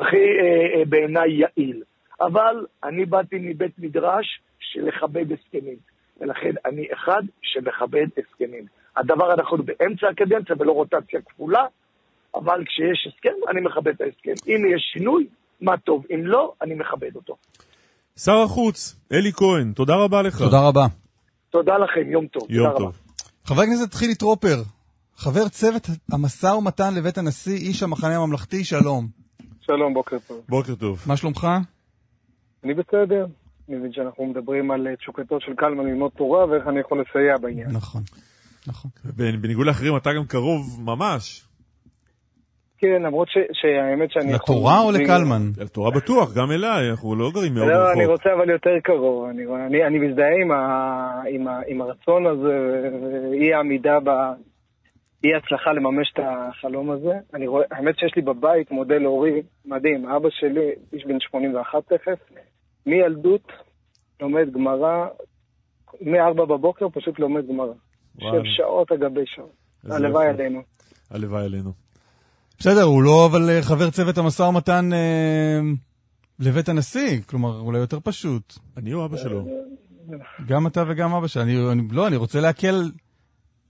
הכי 0.03 0.17
אה, 0.17 0.79
אה, 0.79 0.85
בעיניי 0.85 1.31
יעיל. 1.31 1.83
אבל 2.21 2.67
אני 2.85 3.05
באתי 3.05 3.37
מבית 3.41 3.79
מדרש 3.79 4.41
של 4.61 4.81
לכבד 4.89 5.33
הסכמים. 5.33 5.77
ולכן 6.21 6.53
אני 6.67 6.87
אחד 6.93 7.23
שמכבד 7.43 8.07
הסכמים. 8.19 8.67
הדבר 8.97 9.31
הנכון 9.31 9.61
באמצע 9.65 10.09
הקדנציה 10.09 10.57
ולא 10.59 10.73
רוטציה 10.73 11.21
כפולה, 11.27 11.65
אבל 12.35 12.65
כשיש 12.67 13.07
הסכם, 13.07 13.51
אני 13.51 13.61
מכבד 13.61 13.93
את 13.95 14.01
ההסכם. 14.01 14.47
אם 14.49 14.75
יש 14.75 14.83
שינוי, 14.93 15.27
מה 15.61 15.77
טוב. 15.77 16.05
אם 16.15 16.27
לא, 16.27 16.53
אני 16.63 16.75
מכבד 16.75 17.17
אותו. 17.17 17.37
שר 18.17 18.43
החוץ, 18.45 18.97
אלי 19.13 19.33
כהן, 19.33 19.73
תודה 19.73 19.95
רבה 19.95 20.23
לך. 20.23 20.39
תודה 20.39 20.61
רבה. 20.69 20.87
תודה 21.51 21.79
לכם, 21.79 22.11
יום 22.11 22.27
טוב. 22.27 22.43
יום 22.49 22.67
תודה 22.67 22.77
רבה. 22.77 22.85
טוב. 22.85 22.99
חבר 23.45 23.63
הכנסת 23.63 23.95
חילי 23.95 24.15
טרופר, 24.15 24.57
חבר 25.17 25.49
צוות 25.49 25.87
המשא 26.13 26.47
ומתן 26.47 26.95
לבית 26.95 27.19
הנשיא, 27.19 27.57
איש 27.57 27.83
המחנה 27.83 28.17
הממלכתי, 28.17 28.65
שלום. 28.65 29.18
שלום, 29.71 29.95
בוקר 29.95 30.17
טוב. 30.29 30.41
בוקר 30.49 30.75
טוב. 30.75 31.05
מה 31.07 31.17
שלומך? 31.17 31.47
אני 32.65 32.75
בסדר. 32.75 33.27
אני 33.69 33.77
מבין 33.77 33.93
שאנחנו 33.93 34.27
מדברים 34.27 34.71
על 34.71 34.87
אה, 34.89 34.97
תשוקתו 34.97 35.41
של 35.41 35.55
קלמן 35.57 35.87
ללמוד 35.87 36.11
תורה 36.17 36.47
ואיך 36.47 36.69
אני 36.69 36.81
יכול 36.81 37.01
לסייע 37.01 37.39
בעניין. 37.39 37.71
נכון, 37.71 38.03
נכון. 38.69 38.91
בנ- 39.07 39.37
בניגוד 39.41 39.67
לאחרים, 39.67 39.97
אתה 39.97 40.11
גם 40.13 40.25
קרוב 40.25 40.61
ממש. 40.85 41.45
כן, 42.79 43.03
למרות 43.03 43.29
ש- 43.29 43.49
שהאמת 43.53 44.11
שאני 44.11 44.33
יכול... 44.33 44.55
לתורה 44.57 44.81
או 44.81 44.93
לקלמן? 44.93 45.43
על 45.61 45.69
תורה 45.69 45.91
בטוח, 45.91 46.35
גם 46.35 46.51
אליי, 46.51 46.91
אנחנו 46.91 47.17
לא 47.17 47.31
גרים 47.35 47.55
מאוד 47.55 47.69
לא, 47.69 47.93
אני 47.93 48.05
רחוק. 48.05 48.17
רוצה 48.19 48.31
אבל 48.39 48.51
יותר 48.51 48.71
קרוב. 48.85 49.29
אני, 49.31 49.43
אני, 49.67 49.87
אני 49.87 49.99
מזדהה 49.99 50.35
עם, 50.45 50.51
ה, 50.51 50.59
עם, 51.35 51.49
ה, 51.49 51.61
עם 51.69 51.81
הרצון 51.81 52.27
הזה 52.27 52.55
ואי 53.31 53.55
העמידה. 53.55 53.99
אי 55.25 55.35
הצלחה 55.35 55.73
לממש 55.73 56.13
את 56.13 56.19
החלום 56.23 56.91
הזה. 56.91 57.13
אני 57.35 57.47
רואה, 57.47 57.65
האמת 57.71 57.99
שיש 57.99 58.13
לי 58.17 58.23
בבית 58.23 58.71
מודל 58.71 59.05
הורי 59.05 59.43
מדהים. 59.65 60.07
אבא 60.07 60.29
שלי, 60.31 60.71
איש 60.93 61.05
בן 61.05 61.21
81 61.21 61.79
תכף, 61.93 62.19
מילדות 62.87 63.53
לומד 64.21 64.53
גמרא, 64.53 65.07
מ-4 66.01 66.35
בבוקר 66.35 66.87
פשוט 66.93 67.19
לומד 67.19 67.49
גמרא. 67.49 67.73
של 68.21 68.43
שעות 68.57 68.91
על 68.91 68.99
גבי 68.99 69.27
שעות. 69.27 69.53
הלוואי. 69.85 70.27
עלינו. 70.27 70.63
הלוואי 71.11 71.45
עלינו. 71.45 71.73
בסדר, 72.59 72.83
הוא 72.83 73.03
לא 73.03 73.27
אבל 73.27 73.51
אה, 73.51 73.63
חבר 73.63 73.91
צוות 73.91 74.19
המשא 74.19 74.43
ומתן 74.43 74.93
אה, 74.93 75.61
לבית 76.41 76.69
הנשיא, 76.69 77.21
כלומר, 77.27 77.61
אולי 77.61 77.79
יותר 77.79 78.01
פשוט. 78.01 78.55
אני 78.77 78.95
או 78.95 79.05
אבא 79.05 79.17
שלו? 79.17 79.45
גם 80.47 80.67
אתה 80.67 80.85
וגם 80.89 81.15
אבא 81.15 81.27
שלי. 81.27 81.43
אני, 81.43 81.73
אני, 81.73 81.83
לא, 81.91 82.07
אני 82.07 82.17
רוצה 82.17 82.41
להקל... 82.41 82.91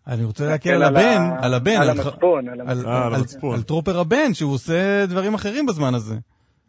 אני 0.08 0.24
רוצה 0.24 0.46
להקל 0.46 0.70
על 0.70 0.82
הבן, 0.82 1.30
על 1.42 1.54
הבן, 1.54 1.76
על 1.76 1.86
ח- 2.02 2.06
המצפון, 2.06 2.48
על 2.48 2.60
על, 2.60 2.68
המצפון. 2.70 2.92
אה, 2.92 3.06
על 3.06 3.14
המצפון. 3.14 3.54
על 3.54 3.62
טרופר 3.62 3.98
הבן, 4.00 4.34
שהוא 4.34 4.52
עושה 4.54 5.06
דברים 5.06 5.34
אחרים 5.34 5.66
בזמן 5.66 5.94
הזה. 5.94 6.14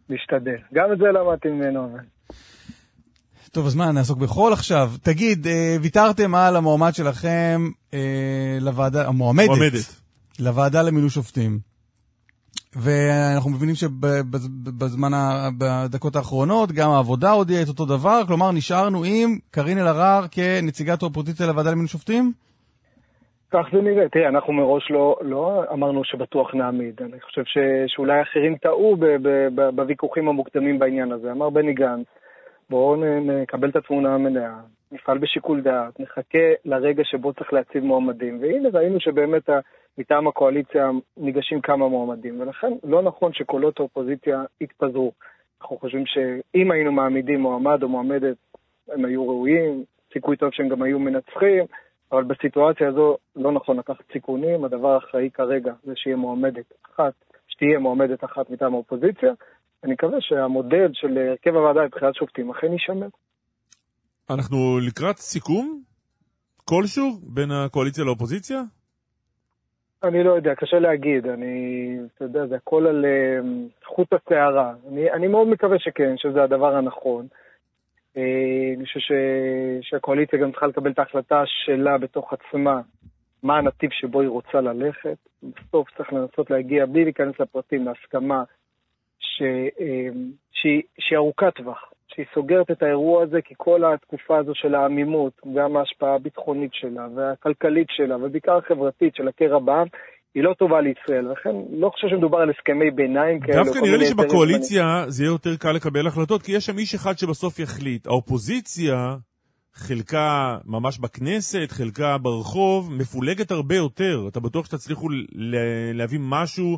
להשתדל. 0.10 0.58
גם 0.74 0.92
את 0.94 0.98
זה 0.98 1.04
למדתי 1.06 1.48
ממנו. 1.48 1.86
אבל. 1.92 2.00
טוב, 3.52 3.66
אז 3.68 3.76
מה, 3.76 3.92
נעסוק 3.92 4.18
בחול 4.18 4.54
עכשיו. 4.54 4.92
תגיד, 5.04 5.48
אה, 5.48 5.78
ויתרתם 5.82 6.36
על 6.36 6.56
המועמד 6.56 6.96
שלכם 6.96 7.70
אה, 7.94 8.00
לוועדה, 8.62 9.08
המועמדת, 9.08 9.48
מועמדת. 9.48 9.96
לוועדה 10.40 10.82
למינוי 10.82 11.10
שופטים. 11.10 11.60
ואנחנו 12.76 13.50
מבינים 13.50 13.76
שבזמן, 13.76 15.12
בדקות 15.58 16.16
האחרונות, 16.16 16.72
גם 16.72 16.92
העבודה 16.92 17.32
הודיעה 17.32 17.62
את 17.62 17.68
אותו 17.68 17.86
דבר, 17.86 18.22
כלומר, 18.28 18.52
נשארנו 18.52 19.04
עם 19.04 19.38
קארין 19.52 19.78
אלהרר 19.78 20.26
כנציגת 20.32 21.02
האופוזיציה 21.02 21.48
לוועדה 21.48 21.70
למינוי 21.72 21.88
שופטים? 21.88 22.34
כך 23.52 23.66
זה 23.72 23.82
נראה. 23.82 24.10
תראה, 24.10 24.28
אנחנו 24.28 24.54
מראש 24.54 24.92
לא, 24.92 25.18
לא 25.22 25.64
אמרנו 25.74 26.04
שבטוח 26.04 26.56
נעמיד. 26.56 27.02
אני 27.02 27.20
חושב 27.20 27.44
ש, 27.46 27.58
שאולי 27.88 28.22
אחרים 28.22 28.56
טעו 28.56 28.98
בוויכוחים 29.76 30.28
המוקדמים 30.30 30.80
בעניין 30.80 31.12
הזה. 31.12 31.32
אמר 31.32 31.50
בני 31.50 31.74
גנץ, 31.74 32.06
בואו 32.70 32.96
נקבל 33.22 33.70
את 33.70 33.76
התמונה 33.76 34.16
המלאה, 34.16 34.56
נפעל 34.92 35.18
בשיקול 35.18 35.62
דעת, 35.62 36.00
נחכה 36.00 36.54
לרגע 36.66 37.04
שבו 37.04 37.34
צריך 37.34 37.54
להציב 37.54 37.84
מועמדים. 37.84 38.38
והנה 38.42 38.70
ראינו 38.74 39.00
שבאמת 39.00 39.50
מטעם 39.98 40.28
הקואליציה 40.28 40.90
ניגשים 41.18 41.62
כמה 41.62 41.88
מועמדים, 41.88 42.42
ולכן 42.42 42.72
לא 42.84 43.02
נכון 43.02 43.34
שקולות 43.34 43.80
האופוזיציה 43.80 44.44
יתפזרו. 44.62 45.12
אנחנו 45.62 45.78
חושבים 45.78 46.04
שאם 46.06 46.72
היינו 46.72 46.92
מעמידים 46.92 47.40
מועמד 47.40 47.84
או 47.84 47.88
מועמדת, 47.88 48.38
הם 48.92 49.06
היו 49.06 49.28
ראויים, 49.28 49.84
סיכוי 50.14 50.38
טוב 50.38 50.50
שהם 50.54 50.70
גם 50.70 50.82
היו 50.82 51.00
מנצחים, 51.00 51.66
אבל 52.12 52.24
בסיטואציה 52.24 52.88
הזו 52.88 53.18
לא 53.36 53.52
נכון 53.52 53.78
לקחת 53.78 54.04
סיכונים, 54.14 54.66
הדבר 54.66 54.90
האחראי 54.90 55.30
כרגע 55.34 55.74
זה 55.84 55.92
שיהיה 55.96 56.16
מועמדת 56.16 56.66
אחת, 56.86 57.14
שתהיה 57.48 57.80
מועמדת 57.80 58.24
אחת 58.24 58.50
מטעם 58.50 58.74
האופוזיציה. 58.74 59.34
אני 59.84 59.94
מקווה 59.94 60.18
שהמודל 60.22 60.92
של 60.94 61.18
הרכב 61.18 61.56
הוועדה 61.56 61.84
לבחירת 61.84 62.16
שופטים 62.16 62.50
אכן 62.50 62.72
יישמר. 62.72 63.08
אנחנו 64.30 64.80
לקראת 64.88 65.18
סיכום 65.18 65.82
כלשהו 66.66 67.20
בין 67.24 67.52
הקואליציה 67.52 68.04
לאופוזיציה? 68.04 68.62
אני 70.04 70.24
לא 70.24 70.32
יודע, 70.32 70.56
קשה 70.56 70.80
להגיד, 70.80 71.28
אני, 71.28 71.98
אתה 72.16 72.24
יודע, 72.24 72.48
זה 72.48 72.56
הכל 72.56 72.88
על 72.88 73.06
אה, 73.06 73.40
חוט 73.86 74.08
השערה. 74.14 74.74
אני, 74.92 75.12
אני 75.12 75.28
מאוד 75.28 75.48
מקווה 75.48 75.80
שכן, 75.80 76.14
שזה 76.18 76.44
הדבר 76.44 76.76
הנכון. 76.76 77.28
אה, 78.18 78.74
אני 78.78 78.86
חושב 78.86 79.00
ש- 79.00 79.90
שהקואליציה 79.90 80.40
גם 80.40 80.52
צריכה 80.52 80.68
לקבל 80.68 80.92
את 80.92 81.00
ההחלטה 81.00 81.44
שלה 81.46 81.98
בתוך 81.98 82.34
עצמה, 82.34 82.82
מה 83.44 83.58
הנתיב 83.58 83.90
שבו 83.92 84.22
היא 84.22 84.30
רוצה 84.30 84.62
ללכת. 84.62 85.18
בסוף 85.44 85.88
צריך 85.98 86.14
לנסות 86.14 86.50
להגיע, 86.50 86.86
בלי 86.86 87.04
להיכנס 87.04 87.40
לפרטים, 87.40 87.86
להסכמה 87.86 88.44
ש, 89.20 89.42
אה, 89.80 90.08
שהיא, 90.52 90.82
שהיא 91.00 91.18
ארוכת 91.18 91.56
טווח, 91.56 91.94
שהיא 92.08 92.26
סוגרת 92.34 92.72
את 92.72 92.84
האירוע 92.84 93.24
הזה, 93.24 93.42
כי 93.42 93.54
כל 93.58 93.94
התקופה 93.94 94.38
הזו 94.38 94.56
של 94.56 94.76
העמימות, 94.76 95.42
גם 95.56 95.78
ההשפעה 95.78 96.16
הביטחונית 96.16 96.74
שלה, 96.74 97.08
והכלכלית 97.16 97.88
שלה, 97.90 98.18
ובעיקר 98.18 98.58
החברתית 98.58 99.16
של 99.16 99.28
הקרע 99.28 99.60
בעם, 99.60 99.88
היא 100.36 100.44
לא 100.44 100.54
טובה 100.54 100.82
לישראל. 100.82 101.32
לכן 101.32 101.56
לא 101.72 101.90
חושב 101.90 102.08
שמדובר 102.10 102.38
על 102.38 102.50
הסכמי 102.50 102.92
ביניים 102.92 103.40
כאלה. 103.40 103.64
דווקא 103.64 103.80
נראה 103.80 103.98
לי 103.98 104.06
שבקואליציה 104.06 105.06
זה 105.08 105.24
יהיה 105.24 105.32
יותר 105.32 105.56
קל 105.56 105.72
לקבל 105.72 106.08
החלטות, 106.08 106.42
כי 106.42 106.52
יש 106.52 106.66
שם 106.66 106.78
איש 106.78 106.96
אחד 106.96 107.18
שבסוף 107.18 107.60
יחליט. 107.60 108.08
האופוזיציה, 108.08 109.16
חלקה 109.74 110.58
ממש 110.66 111.00
בכנסת, 111.00 111.72
חלקה 111.72 112.18
ברחוב, 112.18 112.92
מפולגת 112.94 113.52
הרבה 113.52 113.76
יותר. 113.76 114.28
אתה 114.28 114.40
בטוח 114.40 114.66
שתצליחו 114.66 115.08
להביא 115.94 116.20
משהו 116.22 116.78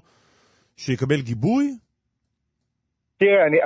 שיקבל 0.77 1.21
גיבוי? 1.21 1.77
תראה, 3.19 3.47
אני, 3.47 3.57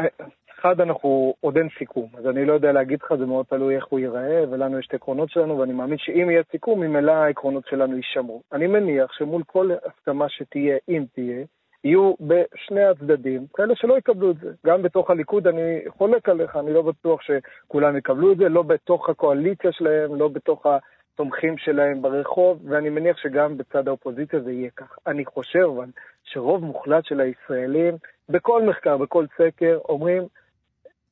אחד, 0.60 0.82
אנחנו 0.82 1.34
עוד 1.42 1.58
אין 1.58 1.68
סיכום, 1.78 2.10
אז 2.18 2.28
אני 2.28 2.46
לא 2.46 2.54
יודע 2.54 2.72
להגיד 2.72 3.00
לך, 3.04 3.14
זה 3.20 3.26
מאוד 3.26 3.46
תלוי 3.46 3.76
איך 3.76 3.86
הוא 3.90 4.00
ייראה, 4.00 4.44
ולנו 4.50 4.80
יש 4.80 4.88
את 4.88 4.94
העקרונות 4.94 5.30
שלנו, 5.30 5.60
ואני 5.60 5.74
מאמין 5.74 5.98
שאם 5.98 6.30
יהיה 6.30 6.44
סיכום, 6.52 6.80
ממילא 6.80 7.12
העקרונות 7.12 7.68
שלנו 7.68 7.96
יישמרו. 7.96 8.42
אני 8.54 8.68
מניח 8.68 9.12
שמול 9.14 9.44
כל 9.44 9.70
הסכמה 9.86 10.30
שתהיה, 10.30 10.78
אם 10.90 11.06
תהיה, 11.14 11.46
יהיו 11.84 12.14
בשני 12.20 12.84
הצדדים 12.84 13.46
כאלה 13.54 13.76
שלא 13.76 13.98
יקבלו 13.98 14.32
את 14.32 14.38
זה. 14.38 14.52
גם 14.66 14.82
בתוך 14.82 15.10
הליכוד 15.10 15.48
אני 15.48 15.80
חולק 15.88 16.30
עליך, 16.30 16.56
אני 16.56 16.74
לא 16.74 16.82
בטוח 16.82 17.22
שכולם 17.22 17.98
יקבלו 17.98 18.32
את 18.32 18.38
זה, 18.38 18.50
לא 18.50 18.62
בתוך 18.62 19.10
הקואליציה 19.10 19.72
שלהם, 19.72 20.16
לא 20.16 20.28
בתוך 20.28 20.66
התומכים 20.66 21.58
שלהם 21.58 22.02
ברחוב, 22.02 22.60
ואני 22.70 22.90
מניח 22.90 23.18
שגם 23.18 23.58
בצד 23.58 23.88
האופוזיציה 23.88 24.40
זה 24.40 24.52
יהיה 24.52 24.70
כך. 24.76 24.98
אני 25.08 25.26
חושב 25.26 25.64
אבל 25.76 25.90
שרוב 26.24 26.64
מוחלט 26.64 27.06
של 27.06 27.20
הישראלים, 27.20 27.98
בכל 28.30 28.64
מחקר, 28.64 28.98
בכל 28.98 29.26
סקר, 29.38 29.80
אומרים, 29.90 30.24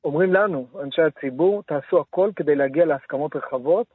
אומרים 0.04 0.32
לנו, 0.32 0.66
אנשי 0.82 1.02
הציבור, 1.02 1.62
תעשו 1.62 2.00
הכל 2.00 2.30
כדי 2.36 2.54
להגיע 2.54 2.84
להסכמות 2.84 3.36
רחבות, 3.36 3.86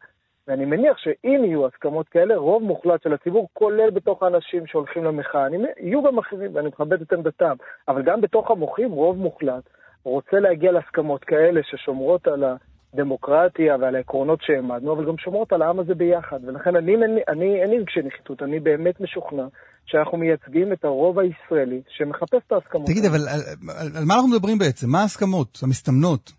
ואני 0.47 0.65
מניח 0.65 0.97
שאם 0.97 1.41
יהיו 1.45 1.67
הסכמות 1.67 2.09
כאלה, 2.09 2.35
רוב 2.35 2.63
מוחלט 2.63 3.03
של 3.03 3.13
הציבור, 3.13 3.47
כולל 3.53 3.89
בתוך 3.89 4.23
האנשים 4.23 4.67
שהולכים 4.67 5.03
למחאה, 5.03 5.45
אני, 5.45 5.57
יהיו 5.79 6.03
גם 6.03 6.17
אחרים, 6.17 6.55
ואני 6.55 6.67
מכבד 6.67 7.01
את 7.01 7.13
עמדתם, 7.13 7.55
אבל 7.87 8.01
גם 8.01 8.21
בתוך 8.21 8.51
המוחים, 8.51 8.91
רוב 8.91 9.17
מוחלט 9.17 9.63
רוצה 10.03 10.39
להגיע 10.39 10.71
להסכמות 10.71 11.23
כאלה 11.23 11.61
ששומרות 11.63 12.27
על 12.27 12.43
הדמוקרטיה 12.93 13.77
ועל 13.79 13.95
העקרונות 13.95 14.41
שהעמדנו, 14.41 14.93
אבל 14.93 15.05
גם 15.05 15.17
שומרות 15.17 15.53
על 15.53 15.61
העם 15.61 15.79
הזה 15.79 15.95
ביחד. 15.95 16.39
ולכן 16.45 16.75
אני, 16.75 16.95
אני, 16.95 17.21
אני 17.27 17.61
אין 17.61 17.69
לי 17.69 17.79
רגשי 17.79 18.01
נחיתות, 18.01 18.43
אני 18.43 18.59
באמת 18.59 18.99
משוכנע 19.01 19.45
שאנחנו 19.85 20.17
מייצגים 20.17 20.73
את 20.73 20.83
הרוב 20.83 21.19
הישראלי 21.19 21.81
שמחפש 21.97 22.41
את 22.47 22.51
ההסכמות. 22.51 22.87
תגיד. 22.87 23.05
אבל 23.05 23.27
על, 23.29 23.39
על, 23.77 23.97
על 23.97 24.05
מה 24.05 24.13
אנחנו 24.13 24.27
מדברים 24.29 24.57
בעצם? 24.57 24.89
מה 24.89 25.01
ההסכמות 25.01 25.59
המסתמנות? 25.63 26.33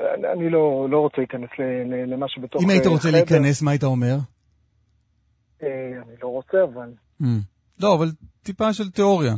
אני, 0.00 0.32
אני 0.32 0.50
לא, 0.50 0.86
לא 0.90 0.98
רוצה 0.98 1.16
להיכנס 1.18 1.50
למה 2.06 2.26
שבתוך 2.28 2.62
אם 2.62 2.70
היית 2.70 2.86
אה, 2.86 2.90
רוצה 2.90 3.08
חדר. 3.08 3.12
להיכנס, 3.12 3.62
מה 3.62 3.70
היית 3.70 3.84
אומר? 3.84 4.16
אה, 5.62 5.68
אני 6.06 6.14
לא 6.22 6.28
רוצה, 6.28 6.56
אבל... 6.64 6.92
Mm. 7.22 7.26
לא, 7.80 7.94
אבל 7.94 8.10
טיפה 8.42 8.72
של 8.72 8.90
תיאוריה. 8.90 9.34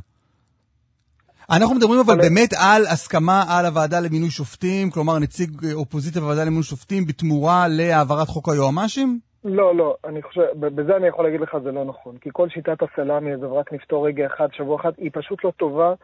אנחנו 1.51 1.75
מדברים 1.75 2.01
אבל 2.01 2.13
אבל- 2.15 2.23
באמת 2.23 2.51
על 2.59 2.87
הסכמה 2.87 3.45
על 3.49 3.67
הוועדה 3.67 4.01
למינוי 4.01 4.31
שופטים, 4.31 4.91
כלומר 4.91 5.19
נציג 5.19 5.65
אה, 5.65 5.73
אופוזיציה 5.73 6.21
בוועדה 6.21 6.45
למינוי 6.45 6.63
שופטים 6.63 7.07
בתמורה 7.07 7.69
להעברת 7.69 8.29
חוק 8.29 8.49
היועמ"שים? 8.49 9.21
לא, 9.49 9.77
לא, 9.77 9.97
אני 10.05 10.23
חושב, 10.23 10.43
בזה 10.61 10.97
אני 10.97 11.07
יכול 11.07 11.25
להגיד 11.25 11.41
לך 11.41 11.57
זה 11.65 11.73
לא 11.73 11.85
נכון. 11.85 12.19
כי 12.19 12.31
כל 12.33 12.49
שיטת 12.49 12.79
הסלאמי 12.83 13.33
הזו, 13.33 13.57
רק 13.57 13.73
נפתור 13.73 14.07
רגע 14.07 14.27
אחד, 14.27 14.49
שבוע 14.53 14.81
אחד, 14.81 14.91
היא 14.99 15.11
פשוט 15.15 15.45
לא 15.45 15.51
טובה 15.57 15.95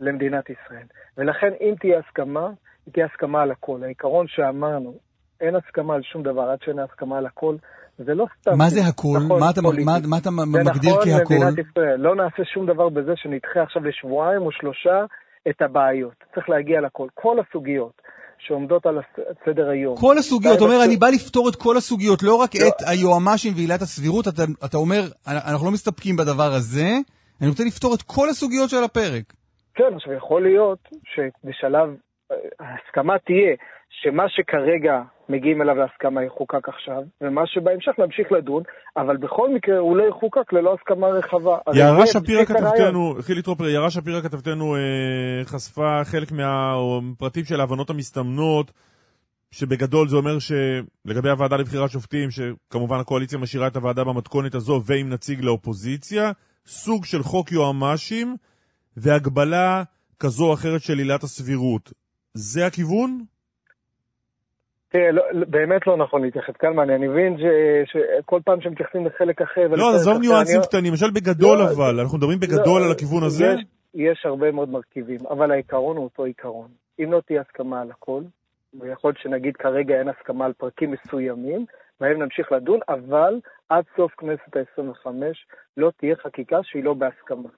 למדינת 0.00 0.44
ישראל. 0.50 0.86
ולכן 1.18 1.52
אם 1.60 1.74
תהיה 1.80 1.98
הסכמה, 1.98 2.46
היא 2.86 2.92
תהיה 2.94 3.06
הסכמה 3.12 3.42
על 3.42 3.50
הכל. 3.50 3.82
העיקרון 3.84 4.26
שאמרנו, 4.28 4.94
אין 5.40 5.54
הסכמה 5.56 5.94
על 5.94 6.02
שום 6.02 6.22
דבר 6.22 6.42
עד 6.42 6.58
שאין 6.64 6.78
הסכמה 6.78 7.18
על 7.18 7.26
הכל, 7.26 7.56
זה 7.98 8.14
לא 8.14 8.26
סתם. 8.40 8.50
מה 8.58 8.68
זה 8.68 8.80
הכל? 8.88 9.08
נכון, 9.24 9.40
מה 9.40 9.50
אתה- 9.50 9.60
פוליטי. 9.62 9.84
מה- 9.84 9.92
מה 10.10 10.18
אתה 10.18 10.30
זה 10.30 10.58
מגדיר 10.70 10.90
נכון 10.90 11.04
כהכל? 11.04 11.34
למדינת 11.34 11.66
ישראל. 11.70 11.96
לא 12.00 12.16
נעשה 12.16 12.44
שום 12.44 12.66
דבר 12.66 12.88
בזה 12.88 13.12
שנדחה 13.16 13.62
עכשיו 13.62 13.84
לשבועיים 13.84 14.42
או 14.42 14.52
שלושה 14.52 15.04
את 15.50 15.62
הבעיות. 15.62 16.14
צריך 16.34 16.48
להגיע 16.48 16.80
לכל. 16.80 17.08
כל 17.14 17.36
הסוגיות 17.40 18.02
שעומדות 18.38 18.86
על 18.86 18.98
סדר 19.46 19.68
היום. 19.68 19.96
כל 19.96 20.18
הסוגיות, 20.18 20.56
אתה 20.56 20.64
אומר. 20.64 20.84
אני 20.84 20.96
בא 20.96 21.06
לפתור 21.08 21.48
את 21.48 21.56
כל 21.56 21.76
הסוגיות, 21.76 22.22
לא 22.22 22.34
רק 22.34 22.50
לא. 22.54 22.68
את 22.68 22.74
היועמ"שים 22.86 23.52
ועילת 23.56 23.82
הסבירות, 23.82 24.28
אתה, 24.28 24.42
אתה 24.64 24.76
אומר, 24.76 25.00
אנחנו 25.26 25.66
לא 25.66 25.72
מסתפקים 25.72 26.16
בדבר 26.16 26.52
הזה, 26.52 26.88
אני 27.40 27.48
רוצה 27.48 27.64
לפתור 27.64 27.94
את 27.94 28.02
כל 28.02 28.28
הסוגיות 28.28 28.70
של 28.70 28.84
הפרק. 28.84 29.32
כן, 29.74 29.94
עכשיו 29.94 30.12
יכול 30.12 30.42
להיות 30.42 30.78
שבשלב, 31.04 31.88
אה, 32.30 32.36
ההסכמה 32.60 33.18
תהיה 33.18 33.54
שמה 33.90 34.24
שכרגע 34.28 35.02
מגיעים 35.28 35.62
אליו 35.62 35.74
להסכמה 35.74 36.24
יחוקק 36.24 36.68
עכשיו, 36.68 37.02
ומה 37.20 37.42
שבהמשך 37.46 37.92
נמשיך 37.98 38.32
לדון, 38.32 38.62
אבל 38.96 39.16
בכל 39.16 39.54
מקרה 39.54 39.78
הוא 39.78 39.96
לא 39.96 40.04
יחוקק 40.08 40.52
ללא 40.52 40.74
הסכמה 40.74 41.06
רחבה. 41.06 41.58
יערה 41.74 42.06
שפירא. 42.06 42.44
כתבתנו, 42.44 43.14
חילי 43.20 43.42
טרופר, 43.42 43.68
יערה 43.68 43.90
שפירא 43.90 44.20
כתבתנו 44.20 44.76
אה, 44.76 44.80
חשפה 45.44 46.04
חלק 46.04 46.28
מהפרטים 46.32 47.44
של 47.44 47.60
ההבנות 47.60 47.90
המסתמנות, 47.90 48.72
שבגדול 49.50 50.08
זה 50.08 50.16
אומר 50.16 50.38
שלגבי 50.38 51.30
הוועדה 51.30 51.56
לבחירת 51.56 51.90
שופטים, 51.90 52.28
שכמובן 52.30 52.98
הקואליציה 53.00 53.38
משאירה 53.38 53.66
את 53.66 53.76
הוועדה 53.76 54.04
במתכונת 54.04 54.54
הזו 54.54 54.80
ועם 54.86 55.08
נציג 55.08 55.44
לאופוזיציה, 55.44 56.32
סוג 56.66 57.04
של 57.04 57.22
חוק 57.22 57.52
יועמ"שים 57.52 58.36
והגבלה 58.96 59.82
כזו 60.20 60.48
או 60.48 60.54
אחרת 60.54 60.82
של 60.82 60.98
עילת 60.98 61.22
הסבירות. 61.22 61.92
זה 62.34 62.66
הכיוון? 62.66 63.24
תראה, 64.88 65.10
לא, 65.12 65.22
לא, 65.32 65.46
באמת 65.48 65.86
לא 65.86 65.96
נכון 65.96 66.22
להתייחס 66.22 66.54
קלמן, 66.56 66.90
אני 66.90 67.08
מבין 67.08 67.36
ש- 67.38 67.92
שכל 67.92 68.40
פעם 68.44 68.60
שמתייחסים 68.60 69.06
לחלק 69.06 69.42
אחר... 69.42 69.68
לא, 69.68 69.94
עזוב 69.94 70.18
ניואנסים 70.20 70.60
קטנים, 70.62 70.92
למשל 70.92 71.10
בגדול 71.10 71.58
לא, 71.58 71.70
אבל, 71.70 72.00
אנחנו 72.00 72.18
מדברים 72.18 72.40
בגדול 72.40 72.80
לא, 72.80 72.86
על 72.86 72.92
הכיוון 72.92 73.22
הזה? 73.22 73.44
יש, 73.44 73.64
יש 73.94 74.26
הרבה 74.26 74.50
מאוד 74.52 74.68
מרכיבים, 74.68 75.18
אבל 75.30 75.50
העיקרון 75.50 75.96
הוא 75.96 76.04
אותו 76.04 76.24
עיקרון. 76.24 76.68
אם 77.00 77.12
לא 77.12 77.20
תהיה 77.26 77.40
הסכמה 77.40 77.80
על 77.80 77.90
הכל, 77.90 78.22
ויכול 78.80 79.08
להיות 79.10 79.22
שנגיד 79.22 79.56
כרגע 79.56 79.94
אין 79.94 80.08
הסכמה 80.08 80.44
על 80.44 80.52
פרקים 80.52 80.90
מסוימים, 80.90 81.66
בהם 82.00 82.22
נמשיך 82.22 82.52
לדון, 82.52 82.80
אבל 82.88 83.34
עד 83.68 83.84
סוף 83.96 84.12
כנסת 84.18 84.56
ה-25 84.56 85.10
לא 85.76 85.90
תהיה 85.96 86.16
חקיקה 86.16 86.56
שהיא 86.62 86.84
לא 86.84 86.94
בהסכמה. 86.94 87.48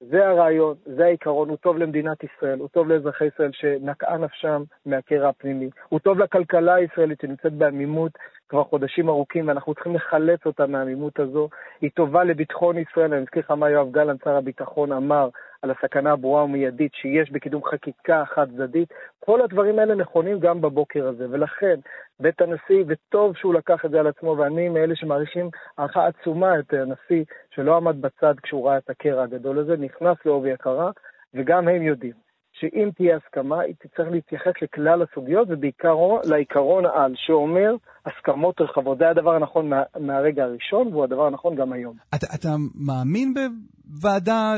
זה 0.00 0.26
הרעיון, 0.28 0.74
זה 0.84 1.04
העיקרון, 1.04 1.48
הוא 1.48 1.56
טוב 1.56 1.78
למדינת 1.78 2.18
ישראל, 2.24 2.58
הוא 2.58 2.68
טוב 2.68 2.88
לאזרחי 2.88 3.24
ישראל 3.26 3.50
שנקעה 3.52 4.18
נפשם 4.18 4.62
מהקרע 4.86 5.28
הפנימי, 5.28 5.70
הוא 5.88 6.00
טוב 6.00 6.18
לכלכלה 6.18 6.74
הישראלית 6.74 7.20
שנמצאת 7.22 7.52
בעמימות 7.52 8.12
כבר 8.50 8.64
חודשים 8.64 9.08
ארוכים 9.08 9.48
ואנחנו 9.48 9.74
צריכים 9.74 9.94
לחלץ 9.94 10.46
אותה 10.46 10.66
מהעמימות 10.66 11.20
הזו, 11.20 11.48
היא 11.80 11.90
טובה 11.94 12.24
לביטחון 12.24 12.78
ישראל, 12.78 13.12
אני 13.12 13.22
מזכיר 13.22 13.42
לך 13.42 13.50
מה 13.50 13.70
יואב 13.70 13.90
גלנט, 13.90 14.24
שר 14.24 14.36
הביטחון, 14.36 14.92
אמר 14.92 15.28
על 15.62 15.70
הסכנה 15.70 16.12
הברורה 16.12 16.44
ומיידית 16.44 16.94
שיש 16.94 17.30
בקידום 17.30 17.64
חקיקה 17.64 18.24
חד 18.34 18.46
צדדית, 18.50 18.88
כל 19.20 19.42
הדברים 19.42 19.78
האלה 19.78 19.94
נכונים 19.94 20.40
גם 20.40 20.60
בבוקר 20.60 21.08
הזה, 21.08 21.26
ולכן 21.30 21.80
בית 22.20 22.40
הנשיא, 22.40 22.84
וטוב 22.86 23.36
שהוא 23.36 23.54
לקח 23.54 23.84
את 23.84 23.90
זה 23.90 24.00
על 24.00 24.06
עצמו, 24.06 24.36
ואני 24.38 24.68
מאלה 24.68 24.96
שמעריכים 24.96 25.50
הערכה 25.78 26.06
עצומה 26.06 26.58
את 26.58 26.72
הנשיא, 26.72 27.24
שלא 27.54 27.76
עמד 27.76 28.02
בצד 28.02 28.34
כשהוא 28.42 28.68
ראה 28.68 28.78
את 28.78 28.90
הקרע 28.90 29.22
הגדול 29.22 29.58
הזה, 29.58 29.76
נכנס 29.76 30.16
לעובי 30.24 30.52
הקרה, 30.52 30.90
וגם 31.34 31.68
הם 31.68 31.82
יודעים 31.82 32.29
שאם 32.60 32.90
תהיה 32.96 33.16
הסכמה, 33.16 33.60
היא 33.60 33.74
תצטרך 33.82 34.08
להתייחס 34.10 34.52
לכלל 34.62 35.02
הסוגיות, 35.02 35.48
ובעיקר 35.50 35.96
לעיקרון 36.24 36.86
העל, 36.86 37.12
שאומר 37.16 37.74
הסכמות 38.06 38.60
רחבות. 38.60 38.98
זה 38.98 39.08
הדבר 39.08 39.34
הנכון 39.34 39.68
מה, 39.68 39.82
מהרגע 40.00 40.44
הראשון, 40.44 40.88
והוא 40.88 41.04
הדבר 41.04 41.26
הנכון 41.26 41.56
גם 41.56 41.72
היום. 41.72 41.96
אתה, 42.14 42.26
אתה 42.34 42.48
מאמין 42.74 43.34
בוועדה 43.34 44.54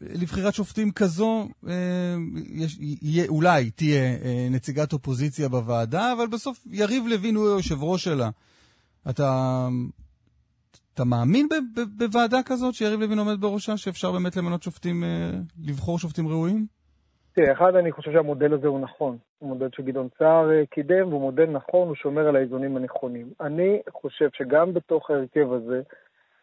לבחירת 0.00 0.54
שופטים 0.54 0.90
כזו? 0.90 1.48
אה, 1.68 2.14
יש, 2.52 2.78
יהיה, 3.02 3.28
אולי 3.28 3.70
תהיה 3.70 4.16
אה, 4.24 4.48
נציגת 4.50 4.92
אופוזיציה 4.92 5.48
בוועדה, 5.48 6.12
אבל 6.12 6.26
בסוף 6.26 6.66
יריב 6.70 7.06
לוין 7.06 7.34
הוא 7.34 7.48
היושב 7.48 7.82
ראש 7.82 8.04
שלה. 8.04 8.30
אתה, 9.10 9.68
אתה 10.94 11.04
מאמין 11.04 11.48
ב, 11.48 11.80
ב, 11.80 11.84
בוועדה 11.98 12.42
כזאת 12.42 12.74
שיריב 12.74 13.00
לוין 13.00 13.18
עומד 13.18 13.40
בראשה, 13.40 13.76
שאפשר 13.76 14.12
באמת 14.12 14.36
למנות 14.36 14.62
שופטים, 14.62 15.04
אה, 15.04 15.30
לבחור 15.62 15.98
שופטים 15.98 16.28
ראויים? 16.28 16.66
תראה, 17.34 17.52
אחד, 17.52 17.76
אני 17.76 17.92
חושב 17.92 18.12
שהמודל 18.12 18.54
הזה 18.54 18.68
הוא 18.68 18.80
נכון. 18.80 19.18
הוא 19.38 19.48
מודל 19.48 19.68
שגדעון 19.76 20.08
סער 20.18 20.50
אה, 20.50 20.66
קידם, 20.66 21.08
והוא 21.08 21.20
מודל 21.20 21.46
נכון, 21.46 21.88
הוא 21.88 21.94
שומר 21.94 22.28
על 22.28 22.36
האיזונים 22.36 22.76
הנכונים. 22.76 23.26
אני 23.40 23.82
חושב 23.90 24.28
שגם 24.32 24.74
בתוך 24.74 25.10
ההרכב 25.10 25.52
הזה 25.52 25.82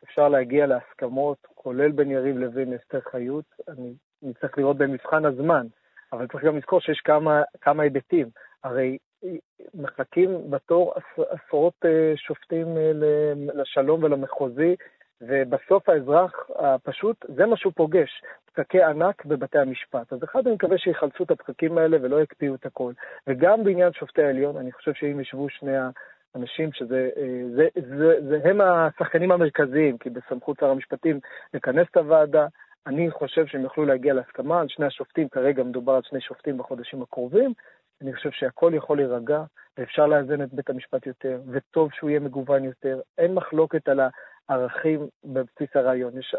אפשר 0.04 0.30
להגיע 0.30 0.66
להסכמות, 0.66 1.38
כולל 1.56 1.92
בין 1.92 2.12
יריב 2.12 2.38
לוין 2.38 2.72
לאסתר 2.74 3.00
חיות. 3.02 3.46
אני, 3.68 3.94
צריך 4.42 4.58
לראות 4.58 4.78
במבחן 4.78 5.26
הזמן, 5.26 5.68
אבל 6.14 6.28
צריך 6.28 6.44
גם 6.44 6.58
לזכור 6.58 6.82
שיש 6.82 7.00
כמה, 7.00 7.42
כמה 7.62 7.84
היבטים. 7.84 8.30
הרי 8.64 8.98
אה, 9.24 9.30
מחכים 9.74 10.52
בתור 10.52 10.94
עש, 10.96 11.26
עשרות 11.30 11.74
uh, 11.86 12.18
שופטים 12.18 12.68
לשלום 13.54 14.04
ולמחוזי, 14.04 14.76
ובסוף 15.22 15.90
האזרח 15.90 16.50
הפשוט, 16.56 17.26
זה 17.36 17.46
מה 17.46 17.58
שהוא 17.58 17.74
פוגש, 17.76 18.22
פקקי 18.54 18.84
ענק 18.84 19.26
בבתי 19.26 19.60
המשפט. 19.60 20.14
אז 20.14 20.24
אחד, 20.24 20.48
אני 20.48 20.56
מקווה 20.56 20.78
שיחלצו 20.78 21.24
את 21.24 21.32
הפקקים 21.32 21.78
האלה 21.78 21.98
ולא 22.02 22.22
יקפיאו 22.22 22.56
את 22.56 22.66
הכל. 22.66 22.94
וגם 23.28 23.64
בעניין 23.64 23.94
שופטי 23.94 24.24
העליון, 24.24 24.58
אני 24.58 24.72
חושב 24.72 24.94
שאם 24.94 25.20
ישבו 25.20 25.50
שני 25.50 25.78
האנשים, 26.36 26.74
שזה 26.74 27.10
זה, 27.56 27.68
זה, 27.74 27.98
זה, 27.98 28.16
זה 28.30 28.50
הם 28.50 28.62
השחקנים 28.62 29.32
המרכזיים, 29.32 29.98
כי 29.98 30.10
בסמכות 30.10 30.58
שר 30.60 30.70
המשפטים 30.70 31.20
לכנס 31.54 31.88
את 31.92 31.98
הוועדה, 31.98 32.48
אני 32.88 33.12
חושב 33.12 33.46
שהם 33.46 33.62
יוכלו 33.62 33.86
להגיע 33.86 34.14
להסכמה 34.14 34.62
על 34.62 34.68
שני 34.68 34.86
השופטים, 34.86 35.30
כרגע 35.30 35.64
מדובר 35.64 35.94
על 35.94 36.02
שני 36.04 36.22
שופטים 36.22 36.58
בחודשים 36.58 37.02
הקרובים, 37.02 37.54
אני 38.02 38.14
חושב 38.14 38.32
שהכל 38.32 38.72
יכול 38.76 38.98
להירגע, 38.98 39.44
ואפשר 39.78 40.08
לאזן 40.08 40.42
את 40.42 40.54
בית 40.54 40.70
המשפט 40.70 41.08
יותר, 41.08 41.42
וטוב 41.52 41.92
שהוא 41.94 42.10
יהיה 42.10 42.20
מגוון 42.20 42.64
יותר. 42.64 43.00
אין 43.18 43.34
מחלוקת 43.34 43.88
על 43.90 44.00
הערכים 44.50 45.08
בבסיס 45.24 45.76
הרעיון. 45.76 46.20
יש, 46.20 46.36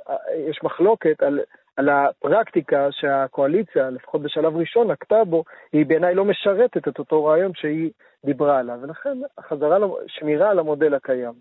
יש 0.50 0.60
מחלוקת 0.62 1.22
על, 1.22 1.40
על 1.76 1.88
הפרקטיקה 1.88 2.88
שהקואליציה, 2.90 3.90
לפחות 3.90 4.22
בשלב 4.22 4.56
ראשון, 4.56 4.90
נקטה 4.90 5.24
בו, 5.24 5.44
היא 5.72 5.86
בעיניי 5.86 6.14
לא 6.14 6.24
משרתת 6.24 6.88
את 6.88 6.98
אותו 6.98 7.24
רעיון 7.24 7.52
שהיא 7.54 7.90
דיברה 8.24 8.58
עליו. 8.58 8.78
ולכן 8.82 9.18
החזרה, 9.38 9.78
שמירה 10.06 10.50
על 10.50 10.58
המודל 10.58 10.94
הקיים, 10.94 11.32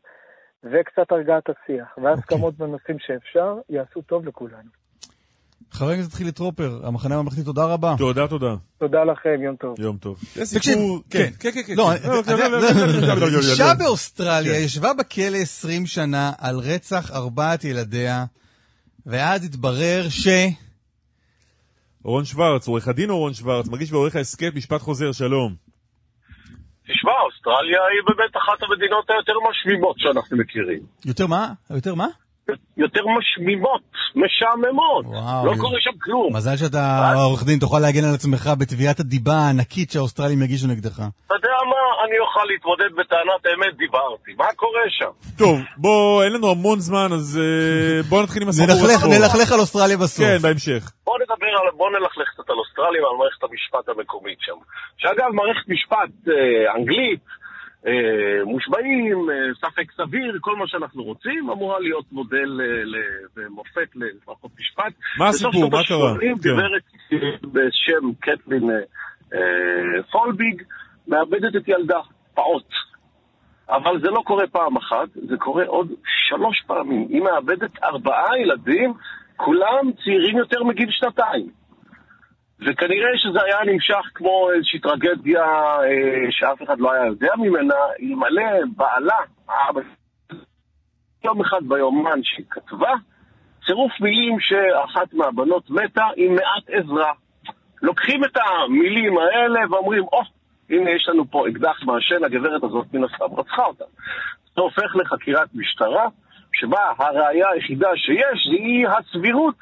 וקצת 0.63 1.11
הרגעת 1.11 1.43
השיח, 1.49 1.97
והסכמות 1.97 2.53
okay. 2.53 2.57
בנושאים 2.57 2.99
שאפשר, 2.99 3.59
יעשו 3.69 4.01
טוב 4.01 4.25
לכולנו. 4.25 4.80
חבר 5.71 5.89
הכנסת 5.89 6.13
חילי 6.13 6.31
טרופר, 6.31 6.79
המחנה 6.83 7.15
הממלכתי, 7.15 7.43
תודה 7.43 7.65
רבה. 7.65 7.95
תודה, 7.97 8.27
תודה. 8.27 8.55
תודה 8.79 9.03
לכם, 9.03 9.41
יום 9.43 9.55
טוב. 9.55 9.79
יום 9.79 9.97
טוב. 9.97 10.19
תקשיב, 10.53 10.79
כן, 11.09 11.29
כן, 11.39 11.49
כן. 11.67 11.73
לא, 11.77 11.91
אישה 13.37 13.73
באוסטרליה 13.73 14.59
ישבה 14.59 14.93
בכלא 14.93 15.37
20 15.37 15.85
שנה 15.85 16.31
על 16.37 16.55
רצח 16.59 17.11
ארבעת 17.11 17.63
ילדיה, 17.63 18.25
ואז 19.05 19.45
התברר 19.45 20.09
ש... 20.09 20.27
אורון 22.05 22.25
שוורץ, 22.25 22.67
עורך 22.67 22.87
הדין 22.87 23.09
אורון 23.09 23.33
שוורץ, 23.33 23.67
מגיש 23.67 23.91
ועורך 23.91 24.15
ההסכת 24.15 24.55
משפט 24.55 24.81
חוזר, 24.81 25.11
שלום. 25.11 25.55
תשמע, 26.83 27.11
אוסטרליה 27.25 27.79
היא 27.91 28.01
באמת 28.07 28.37
אחת 28.37 28.63
המדינות 28.63 29.09
היותר 29.09 29.33
משמימות 29.49 29.95
שאנחנו 29.99 30.37
מכירים. 30.37 30.79
יותר 31.05 31.27
מה? 31.27 31.53
יותר 31.69 31.95
מה? 31.95 32.07
יותר 32.77 33.01
משמימות, 33.17 33.81
משעממות. 34.15 35.05
וואו. 35.05 35.45
לא 35.45 35.53
קורה 35.57 35.77
שם 35.79 35.91
כלום. 36.01 36.35
מזל 36.35 36.57
שאתה 36.57 37.13
עורך 37.15 37.43
דין, 37.45 37.59
תוכל 37.59 37.79
להגן 37.79 38.03
על 38.03 38.13
עצמך 38.13 38.49
בתביעת 38.59 38.99
הדיבה 38.99 39.33
הענקית 39.33 39.91
שהאוסטרלים 39.91 40.41
יגישו 40.43 40.67
נגדך. 40.67 40.95
אתה 41.25 41.35
יודע 41.35 41.55
מה, 41.71 41.81
אני 42.05 42.19
אוכל 42.19 42.45
להתמודד 42.51 42.91
בטענת 42.97 43.43
אמת, 43.55 43.77
דיברתי. 43.77 44.31
מה 44.37 44.45
קורה 44.55 44.81
שם? 44.89 45.11
טוב, 45.37 45.59
בוא, 45.77 46.23
אין 46.23 46.33
לנו 46.33 46.51
המון 46.51 46.79
זמן, 46.79 47.07
אז 47.13 47.39
אה, 47.41 48.03
בוא 48.09 48.23
נתחיל 48.23 48.43
עם 48.43 48.49
הסיפור 48.49 48.75
נלכלך. 48.75 49.03
נלכלך 49.05 49.51
על 49.51 49.59
אוסטרליה 49.59 49.97
בסוף. 49.97 50.25
כן, 50.25 50.37
בהמשך. 50.41 50.91
בוא 51.05 51.17
נדבר 51.19 51.51
על, 51.61 51.71
בוא 51.77 51.89
נלכלך 51.89 52.27
קצת 52.33 52.49
על 52.49 52.55
אוסטרליה 52.57 53.03
ועל 53.03 53.17
מערכת 53.17 53.43
המשפט 53.43 53.89
המקומית 53.89 54.37
שם. 54.41 54.57
שאגב, 54.97 55.29
מערכת 55.33 55.69
משפט 55.69 56.11
אה, 56.29 56.75
אנגלית, 56.75 57.19
אה, 57.19 57.40
מושבעים, 58.45 59.29
אה, 59.29 59.35
ספק 59.55 59.91
סביר, 59.91 60.37
כל 60.41 60.55
מה 60.55 60.67
שאנחנו 60.67 61.03
רוצים, 61.03 61.49
אמורה 61.49 61.79
להיות 61.79 62.05
מודל 62.11 62.61
אה, 62.61 62.99
ומופת 63.37 63.95
למערכות 63.95 64.51
משפט. 64.59 64.93
מה 65.17 65.27
הסיפור? 65.27 65.69
מה 65.71 65.83
קרה? 65.87 66.11
ה-80 66.11 66.19
כן. 66.19 66.49
גברת 66.49 66.83
בשם 67.43 68.13
קטלין 68.19 68.69
אה, 68.69 68.75
אה, 69.33 70.03
פולביג 70.11 70.63
מאבדת 71.07 71.55
את 71.55 71.67
ילדה, 71.67 71.99
פעוט. 72.33 72.67
אבל 73.69 74.01
זה 74.01 74.07
לא 74.09 74.21
קורה 74.25 74.47
פעם 74.47 74.77
אחת, 74.77 75.07
זה 75.29 75.37
קורה 75.37 75.65
עוד 75.65 75.87
שלוש 76.29 76.63
פעמים. 76.67 77.07
היא 77.09 77.21
מאבדת 77.21 77.83
ארבעה 77.83 78.39
ילדים, 78.41 78.93
כולם 79.35 79.91
צעירים 80.03 80.37
יותר 80.37 80.63
מגיל 80.63 80.87
שנתיים. 80.91 81.60
וכנראה 82.61 83.17
שזה 83.17 83.39
היה 83.43 83.57
נמשך 83.65 84.11
כמו 84.15 84.51
איזושהי 84.51 84.79
טרגדיה 84.79 85.43
אה, 85.43 86.25
שאף 86.29 86.63
אחד 86.63 86.79
לא 86.79 86.91
היה 86.91 87.05
יודע 87.05 87.31
ממנה, 87.37 87.75
אלמלא 88.01 88.51
בעלה, 88.75 89.17
יום 91.23 91.41
אחד 91.41 91.59
ביומן 91.67 92.23
שהיא 92.23 92.45
כתבה, 92.49 92.93
צירוף 93.65 93.91
מילים 94.01 94.39
שאחת 94.39 95.13
מהבנות 95.13 95.69
מתה 95.69 96.05
עם 96.15 96.35
מעט 96.35 96.63
עזרה. 96.67 97.11
לוקחים 97.81 98.23
את 98.23 98.37
המילים 98.37 99.17
האלה 99.17 99.59
ואומרים, 99.69 100.03
או, 100.03 100.21
oh, 100.21 100.25
הנה 100.69 100.91
יש 100.91 101.07
לנו 101.09 101.31
פה 101.31 101.49
אקדח 101.49 101.83
מעשן, 101.83 102.23
הגברת 102.23 102.63
הזאת 102.63 102.93
מן 102.93 103.03
הסתם 103.03 103.35
רצחה 103.37 103.63
אותה. 103.63 103.85
זה 104.55 104.61
הופך 104.61 104.95
לחקירת 104.95 105.47
משטרה, 105.53 106.07
שבה 106.53 106.79
הראייה 106.97 107.49
היחידה 107.49 107.89
שיש 107.95 108.45
היא 108.45 108.87
הסבירות 108.87 109.55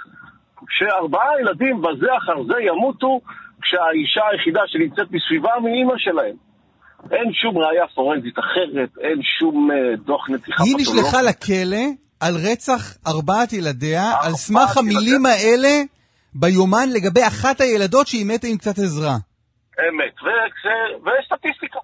שארבעה 0.70 1.40
ילדים 1.42 1.82
בזה 1.82 2.08
אחר 2.18 2.44
זה 2.44 2.54
ימותו 2.62 3.22
כשהאישה 3.62 4.22
היחידה 4.32 4.62
שנמצאת 4.68 5.08
מסביבם 5.12 5.66
היא 5.66 5.74
אימא 5.74 5.94
שלהם. 5.98 6.36
אין 7.12 7.34
שום 7.34 7.58
ראייה 7.58 7.88
פורנזית 7.96 8.40
אחרת, 8.40 8.90
אין 9.02 9.22
שום 9.40 9.72
אה, 9.72 9.96
דוח 9.96 10.30
נתיחה 10.30 10.64
היא 10.64 10.74
פתולוגית. 10.74 11.04
נשלחה 11.04 11.22
לכלא 11.22 11.86
על 12.20 12.34
רצח 12.52 12.98
ארבעת 13.08 13.54
ילדיה, 13.54 14.04
על 14.04 14.18
ארבעת 14.18 14.36
סמך 14.36 14.78
המילים 14.78 15.26
האלה 15.26 15.70
ביומן 16.34 16.90
לגבי 16.96 17.28
אחת 17.28 17.62
הילדות 17.62 18.08
שהיא 18.08 18.26
מתה 18.26 18.48
עם 18.48 18.58
קצת 18.58 18.78
עזרה. 18.78 19.16
אמת, 19.80 20.16
וסטטיסטיקה. 21.06 21.80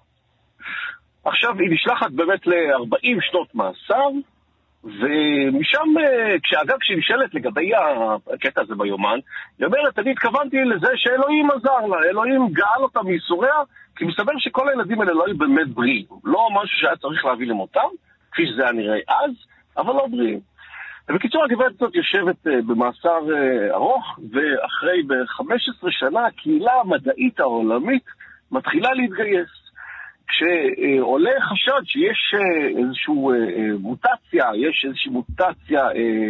עכשיו, 1.24 1.50
היא 1.58 1.68
נשלחת 1.70 2.10
באמת 2.10 2.46
ל-40 2.46 3.18
שנות 3.30 3.54
מאסר, 3.54 4.08
ומשם, 4.84 5.98
אה, 6.00 6.36
כשאגב, 6.42 6.76
כשהיא 6.80 6.98
נשאלת 6.98 7.34
לגבי 7.34 7.70
הקטע 8.34 8.60
הזה 8.62 8.74
ביומן, 8.74 9.18
היא 9.58 9.66
אומרת, 9.66 9.98
אני 9.98 10.10
התכוונתי 10.10 10.56
לזה 10.64 10.88
שאלוהים 10.96 11.50
עזר 11.50 11.86
לה, 11.86 12.08
אלוהים 12.10 12.48
גאל 12.52 12.82
אותה 12.82 13.02
מייסוריה, 13.02 13.54
כי 13.96 14.04
מסתבר 14.04 14.32
שכל 14.38 14.68
הילדים 14.68 15.00
האלה 15.00 15.12
לא 15.12 15.24
היו 15.26 15.38
באמת 15.38 15.68
בריאים. 15.68 16.04
לא 16.24 16.48
משהו 16.52 16.78
שהיה 16.78 16.96
צריך 16.96 17.24
להביא 17.24 17.46
למותם, 17.46 17.88
כפי 18.32 18.46
שזה 18.46 18.62
היה 18.62 18.72
נראה 18.72 18.98
אז, 19.08 19.30
אבל 19.76 19.92
לא 19.94 20.06
בריאים. 20.10 20.40
ובקיצור, 21.08 21.44
הגברת 21.44 21.72
הזאת 21.74 21.94
יושבת 21.94 22.46
uh, 22.46 22.50
במאסר 22.66 23.18
uh, 23.26 23.74
ארוך, 23.74 24.18
ואחרי 24.32 25.02
ב-15 25.02 25.86
שנה 25.90 26.26
הקהילה 26.26 26.72
המדעית 26.72 27.40
העולמית 27.40 28.04
מתחילה 28.52 28.92
להתגייס. 28.92 29.65
כשעולה 30.28 31.30
חשד 31.40 31.80
שיש 31.84 32.34
uh, 32.34 32.78
איזושהי 32.78 33.14
uh, 33.14 33.78
מוטציה, 33.80 34.44
יש 34.54 34.84
איזושהי 34.88 35.10
מוטציה 35.10 35.88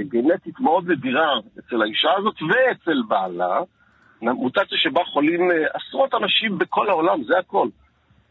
גנטית 0.08 0.60
מאוד 0.60 0.90
נדירה 0.90 1.30
אצל 1.58 1.82
האישה 1.82 2.10
הזאת 2.16 2.34
ואצל 2.42 3.02
בעלה, 3.08 3.60
מוטציה 4.22 4.78
שבה 4.78 5.04
חולים 5.04 5.50
עשרות 5.74 6.14
אנשים 6.14 6.58
בכל 6.58 6.88
העולם, 6.88 7.24
זה 7.24 7.38
הכל. 7.38 7.68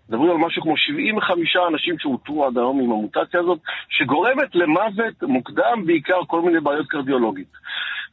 מדברים 0.10 0.32
על 0.32 0.38
משהו 0.38 0.62
כמו 0.62 0.78
75 0.78 1.56
אנשים 1.74 2.00
שאותרו 2.00 2.46
עד 2.46 2.58
היום 2.58 2.80
עם 2.80 2.92
המוטציה 2.92 3.40
הזאת, 3.40 3.60
שגורמת 3.90 4.56
למוות 4.56 5.24
מוקדם, 5.24 5.84
בעיקר 5.86 6.20
כל 6.28 6.42
מיני 6.42 6.60
בעיות 6.60 6.88
קרדיולוגית. 6.88 7.48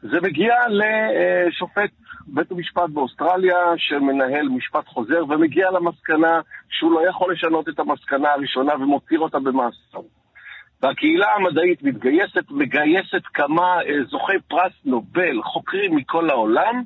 זה 0.03 0.21
מגיע 0.23 0.55
לשופט 0.69 1.91
בית 2.27 2.53
המשפט 2.53 2.91
באוסטרליה, 2.93 3.57
שמנהל 3.77 4.49
משפט 4.49 4.89
חוזר, 4.89 5.25
ומגיע 5.29 5.71
למסקנה 5.71 6.41
שהוא 6.71 6.93
לא 6.93 7.09
יכול 7.09 7.33
לשנות 7.33 7.69
את 7.69 7.79
המסקנה 7.79 8.33
הראשונה 8.33 8.75
ומותיר 8.75 9.21
אותה 9.21 9.39
במאסר. 9.39 10.01
והקהילה 10.83 11.27
המדעית 11.37 11.83
מתגייסת, 11.83 12.51
מגייסת 12.51 13.23
כמה 13.35 13.83
אה, 13.83 14.05
זוכי 14.11 14.33
פרס 14.49 14.73
נובל, 14.85 15.43
חוקרים 15.43 15.97
מכל 15.97 16.31
העולם, 16.31 16.83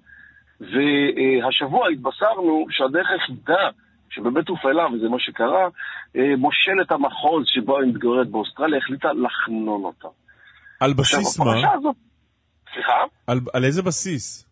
והשבוע 0.61 1.89
התבשרנו 1.89 2.67
שהדרך 2.71 3.11
היחידה 3.11 3.71
שבבית 4.11 4.49
הופעלה, 4.49 4.87
וזה 4.87 5.09
מה 5.09 5.17
שקרה, 5.19 5.69
אה, 6.17 6.37
מושלת 6.39 6.91
המחוז 6.91 7.45
שבו 7.47 7.79
היא 7.79 7.89
מתגוררת 7.89 8.29
באוסטרליה 8.29 8.79
החליטה 8.79 9.09
לחנון 9.13 9.85
אותה. 9.85 10.09
על 10.81 10.93
בסיס 10.93 11.39
מה? 11.39 11.73
הזאת... 11.75 11.97
סליחה? 12.75 12.93
על, 13.27 13.41
על 13.53 13.65
איזה 13.65 13.83
בסיס? 13.83 14.46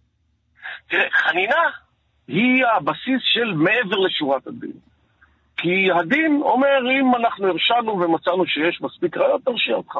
תראה, 0.90 1.08
חנינה 1.12 1.64
היא 2.28 2.64
הבסיס 2.76 3.22
של 3.34 3.52
מעבר 3.52 3.96
לשורת 3.96 4.46
הדין. 4.46 4.72
כי 5.56 5.90
הדין 6.00 6.40
אומר, 6.42 6.78
אם 7.00 7.14
אנחנו 7.14 7.48
הרשענו 7.48 7.92
ומצאנו 7.92 8.46
שיש 8.46 8.80
מספיק 8.82 9.16
ראיות, 9.16 9.40
תרשיע 9.44 9.74
אותך. 9.74 9.94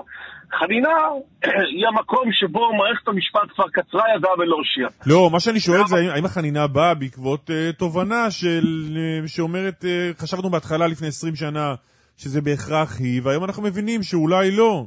חנינה 0.59 0.97
היא 1.77 1.87
המקום 1.87 2.33
שבו 2.33 2.75
מערכת 2.75 3.09
המשפט 3.09 3.49
כבר 3.55 3.65
קצרה 3.73 4.03
ידה 4.17 4.29
ולא 4.39 4.57
הרשיעה. 4.57 4.89
לא, 5.07 5.31
מה 5.33 5.41
שאני 5.41 5.61
שואל 5.61 5.87
זה 5.87 5.97
האם 6.15 6.25
החנינה 6.25 6.67
באה 6.67 6.95
בעקבות 6.95 7.51
uh, 7.51 7.77
תובנה 7.79 8.31
של, 8.31 8.65
uh, 9.25 9.29
שאומרת, 9.29 9.85
uh, 9.85 10.23
חשבנו 10.23 10.51
בהתחלה 10.51 10.87
לפני 10.87 11.09
20 11.09 11.37
שנה 11.37 11.75
שזה 12.17 12.41
בהכרח 12.41 12.99
היא, 12.99 13.21
והיום 13.25 13.45
אנחנו 13.45 13.63
מבינים 13.63 14.03
שאולי 14.03 14.51
לא. 14.51 14.87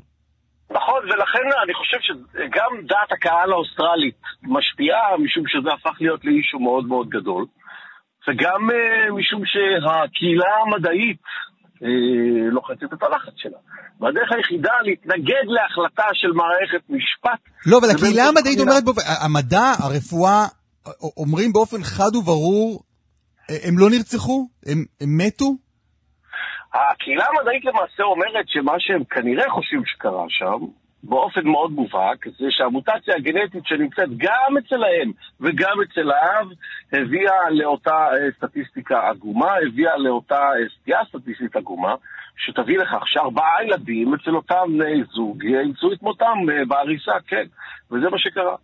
נכון, 0.72 1.04
ולכן 1.04 1.46
אני 1.64 1.74
חושב 1.74 1.98
שגם 2.02 2.72
דעת 2.88 3.12
הקהל 3.12 3.52
האוסטרלית 3.52 4.22
משפיעה, 4.44 5.18
משום 5.18 5.44
שזה 5.48 5.70
הפך 5.74 5.98
להיות 6.02 6.26
לאישו 6.26 6.60
מאוד 6.60 6.86
מאוד 6.88 7.10
גדול. 7.10 7.46
וגם 8.28 8.70
uh, 8.70 9.14
משום 9.14 9.42
שהקהילה 9.46 10.52
המדעית 10.66 11.22
uh, 11.76 12.52
לוחצת 12.52 12.94
את 12.94 13.04
הלחץ 13.04 13.34
שלה. 13.36 13.58
והדרך 14.00 14.32
היחידה 14.32 14.74
להתנגד 14.84 15.46
להחלטה 15.46 16.04
של 16.14 16.32
מערכת 16.32 16.90
משפט... 16.90 17.40
לא, 17.66 17.78
אבל 17.78 17.90
הקהילה 17.90 18.24
המדעית 18.28 18.60
אומרת, 18.60 18.84
המדע, 19.26 19.72
הרפואה, 19.80 20.46
אומרים 21.18 21.54
באופן 21.54 21.84
חד 21.84 22.16
וברור, 22.16 22.84
הם 23.50 23.78
לא 23.78 23.90
נרצחו? 23.90 24.48
הם, 24.66 24.86
הם 25.02 25.18
מתו? 25.18 25.67
הקהילה 26.92 27.26
המדעית 27.30 27.66
למעשה 27.66 28.04
אומרת 28.04 28.50
שמה 28.50 28.74
שהם 28.80 29.04
כנראה 29.04 29.50
חושבים 29.50 29.86
שקרה 29.86 30.26
שם, 30.30 30.66
באופן 31.04 31.48
מאוד 31.48 31.72
מובהק, 31.72 32.28
זה 32.28 32.46
שהמוטציה 32.50 33.16
הגנטית 33.16 33.66
שנמצאת 33.66 34.10
גם 34.18 34.58
אצל 34.58 34.84
האם 34.84 35.12
וגם 35.42 35.78
אצל 35.82 36.12
האב, 36.12 36.48
הביאה 36.94 37.50
לאותה 37.50 38.08
אה, 38.14 38.32
סטטיסטיקה 38.38 39.10
עגומה, 39.10 39.52
הביאה 39.68 39.98
לאותה 39.98 40.36
אה, 40.36 40.70
סטייה 40.82 41.00
סטטיסטית 41.10 41.56
עגומה, 41.56 41.96
שתביא 42.38 42.78
לכך 42.78 43.08
שארבעה 43.08 43.64
ילדים 43.66 44.14
אצל 44.14 44.36
אותם 44.36 44.78
בני 44.78 45.04
זוג 45.04 45.44
ימצאו 45.44 45.94
את 45.94 46.02
מותם 46.02 46.38
אה, 46.52 46.66
בעריסה, 46.68 47.12
כן, 47.28 47.46
וזה 47.92 48.10
מה 48.10 48.20
שקרה. 48.20 48.56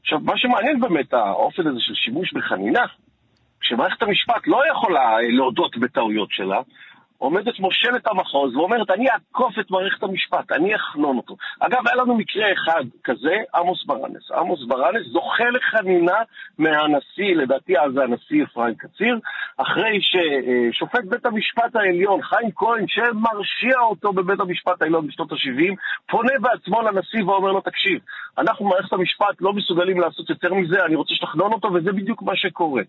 עכשיו, 0.00 0.20
מה 0.20 0.38
שמעניין 0.38 0.80
באמת, 0.80 1.14
האופן 1.14 1.66
הזה 1.66 1.80
של 1.80 1.94
שימוש 1.94 2.32
בחנינה, 2.32 2.84
שמערכת 3.62 4.02
המשפט 4.02 4.46
לא 4.46 4.62
יכולה 4.70 5.16
להודות 5.20 5.76
בטעויות 5.76 6.28
שלה, 6.30 6.60
עומדת 7.22 7.60
מושלת 7.60 8.06
המחוז 8.06 8.56
ואומרת, 8.56 8.90
אני 8.90 9.10
אעקוף 9.10 9.58
את 9.58 9.70
מערכת 9.70 10.02
המשפט, 10.02 10.52
אני 10.52 10.76
אחנון 10.76 11.16
אותו. 11.16 11.36
אגב, 11.60 11.88
היה 11.88 11.96
לנו 11.96 12.14
מקרה 12.14 12.52
אחד 12.52 12.84
כזה, 13.04 13.36
עמוס 13.54 13.84
ברנס. 13.86 14.30
עמוס 14.30 14.60
ברנס 14.68 15.06
זוכה 15.06 15.50
לחנינה 15.50 16.18
מהנשיא, 16.58 17.34
לדעתי 17.36 17.78
אז 17.78 17.92
זה 17.92 18.02
הנשיא 18.02 18.44
אפרים 18.44 18.74
קציר, 18.74 19.18
אחרי 19.56 19.98
ששופט 20.00 21.04
בית 21.04 21.26
המשפט 21.26 21.76
העליון, 21.76 22.22
חיים 22.22 22.50
כהן, 22.54 22.84
שמרשיע 22.88 23.78
אותו 23.80 24.12
בבית 24.12 24.40
המשפט 24.40 24.82
העליון 24.82 25.06
בשנות 25.06 25.32
ה-70, 25.32 25.74
פונה 26.10 26.32
בעצמו 26.40 26.82
לנשיא 26.82 27.24
ואומר 27.24 27.52
לו, 27.52 27.60
תקשיב, 27.60 27.98
אנחנו 28.38 28.64
במערכת 28.64 28.92
המשפט 28.92 29.40
לא 29.40 29.52
מסוגלים 29.52 30.00
לעשות 30.00 30.30
יותר 30.30 30.54
מזה, 30.54 30.84
אני 30.84 30.94
רוצה 30.94 31.14
שתחנון 31.14 31.52
אותו, 31.52 31.72
וזה 31.72 31.92
בדיוק 31.92 32.22
מה 32.22 32.36
שקורה. 32.36 32.82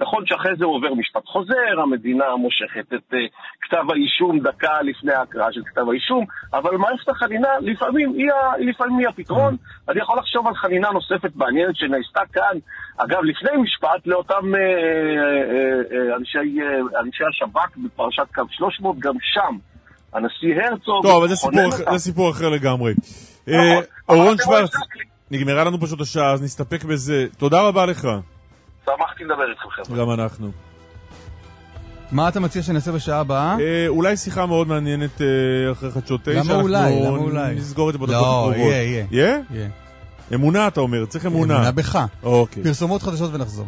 נכון 0.00 0.26
שאחרי 0.26 0.52
זה 0.58 0.64
עובר 0.64 0.94
משפט 0.94 1.26
חוזר, 1.26 1.80
המדינה 1.82 2.24
מושכת 2.36 2.94
את 2.94 3.12
uh, 3.12 3.16
כתב 3.62 3.90
האישום 3.90 4.38
דקה 4.40 4.82
לפני 4.82 5.12
ההקראה 5.12 5.52
של 5.52 5.60
כתב 5.64 5.88
האישום, 5.90 6.24
אבל 6.52 6.76
מערכת 6.76 7.08
החנינה 7.08 7.48
לפעמים 7.60 8.12
היא, 8.12 8.30
לפעמים 8.70 8.98
היא 8.98 9.08
הפתרון. 9.08 9.56
אני 9.88 10.00
יכול 10.00 10.18
לחשוב 10.18 10.46
על 10.46 10.54
חנינה 10.54 10.88
נוספת 10.90 11.36
מעניינת 11.36 11.76
שנעשתה 11.76 12.20
כאן, 12.32 12.58
אגב, 12.96 13.18
לפני 13.24 13.62
משפט, 13.62 14.06
לאותם 14.06 14.34
uh, 14.34 14.56
uh, 14.56 15.92
uh, 15.92 16.16
אנשי, 16.18 16.38
uh, 16.38 17.00
אנשי 17.00 17.24
השב"כ 17.30 17.76
בפרשת 17.76 18.26
קו 18.34 18.42
300, 18.50 18.98
גם 18.98 19.14
שם. 19.20 19.56
הנשיא 20.12 20.62
הרצוג... 20.62 21.02
טוב, 21.02 21.18
אבל 21.18 21.28
זה 21.28 21.36
סיפור, 21.36 21.68
אחר, 21.68 21.92
זה 21.92 21.98
סיפור 21.98 22.30
אחר 22.30 22.48
לגמרי. 22.48 22.94
נכון. 23.46 23.84
אורון 24.08 24.36
שוורץ, 24.44 24.70
נגמרה 25.30 25.64
לנו 25.64 25.80
פשוט 25.80 26.00
השעה, 26.00 26.32
אז 26.32 26.42
נסתפק 26.42 26.84
בזה. 26.84 27.26
תודה 27.38 27.62
רבה 27.62 27.86
לך. 27.86 28.08
שמחתי 28.84 29.24
לדבר 29.24 29.50
איתכם, 29.50 29.68
חבר'ה. 29.70 29.98
גם 29.98 30.10
אנחנו. 30.10 30.50
מה 32.12 32.28
אתה 32.28 32.40
מציע 32.40 32.62
שנעשה 32.62 32.92
בשעה 32.92 33.20
הבאה? 33.20 33.56
אה, 33.60 33.84
אולי 33.88 34.16
שיחה 34.16 34.46
מאוד 34.46 34.68
מעניינת 34.68 35.20
אה, 35.22 35.26
אחרי 35.72 35.90
חדשות 35.90 36.20
תשע. 36.24 36.42
למה 36.42 36.54
אולי? 36.54 37.00
למה 37.02 37.16
אולי? 37.16 37.54
נסגור 37.54 37.88
את 37.88 37.92
זה 37.92 37.98
בדקות 37.98 38.14
לא, 38.14 38.38
הקרובות. 38.40 38.56
יהיה, 38.56 38.82
יהיה. 38.82 39.06
יהיה? 39.10 39.38
יהיה. 39.50 39.68
אמונה, 40.34 40.68
אתה 40.68 40.80
אומר, 40.80 41.06
צריך 41.06 41.26
אמונה. 41.26 41.54
אמונה 41.54 41.72
בך. 41.72 41.98
אוקיי. 42.22 42.62
פרסומות 42.62 43.02
חדשות 43.02 43.30
ונחזור. 43.34 43.66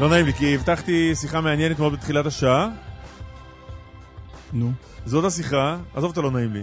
לא 0.00 0.08
נעים 0.10 0.26
לי, 0.26 0.32
כי 0.32 0.54
הבטחתי 0.54 1.14
שיחה 1.14 1.40
מעניינת 1.40 1.78
מאוד 1.78 1.92
בתחילת 1.92 2.26
השעה. 2.26 2.68
נו. 4.52 4.70
זאת 5.04 5.24
השיחה, 5.24 5.76
עזוב 5.94 6.10
את 6.12 6.18
הלא 6.18 6.30
נעים 6.30 6.52
לי. 6.52 6.62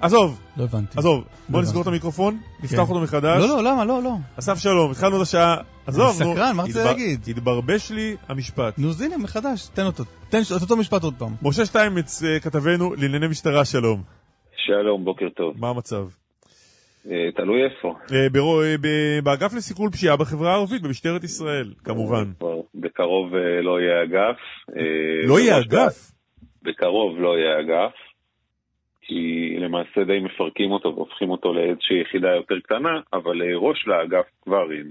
עזוב, 0.00 0.40
לא 0.56 0.64
הבנתי. 0.64 0.98
עזוב, 0.98 1.24
בוא 1.48 1.60
לא 1.60 1.66
נסגור 1.66 1.82
את. 1.82 1.86
המיקרופון, 1.86 2.40
נפתח 2.62 2.76
כן. 2.76 2.80
אותו 2.82 3.00
מחדש. 3.00 3.38
לא, 3.40 3.48
לא, 3.48 3.64
למה? 3.64 3.84
לא, 3.84 4.02
לא. 4.02 4.12
אסף 4.38 4.58
שלום, 4.58 4.90
התחלנו 4.90 5.16
את 5.16 5.22
השעה, 5.22 5.56
עזוב, 5.86 6.22
נו. 6.22 6.32
סקרן, 6.32 6.56
מה 6.56 6.62
רצית 6.62 6.76
התבר- 6.76 6.90
להגיד? 6.90 7.20
התברבש 7.28 7.90
לי 7.90 8.16
המשפט. 8.28 8.78
נו, 8.78 8.88
אז 8.88 9.00
הנה, 9.00 9.16
מחדש, 9.18 9.68
תן 9.74 9.86
אותו. 9.86 10.04
תן 10.28 10.40
את 10.56 10.62
אותו 10.62 10.76
משפט 10.76 11.02
עוד 11.04 11.14
פעם. 11.18 11.34
משה 11.42 11.66
שטיינמץ, 11.66 12.22
אה, 12.22 12.40
כתבנו 12.40 12.94
לענייני 12.94 13.28
משטרה, 13.28 13.64
שלום. 13.64 14.02
שלום, 14.66 15.04
בוקר 15.04 15.26
טוב. 15.36 15.54
מה 15.58 15.68
המצב? 15.68 16.06
אה, 17.06 17.32
תלוי 17.36 17.64
איפה. 17.64 17.94
אה, 18.12 18.16
אה, 18.16 19.20
באגף 19.24 19.54
לסיכול 19.56 19.90
פשיעה 19.90 20.16
בחברה 20.16 20.52
הערבית, 20.52 20.82
במשטרת 20.82 21.24
ישראל, 21.24 21.72
כמובן. 21.84 22.24
בקרוב 22.74 23.34
לא 23.62 23.80
יהיה 23.80 24.02
אגף. 24.02 24.38
לא 25.26 25.40
יהיה 25.40 25.58
אגף? 25.58 26.12
בקרוב 26.62 27.20
לא 27.20 27.38
יהיה 27.38 27.60
אגף, 27.60 27.94
כי 29.00 29.56
למעשה 29.58 30.04
די 30.04 30.20
מפרקים 30.20 30.70
אותו 30.70 30.94
והופכים 30.96 31.30
אותו 31.30 31.54
לאיזושהי 31.54 32.00
יחידה 32.00 32.28
יותר 32.28 32.60
קטנה, 32.60 33.00
אבל 33.12 33.42
ראש 33.54 33.86
לאגף 33.86 34.26
כבר 34.42 34.72
אין. 34.72 34.90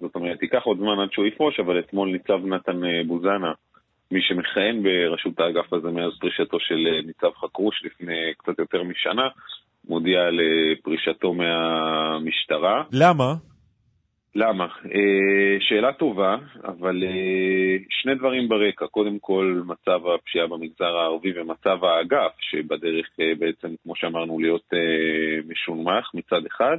זאת 0.00 0.14
אומרת, 0.14 0.42
ייקח 0.42 0.62
עוד 0.62 0.78
זמן 0.78 1.00
עד 1.00 1.12
שהוא 1.12 1.26
יפרוש, 1.26 1.60
אבל 1.60 1.78
אתמול 1.78 2.08
ניצב 2.08 2.46
נתן 2.46 2.80
בוזנה, 3.06 3.52
מי 4.10 4.20
שמכהן 4.22 4.82
בראשות 4.82 5.40
האגף 5.40 5.72
הזה 5.72 5.90
מאז 5.90 6.12
פרישתו 6.20 6.60
של 6.60 6.88
ניצב 7.06 7.30
חכרוש 7.36 7.82
לפני 7.84 8.34
קצת 8.38 8.58
יותר 8.58 8.82
משנה, 8.82 9.28
מודיע 9.88 10.20
על 10.20 10.40
פרישתו 10.82 11.34
מהמשטרה. 11.34 12.82
למה? 12.92 13.34
למה? 14.34 14.64
אה, 14.64 15.60
שאלה 15.60 15.92
טובה, 15.92 16.36
אבל 16.64 17.04
אה, 17.04 17.76
שני 17.90 18.14
דברים 18.14 18.48
ברקע. 18.48 18.86
קודם 18.86 19.18
כל, 19.18 19.62
מצב 19.66 20.00
הפשיעה 20.06 20.46
במגזר 20.46 20.96
הערבי 20.96 21.40
ומצב 21.40 21.84
האגף, 21.84 22.32
שבדרך 22.40 23.06
אה, 23.20 23.32
בעצם, 23.38 23.74
כמו 23.82 23.96
שאמרנו, 23.96 24.38
להיות 24.38 24.72
משונמך 25.48 26.10
מצד 26.14 26.46
אחד, 26.46 26.76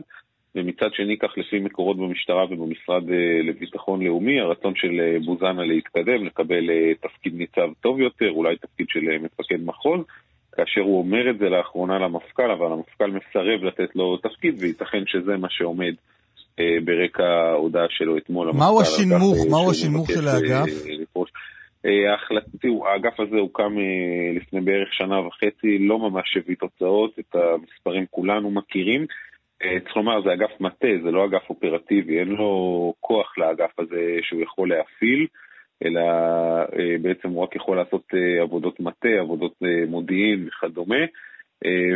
ומצד 0.55 0.93
שני, 0.93 1.17
כך 1.17 1.37
לפי 1.37 1.59
מקורות 1.59 1.97
במשטרה 1.97 2.43
ובמשרד 2.43 3.03
לביטחון 3.43 4.03
לאומי, 4.03 4.39
הרצון 4.39 4.75
של 4.75 5.17
בוזנה 5.25 5.65
להתקדם, 5.65 6.25
לקבל 6.25 6.69
תפקיד 7.01 7.35
ניצב 7.35 7.69
טוב 7.81 7.99
יותר, 7.99 8.31
אולי 8.31 8.55
תפקיד 8.57 8.85
של 8.89 9.17
מפקד 9.21 9.63
מחוז. 9.65 10.01
כאשר 10.59 10.81
הוא 10.81 10.99
אומר 10.99 11.29
את 11.29 11.37
זה 11.39 11.49
לאחרונה 11.49 11.99
למפכ"ל, 11.99 12.51
אבל 12.51 12.65
המפכ"ל 12.73 13.11
מסרב 13.11 13.63
לתת 13.63 13.95
לו 13.95 14.17
תפקיד, 14.17 14.55
וייתכן 14.59 15.03
שזה 15.05 15.37
מה 15.37 15.47
שעומד 15.49 15.93
אה, 16.59 16.77
ברקע 16.85 17.23
ההודעה 17.23 17.85
שלו 17.89 18.17
אתמול. 18.17 18.51
מהו 18.51 18.55
למפכ"ל 18.55 18.77
על 18.77 18.81
השנמוך? 18.81 19.37
כך, 19.37 19.45
אה, 19.45 19.49
מהו 19.51 19.69
מבקש, 19.69 20.13
של 20.13 20.27
אה, 20.27 20.33
האגף? 20.33 20.85
לפרוש. 21.01 21.29
אה, 21.85 22.11
ההחלט- 22.11 22.61
תראו, 22.61 22.87
האגף 22.87 23.19
הזה 23.19 23.35
הוקם 23.37 23.77
אה, 23.77 24.35
לפני 24.35 24.61
בערך 24.61 24.93
שנה 24.93 25.19
וחצי, 25.19 25.77
לא 25.79 25.99
ממש 25.99 26.37
הביא 26.37 26.55
תוצאות, 26.55 27.19
את 27.19 27.35
המספרים 27.35 28.05
כולנו 28.09 28.51
מכירים. 28.51 29.05
אה, 29.63 29.77
צריך 29.83 29.95
לומר, 29.97 30.21
זה 30.21 30.33
אגף 30.33 30.61
מטה, 30.61 30.87
זה 31.03 31.11
לא 31.11 31.25
אגף 31.25 31.49
אופרטיבי, 31.49 32.19
אין 32.19 32.27
לו 32.27 32.49
כוח 32.99 33.37
לאגף 33.37 33.79
הזה 33.79 34.01
שהוא 34.21 34.41
יכול 34.41 34.69
להפעיל, 34.69 35.27
אלא 35.85 36.01
אה, 36.79 36.97
בעצם 37.01 37.29
הוא 37.29 37.43
רק 37.43 37.55
יכול 37.55 37.77
לעשות 37.77 38.03
אה, 38.13 38.41
עבודות 38.41 38.79
מטה, 38.79 39.09
עבודות 39.21 39.53
אה, 39.63 39.85
מודיעין 39.87 40.47
וכדומה. 40.47 41.05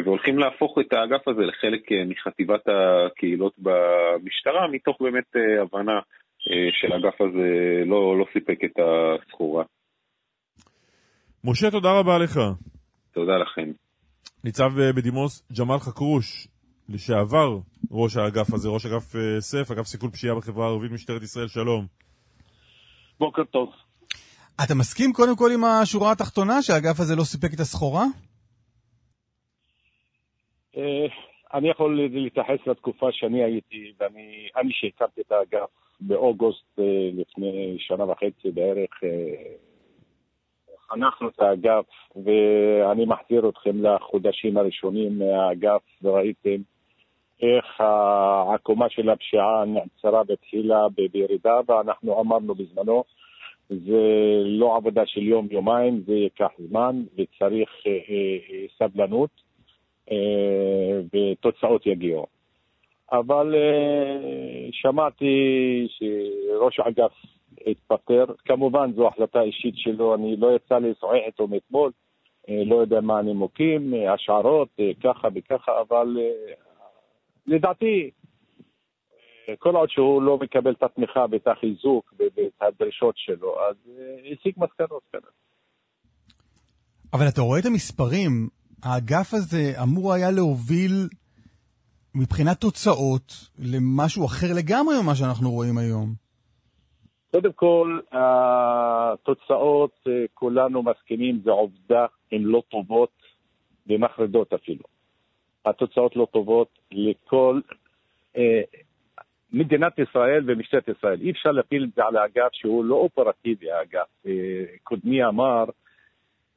והולכים 0.06 0.40
להפוך 0.40 0.78
את 0.80 0.94
האגף 0.94 1.28
הזה 1.28 1.42
לחלק 1.42 1.82
מחטיבת 2.06 2.62
הקהילות 2.68 3.54
במשטרה, 3.58 4.68
מתוך 4.72 4.98
באמת 5.02 5.36
הבנה 5.62 6.00
שהאגף 6.72 7.22
הזה 7.22 7.48
לא, 7.86 8.20
לא 8.20 8.26
סיפק 8.34 8.60
את 8.66 8.80
הסחורה. 8.80 9.64
משה, 11.44 11.72
תודה 11.72 12.00
רבה 12.00 12.18
לך. 12.18 12.40
תודה 13.14 13.38
לכם. 13.38 13.72
ניצב 14.44 14.72
בדימוס 14.96 15.48
ג'מאל 15.60 15.80
חכרוש, 15.80 16.48
לשעבר 16.90 17.58
ראש 17.92 18.18
האגף 18.18 18.54
הזה, 18.54 18.70
ראש 18.70 18.86
אגף 18.86 19.16
סף, 19.40 19.72
אגף 19.72 19.86
סיכול 19.86 20.10
פשיעה 20.10 20.36
בחברה 20.36 20.66
הערבית 20.66 20.92
במשטרת 20.92 21.24
ישראל, 21.24 21.48
שלום. 21.48 21.86
בוקר 23.20 23.44
טוב. 23.44 23.70
אתה 24.66 24.76
מסכים 24.76 25.14
קודם 25.14 25.36
כל 25.36 25.50
עם 25.54 25.64
השורה 25.64 26.12
התחתונה 26.12 26.62
שהאגף 26.62 27.00
הזה 27.00 27.16
לא 27.16 27.24
סיפק 27.24 27.54
את 27.56 27.60
הסחורה? 27.60 28.06
אה, 30.78 31.06
אני 31.54 31.70
יכול 31.70 32.10
להתייחס 32.14 32.68
לתקופה 32.68 33.08
שאני 33.12 33.44
הייתי, 33.44 33.94
ואני 34.00 34.48
אני 34.58 34.70
שהקמתי 34.72 35.22
את 35.22 35.32
האגף 35.32 35.70
באוגוסט 36.00 36.80
אה, 36.80 37.10
לפני 37.14 37.76
שנה 37.80 38.04
וחצי 38.04 38.52
בערך. 38.52 39.04
אה, 39.04 39.54
חנכנו 40.90 41.30
את 41.30 41.40
האגף, 41.40 41.86
ואני 42.16 43.06
מחזיר 43.06 43.50
אתכם 43.50 43.86
לחודשים 43.86 44.58
הראשונים 44.58 45.20
מהאגף, 45.20 45.82
וראיתם 46.02 46.62
איך 47.42 47.82
העקומה 47.82 48.90
של 48.90 49.10
הפשיעה 49.10 49.64
נעצרה 49.66 50.24
בתחילה 50.24 50.88
בירידה, 51.14 51.60
ואנחנו 51.68 52.22
אמרנו 52.22 52.56
בזמנו, 52.56 53.04
זה 53.70 54.42
לא 54.44 54.76
עבודה 54.76 55.06
של 55.06 55.24
יום-יומיים, 55.24 56.04
זה 56.06 56.14
ייקח 56.14 56.52
זמן, 56.70 57.04
וצריך 57.18 57.70
אה, 57.88 57.92
אה, 57.92 58.38
אה, 58.50 58.66
סבלנות. 58.78 59.30
אה, 60.12 61.00
ותוצאות 61.14 61.86
יגיעו. 61.86 62.26
אבל 63.12 63.56
אה, 63.56 64.68
שמעתי 64.72 65.36
שראש 65.90 66.80
האגף 66.80 67.12
התפטר, 67.68 68.26
כמובן 68.46 68.92
זו 68.96 69.08
החלטה 69.08 69.42
אישית 69.42 69.78
שלו, 69.78 70.16
אני 70.16 70.36
לא 70.38 70.56
יצא 70.56 70.78
לי 70.78 70.92
לשוחח 70.92 71.14
איתו 71.26 71.48
מאתמול, 71.48 71.92
אה, 72.50 72.62
לא 72.66 72.76
יודע 72.76 73.02
מה 73.02 73.20
הנימוקים, 73.20 73.94
השערות, 74.10 74.70
ככה 75.04 75.28
וככה, 75.36 75.72
אבל 75.82 76.18
לדעתי, 77.48 78.10
אה, 79.50 79.54
כל 79.60 79.76
עוד 79.76 79.90
שהוא 79.90 80.22
לא 80.22 80.38
מקבל 80.38 80.72
את 80.72 80.84
התמיכה 80.84 81.26
ואת 81.32 81.48
החיזוק 81.48 82.14
ואת 82.20 82.54
הדרישות 82.62 83.16
שלו, 83.18 83.56
אז 83.70 83.76
אה, 83.90 84.32
הסיק 84.32 84.58
מסקנות 84.58 85.04
כנראה. 85.12 85.28
אבל 87.14 87.26
אתה 87.34 87.42
רואה 87.42 87.60
את 87.60 87.66
המספרים, 87.66 88.50
האגף 88.84 89.34
הזה 89.34 89.74
אמור 89.84 90.14
היה 90.14 90.32
להוביל 90.32 91.08
מבחינת 92.16 92.62
תוצאות 92.62 93.34
למשהו 93.60 94.26
אחר 94.26 94.48
לגמרי 94.58 94.96
ממה 95.04 95.16
שאנחנו 95.16 95.52
רואים 95.52 95.78
היום. 95.78 96.14
קודם 97.32 97.54
כל, 97.54 98.00
התוצאות, 98.12 99.92
אה, 100.08 100.12
כולנו 100.34 100.84
מסכימים, 100.84 101.42
זה 101.44 101.52
עובדה, 101.52 102.06
הן 102.32 102.42
לא 102.42 102.64
טובות 102.70 103.12
ומחרידות 103.88 104.54
אפילו. 104.54 104.93
התוצאות 105.66 106.16
לא 106.16 106.28
טובות 106.32 106.68
לכל 106.92 107.60
אה, 108.38 108.62
מדינת 109.54 110.00
ישראל 110.00 110.44
ומשטרת 110.48 110.88
ישראל. 110.88 111.22
אי 111.22 111.32
אפשר 111.32 111.52
להפיל 111.52 111.84
את 111.84 111.90
זה 111.96 112.04
על 112.06 112.18
האגף 112.18 112.50
שהוא 112.54 112.86
לא 112.86 112.96
אופרטיבי, 112.96 113.72
האגף. 113.72 114.08
אה, 114.26 114.64
קודמי 114.84 115.26
אמר, 115.26 115.64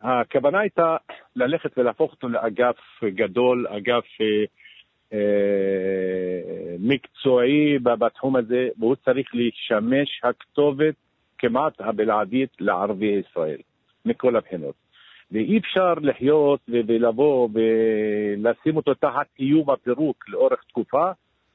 הכוונה 0.00 0.60
הייתה 0.60 0.96
ללכת 1.36 1.78
ולהפוך 1.78 2.12
אותו 2.12 2.28
לאגף 2.28 2.76
גדול, 3.04 3.66
אגף 3.66 4.04
אה, 4.20 4.26
אה, 5.12 6.76
מקצועי 6.78 7.78
בתחום 7.78 8.36
הזה, 8.36 8.68
והוא 8.78 8.96
צריך 8.96 9.28
לשמש 9.34 10.20
הכתובת 10.24 10.94
כמעט 11.38 11.80
הבלעדית 11.80 12.50
לערביי 12.60 13.22
ישראל, 13.30 13.58
מכל 14.04 14.36
הבחינות. 14.36 14.85
ואי 15.32 15.58
אפשר 15.58 15.94
לחיות 15.94 16.60
ולבוא 16.68 17.48
ולשים 17.54 18.76
אותו 18.76 18.94
תחת 18.94 19.26
איום 19.38 19.70
הפירוק 19.70 20.24
לאורך 20.28 20.60
תקופה 20.68 21.10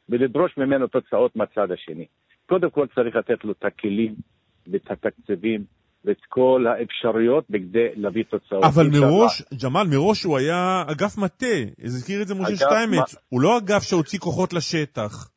ולדרוש 0.09 0.57
ממנו 0.57 0.87
תוצאות 0.87 1.35
מהצד 1.35 1.71
השני. 1.71 2.05
קודם 2.49 2.69
כל 2.69 2.87
צריך 2.95 3.15
לתת 3.15 3.43
לו 3.43 3.51
את 3.51 3.65
הכלים 3.65 4.15
ואת 4.67 4.91
התקציבים 4.91 5.63
ואת 6.05 6.17
כל 6.29 6.65
האפשרויות 6.67 7.45
בכדי 7.49 7.87
להביא 7.95 8.23
תוצאות. 8.29 8.63
אבל 8.63 8.83
מראש, 8.91 9.41
ג'מאל, 9.63 9.87
מראש 9.87 10.23
הוא 10.23 10.37
היה 10.37 10.83
אגף 10.91 11.17
מטה, 11.17 11.45
הזכיר 11.83 12.21
את 12.21 12.27
זה 12.27 12.35
משה 12.35 12.55
שטיימץ, 12.55 13.13
מה- 13.15 13.19
הוא 13.29 13.41
לא 13.41 13.57
אגף 13.57 13.83
שהוציא 13.83 14.19
כוחות 14.19 14.53
לשטח. 14.53 15.29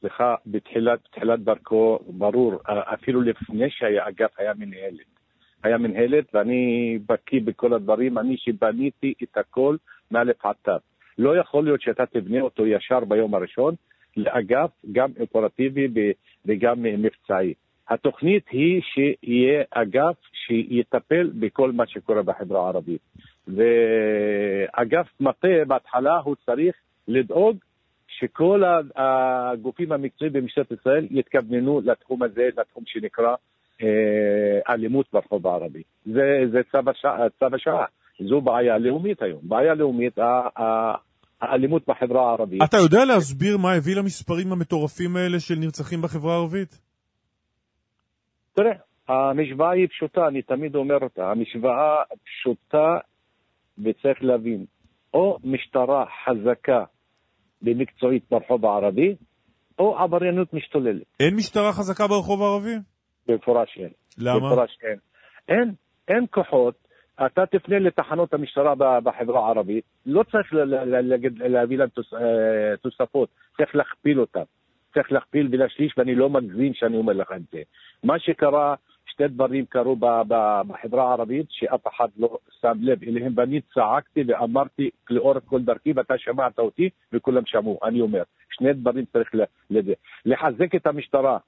סליחה, 0.00 0.34
בתחילת, 0.46 0.98
בתחילת 1.04 1.40
דרכו, 1.40 1.98
ברור, 2.08 2.60
אפילו 2.94 3.20
לפני 3.20 3.66
שהיה 3.70 4.08
אגף, 4.08 4.30
היה 4.38 4.52
מנהלת. 4.58 5.14
היה 5.64 5.78
מנהלת, 5.78 6.34
ואני 6.34 6.98
בקיא 7.06 7.40
בכל 7.44 7.72
הדברים, 7.72 8.18
אני 8.18 8.36
שבניתי 8.36 9.14
את 9.22 9.36
הכל 9.36 9.76
מאלף 10.10 10.46
עד 10.46 10.54
תו. 10.62 10.72
לא 11.18 11.36
יכול 11.36 11.64
להיות 11.64 11.80
שאתה 11.80 12.06
תבנה 12.06 12.40
אותו 12.40 12.66
ישר 12.66 13.04
ביום 13.04 13.34
הראשון 13.34 13.74
לאגף, 14.16 14.70
גם 14.92 15.10
אופרטיבי 15.20 15.88
וגם 16.46 16.82
מבצעי. 16.82 17.54
התוכנית 17.88 18.48
היא 18.50 18.82
שיהיה 18.82 19.64
אגף 19.70 20.16
שיטפל 20.32 21.30
בכל 21.38 21.72
מה 21.72 21.86
שקורה 21.86 22.22
בחברה 22.22 22.64
הערבית. 22.64 23.00
ואגף 23.48 25.08
מטה 25.20 25.48
בהתחלה 25.66 26.16
הוא 26.16 26.36
צריך 26.46 26.76
לדאוג 27.08 27.56
שכל 28.08 28.62
הגופים 28.96 29.92
המקצועיים 29.92 30.32
במשטרת 30.32 30.72
ישראל 30.72 31.06
יתכווננו 31.10 31.80
לתחום 31.84 32.22
הזה, 32.22 32.48
לתחום 32.56 32.84
שנקרא 32.86 33.34
אלימות 34.68 35.06
ברחוב 35.12 35.46
הערבי. 35.46 35.82
זה, 36.06 36.44
זה 36.52 36.60
צו 36.72 36.90
השעה, 36.90 37.16
צו 37.38 37.46
השעה. 37.54 37.84
זו 38.28 38.40
בעיה 38.40 38.78
לאומית 38.78 39.22
היום. 39.22 39.40
בעיה 39.42 39.74
לאומית, 39.74 40.18
האלימות 41.40 41.82
בחברה 41.88 42.28
הערבית. 42.28 42.62
אתה 42.64 42.76
יודע 42.76 43.04
להסביר 43.04 43.58
מה 43.58 43.72
הביא 43.72 43.96
למספרים 43.96 44.52
המטורפים 44.52 45.16
האלה 45.16 45.40
של 45.40 45.54
נרצחים 45.54 46.02
בחברה 46.02 46.34
הערבית? 46.34 46.80
תראה, 48.54 48.72
המשוואה 49.08 49.70
היא 49.70 49.88
פשוטה, 49.88 50.28
אני 50.28 50.42
תמיד 50.42 50.74
אומר 50.74 50.98
אותה. 51.02 51.30
המשוואה 51.30 52.02
פשוטה 52.24 52.98
וצריך 53.78 54.18
להבין. 54.22 54.64
או 55.14 55.38
משטרה 55.44 56.04
חזקה 56.24 56.84
ומקצועית 57.62 58.22
ברחוב 58.30 58.66
הערבי, 58.66 59.14
או 59.78 59.98
עבריינות 59.98 60.54
משתוללת. 60.54 61.02
אין 61.20 61.36
משטרה 61.36 61.72
חזקה 61.72 62.06
ברחוב 62.06 62.42
הערבי? 62.42 62.74
במפורש 63.28 63.78
אין. 63.78 63.90
למה? 64.18 64.40
במפורש 64.40 64.78
אין. 64.82 64.98
אין, 65.48 65.72
אין 66.08 66.26
כוחות. 66.30 66.74
אתה 67.26 67.46
תפנה 67.46 67.78
לתחנות 67.78 68.34
המשטרה 68.34 68.74
בחברה 69.00 69.46
הערבית, 69.46 69.84
לא 70.06 70.22
צריך 70.22 70.48
להביא 71.34 71.78
להם 71.78 71.88
אה, 72.14 72.76
תוספות, 72.82 73.28
צריך 73.56 73.76
להכפיל 73.76 74.20
אותם. 74.20 74.42
צריך 74.94 75.12
להכפיל 75.12 75.48
ולהשליש, 75.50 75.94
ואני 75.98 76.14
לא 76.14 76.30
מגזים 76.30 76.74
שאני 76.74 76.96
אומר 76.96 77.12
לך 77.12 77.32
את 77.36 77.42
זה. 77.52 77.62
מה 78.04 78.18
שקרה, 78.18 78.74
שתי 79.06 79.28
דברים 79.28 79.64
קרו 79.66 79.96
בחברה 80.68 81.08
הערבית 81.08 81.46
שאף 81.50 81.86
אחד 81.86 82.08
לא 82.16 82.38
שם 82.60 82.72
לב 82.80 83.02
אליהם, 83.02 83.32
ואני 83.36 83.60
צעקתי 83.74 84.22
ואמרתי 84.26 84.90
לאורך 85.10 85.42
כל 85.46 85.62
דרכי, 85.62 85.92
ואתה 85.96 86.14
שמעת 86.18 86.58
אותי, 86.58 86.88
וכולם 87.12 87.42
שמעו. 87.46 87.78
אני 87.84 88.00
אומר, 88.00 88.22
שני 88.50 88.72
דברים 88.72 89.04
צריך 89.12 89.30
לזה. 89.70 89.92
לחזק 90.26 90.74
את 90.74 90.86
המשטרה 90.86 91.38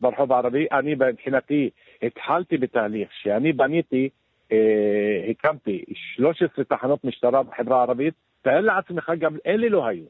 ברחוב 0.00 0.32
הערבי, 0.32 0.66
אני 0.72 0.94
מבחינתי 0.94 1.70
התחלתי 2.02 2.56
בתהליך 2.56 3.08
שאני 3.22 3.52
בניתי, 3.52 4.08
אה, 4.52 5.30
הקמתי 5.30 5.84
13 6.16 6.64
תחנות 6.64 7.04
משטרה 7.04 7.42
בחברה 7.42 7.78
הערבית, 7.78 8.14
תאר 8.42 8.60
לעצמך, 8.60 9.12
גם 9.18 9.36
אלה 9.46 9.68
לא 9.68 9.86
היו. 9.86 10.04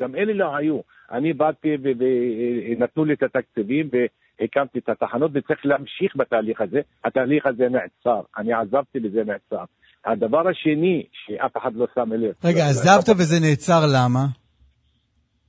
גם 0.00 0.14
אלה 0.14 0.32
לא 0.32 0.56
היו. 0.56 0.80
אני 1.10 1.32
באתי 1.32 1.68
ונתנו 1.82 3.04
לי 3.04 3.14
את 3.14 3.22
התקציבים 3.22 3.88
והקמתי 3.92 4.78
את 4.78 4.88
התחנות 4.88 5.30
וצריך 5.34 5.66
להמשיך 5.66 6.16
בתהליך 6.16 6.60
הזה. 6.60 6.80
התהליך 7.04 7.46
הזה 7.46 7.68
נעצר, 7.68 8.20
אני 8.38 8.52
עזבתי 8.52 8.98
וזה 9.04 9.24
נעצר. 9.24 9.64
הדבר 10.04 10.48
השני 10.48 11.06
שאף 11.12 11.56
אחד 11.56 11.74
לא 11.74 11.86
שם 11.94 12.12
לב. 12.12 12.32
רגע, 12.44 12.66
עזבת 12.70 13.08
וזה 13.18 13.40
נעצר 13.40 13.80
למה? 13.94 14.26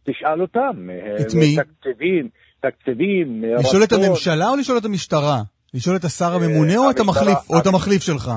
תשאל 0.04 0.42
אותם. 0.42 0.90
את 1.22 1.34
מי? 1.40 1.56
תקציבים, 1.56 2.30
תקציבים, 2.62 3.44
לשאול 3.60 3.84
את. 3.84 3.92
הממשלה 3.92 4.50
או 4.50 4.56
לשאול 4.56 4.78
את 4.78 4.86
המשטרה? 4.86 5.38
לשאול 5.74 5.96
את 5.96 6.04
השר 6.04 6.34
הממונה 6.36 6.78
או 6.78 6.92
את 6.92 7.00
המשטרה- 7.00 7.24
המחליף- 7.24 7.50
או 7.50 7.60
את 7.62 7.66
המחליף 7.68 8.02
שלך? 8.02 8.32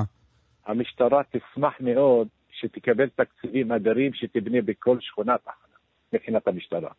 המשטרה 0.67 1.21
תשמח 1.31 1.73
מאוד 1.79 2.27
שתקבל 2.51 3.07
תקציבים 3.15 3.71
אדירים 3.71 4.11
שתבנה 4.13 4.61
בכל 4.65 4.97
שכונה 5.01 5.33
תחנה, 5.37 5.75
מבחינת 6.13 6.47
המשטרה. 6.47 6.89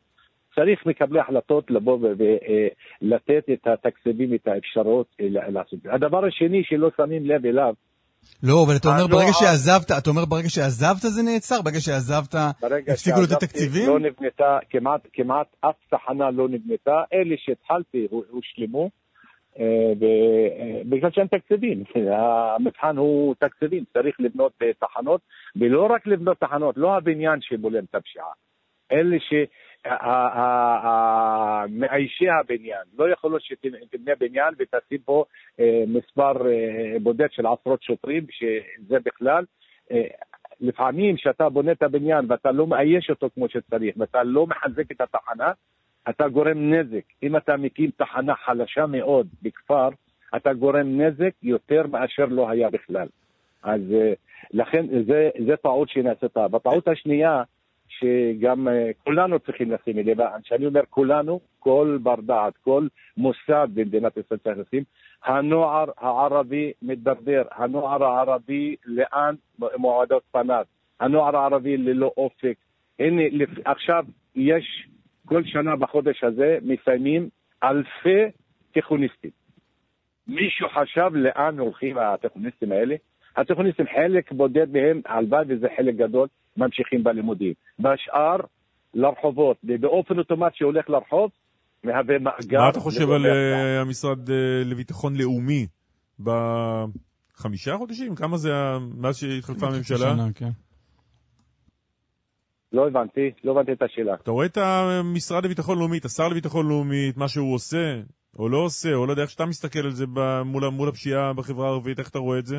צריך 0.55 0.87
מקבלי 0.87 1.21
החלטות 1.21 1.71
לבוא 1.71 1.99
ולתת 2.01 3.45
את 3.53 3.67
התקציבים, 3.67 4.35
את 4.35 4.49
האפשרות 4.49 5.07
אה, 5.21 5.27
לעשות. 5.51 5.79
הדבר 5.93 6.25
השני 6.25 6.63
שלא 6.65 6.91
שמים 6.97 7.27
לב 7.27 7.47
אליו, 7.47 7.75
לא, 8.43 8.65
אבל 8.67 8.77
אתה 8.77 8.89
אומר 8.89 9.03
אה, 9.03 9.09
לא, 9.09 9.17
ברגע 9.17 9.29
אה. 9.29 9.33
שעזבת, 9.33 9.91
אתה 9.99 10.11
אומר 10.11 10.25
ברגע 10.25 10.49
שעזבת 10.49 10.97
זה 11.01 11.23
נעצר? 11.23 11.63
ברגע 11.63 11.81
שעזבת 11.81 12.35
הפסיקו 12.89 13.21
לתת 13.23 13.41
תקציבים? 13.41 13.89
לא 13.89 13.99
נבנתה, 13.99 14.59
כמעט, 14.71 15.01
כמעט 15.13 15.47
אף 15.61 15.75
תחנה 15.91 16.31
לא 16.31 16.49
נבנתה, 16.49 17.03
אלה 17.13 17.35
שהתחלתי 17.39 18.07
הו- 18.11 18.25
הושלמו, 18.31 18.91
אה, 19.59 19.93
בגלל 20.89 21.11
שאין 21.11 21.27
תקציבים. 21.27 21.85
המבחן 22.13 22.97
הוא 22.97 23.35
תקציבים, 23.39 23.85
צריך 23.93 24.17
לבנות 24.19 24.53
תחנות, 24.81 25.21
ולא 25.57 25.87
רק 25.91 26.07
לבנות 26.07 26.41
תחנות, 26.41 26.77
לא 26.77 26.97
הבניין 26.97 27.39
שבולם 27.41 27.85
את 27.91 27.95
הפשיעה, 27.95 28.27
אלה 28.93 29.17
מאיישי 31.69 32.29
הבניין, 32.29 32.83
לא 32.99 33.13
יכול 33.13 33.31
להיות 33.31 33.43
שתבנה 33.43 34.13
בניין 34.21 34.55
ותשים 34.59 34.99
פה 34.99 35.25
אה, 35.61 35.85
מספר 35.87 36.47
אה, 36.51 36.99
בודד 37.03 37.27
של 37.31 37.47
עשרות 37.47 37.83
שוטרים, 37.83 38.27
שזה 38.31 38.97
בכלל, 39.05 39.45
אה, 39.91 40.07
לפעמים 40.61 41.17
כשאתה 41.17 41.49
בונה 41.49 41.73
את 41.73 41.83
הבניין 41.83 42.25
ואתה 42.29 42.53
לא 42.53 42.67
מאייש 42.67 43.11
אותו 43.11 43.29
כמו 43.35 43.49
שצריך 43.49 43.95
ואתה 43.97 44.23
לא 44.23 44.47
מחזק 44.47 44.91
את 44.91 45.01
התחנה, 45.01 45.53
אתה 46.09 46.29
גורם 46.29 46.73
נזק. 46.73 47.05
אם 47.23 47.37
אתה 47.37 47.57
מקים 47.57 47.91
תחנה 47.97 48.35
חלשה 48.35 48.87
מאוד 48.87 49.27
בכפר, 49.43 49.89
אתה 50.37 50.53
גורם 50.53 51.01
נזק 51.01 51.33
יותר 51.43 51.87
מאשר 51.87 52.25
לא 52.25 52.51
היה 52.51 52.71
בכלל. 52.71 53.09
אז 53.63 53.81
לכן 54.53 54.87
זה, 55.07 55.31
זה 55.47 55.57
טעות 55.57 55.89
שנעשתה. 55.89 56.49
בטעות 56.49 56.89
השנייה, 56.89 57.43
שגם 57.89 58.69
אה, 58.69 58.91
כולנו 59.05 59.39
צריכים 59.39 59.71
לשים 59.71 59.99
אליה, 59.99 60.15
כשאני 60.43 60.67
אומר 60.67 60.81
כולנו, 60.91 61.41
כל 61.59 61.99
בר 62.03 62.21
דעת, 62.21 62.57
כל 62.57 62.87
מוסד 63.17 63.69
במדינת 63.75 64.17
ישראל 64.17 64.41
צריך 64.45 64.59
לשים, 64.59 64.83
הנוער 65.25 65.91
הערבי 65.99 66.73
מתדרדר, 66.83 67.43
הנוער 67.53 68.05
הערבי 68.05 68.77
לאן 68.87 69.35
מועדות 69.77 70.23
פניו, 70.33 70.65
הנוער 71.01 71.37
הערבי 71.37 71.77
ללא 71.77 72.13
אופק. 72.17 72.57
הנה, 72.99 73.23
עכשיו 73.65 74.05
יש, 74.35 74.89
כל 75.27 75.45
שנה 75.45 75.77
בחודש 75.77 76.25
הזה 76.25 76.59
מסיימים 76.63 77.29
אלפי 77.63 78.25
תיכוניסטים. 78.73 79.31
מישהו 80.29 80.69
חשב 80.69 81.11
לאן 81.15 81.59
הולכים 81.59 81.99
התיכוניסטים 81.99 82.73
האלה? 82.73 82.95
התיכוניסטים, 83.37 83.87
חלק 83.95 84.33
בודד 84.33 84.73
מהם, 84.73 85.01
הלוואי 85.07 85.45
וזה 85.49 85.69
חלק 85.77 85.95
גדול, 85.95 86.29
ממשיכים 86.57 87.05
בלימודים. 87.05 87.53
והשאר, 87.79 88.37
לרחובות. 88.95 89.57
ובאופן 89.65 90.19
אוטומטי 90.19 90.57
שהולך 90.57 90.91
לרחוב, 90.91 91.31
מהווה 91.85 92.19
מאגר. 92.19 92.59
מה 92.59 92.69
אתה 92.69 92.81
חושב 92.81 93.11
על 93.11 93.27
אה, 93.27 93.81
המשרד 93.81 94.31
אה, 94.31 94.63
לביטחון 94.65 95.17
לאומי 95.17 95.67
בחמישה 96.21 97.77
חודשים? 97.77 98.15
כמה 98.15 98.37
זה 98.37 98.51
מאז 98.97 99.17
שהתחלפה 99.17 99.67
הממשלה? 99.67 99.99
שנה, 99.99 100.27
כן. 100.35 100.51
לא 102.73 102.87
הבנתי, 102.87 103.31
לא 103.45 103.53
הבנתי 103.53 103.73
את 103.73 103.83
השאלה. 103.83 104.15
אתה 104.15 104.31
רואה 104.31 104.47
את 104.47 104.57
המשרד 104.57 105.45
לביטחון 105.45 105.79
לאומי, 105.79 105.99
את 105.99 106.05
השר 106.05 106.29
לביטחון 106.29 106.69
לאומי, 106.69 107.11
את 107.11 107.17
מה 107.17 107.29
שהוא 107.29 107.55
עושה, 107.55 108.01
או 108.39 108.49
לא 108.49 108.59
עושה, 108.59 108.95
או 108.95 109.07
לא 109.07 109.13
יודע 109.13 109.23
איך 109.23 109.31
שאתה 109.31 109.47
מסתכל 109.47 109.79
על 109.79 109.91
זה 109.91 110.07
מול, 110.45 110.69
מול 110.69 110.89
הפשיעה 110.89 111.33
בחברה 111.33 111.67
הערבית, 111.69 111.99
איך 111.99 112.11
אתה 112.11 112.19
רואה 112.19 112.39
את 112.39 112.47
זה? 112.47 112.57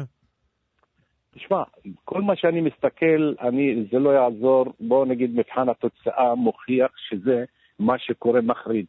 תשמע, 1.38 1.64
כל 2.06 2.22
מה 2.22 2.36
שאני 2.36 2.62
מסתכל, 2.62 3.34
אני, 3.42 3.86
זה 3.92 4.00
לא 4.00 4.10
יעזור. 4.10 4.66
בוא 4.80 5.06
נגיד 5.06 5.36
מבחן 5.36 5.70
התוצאה 5.70 6.36
מוכיח 6.36 6.92
שזה 6.98 7.46
מה 7.80 7.98
שקורה 7.98 8.42
מחריד. 8.42 8.86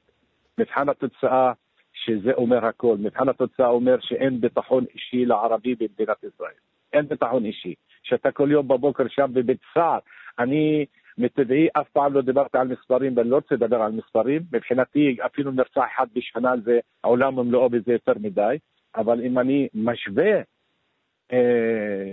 מבחן 0.58 0.88
התוצאה, 0.88 1.52
שזה 1.92 2.32
אומר 2.32 2.66
הכל. 2.66 2.96
מבחן 2.98 3.28
התוצאה 3.28 3.68
אומר 3.68 3.96
שאין 4.00 4.40
ביטחון 4.40 4.84
אישי 4.94 5.24
לערבי 5.24 5.74
במדינת 5.74 6.24
ישראל. 6.24 6.58
אין 6.92 7.08
ביטחון 7.08 7.44
אישי. 7.44 7.74
שאתה 8.02 8.32
כל 8.32 8.48
יום 8.50 8.68
בבוקר 8.68 9.04
שם 9.08 9.30
ובצער. 9.34 9.98
אני 10.38 10.86
מטבעי 11.18 11.68
אף 11.72 11.88
פעם 11.88 12.12
לא 12.12 12.20
דיברתי 12.20 12.58
על 12.58 12.68
מספרים 12.68 13.16
ואני 13.16 13.30
לא 13.30 13.36
רוצה 13.36 13.54
לדבר 13.54 13.82
על 13.82 13.92
מספרים. 13.92 14.42
מבחינתי 14.52 15.16
אפילו 15.26 15.50
נרצח 15.50 15.84
אחד 15.94 16.06
בשנה 16.14 16.52
זה 16.64 16.78
העולם 17.04 17.38
ומלואו 17.38 17.68
בזה 17.68 17.92
יותר 17.92 18.12
מדי. 18.20 18.56
אבל 18.96 19.20
אם 19.20 19.38
אני 19.38 19.68
משווה 19.74 20.40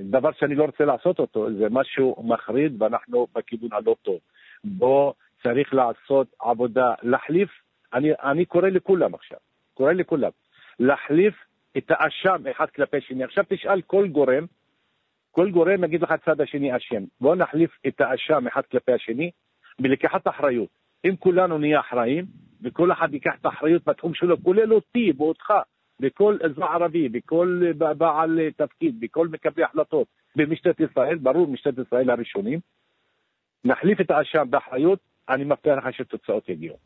דבר 0.03 0.29
שאני 0.39 0.55
לא 0.55 0.63
רוצה 0.63 0.85
לעשות 0.85 1.19
אותו, 1.19 1.47
זה 1.53 1.67
משהו 1.71 2.23
מחריד 2.23 2.81
ואנחנו 2.81 3.27
בכיוון 3.35 3.69
הלא 3.73 3.95
טוב. 4.01 4.19
בו 4.63 5.13
צריך 5.43 5.73
לעשות 5.73 6.27
עבודה, 6.39 6.93
להחליף, 7.03 7.49
אני, 7.93 8.09
אני 8.23 8.45
קורא 8.45 8.69
לכולם 8.69 9.13
עכשיו, 9.13 9.37
קורא 9.73 9.93
לכולם, 9.93 10.31
להחליף 10.79 11.33
את 11.77 11.91
האשם 11.91 12.47
אחד 12.51 12.69
כלפי 12.69 13.01
שני. 13.01 13.23
עכשיו 13.23 13.43
תשאל 13.49 13.81
כל 13.81 14.07
גורם, 14.07 14.45
כל 15.31 15.51
גורם 15.51 15.83
יגיד 15.83 16.01
לך 16.01 16.11
הצד 16.11 16.41
השני 16.41 16.77
אשם. 16.77 17.03
בואו 17.21 17.35
נחליף 17.35 17.71
את 17.87 18.01
האשם 18.01 18.47
אחד 18.47 18.61
כלפי 18.71 18.91
השני 18.91 19.31
בלקיחת 19.79 20.27
אחריות. 20.27 20.69
אם 21.05 21.15
כולנו 21.15 21.57
נהיה 21.57 21.79
אחראים, 21.79 22.25
וכל 22.63 22.91
אחד 22.91 23.13
ייקח 23.13 23.33
את 23.41 23.45
האחריות 23.45 23.85
בתחום 23.85 24.13
שלו, 24.13 24.43
כולל 24.43 24.73
אותי 24.73 25.11
ואותך, 25.17 25.53
וכל 25.99 26.37
אזרח 26.45 26.71
ערבי, 26.71 27.09
וכל 27.13 27.61
בעל 27.97 28.39
תפקיד, 28.57 28.95
וכל 29.01 29.27
מקבלי 29.27 29.63
החלטות 29.63 30.07
במשטרת 30.35 30.79
ישראל, 30.79 31.17
ברור, 31.17 31.47
משטרת 31.47 31.73
ישראל 31.87 32.09
הראשונים, 32.09 32.59
נחליף 33.65 34.01
את 34.01 34.11
האשם 34.11 34.45
באחריות, 34.49 34.99
אני 35.29 35.43
מבטיח 35.43 35.77
לך 35.77 35.93
שתוצאות 35.93 36.49
יגיעו. 36.49 36.77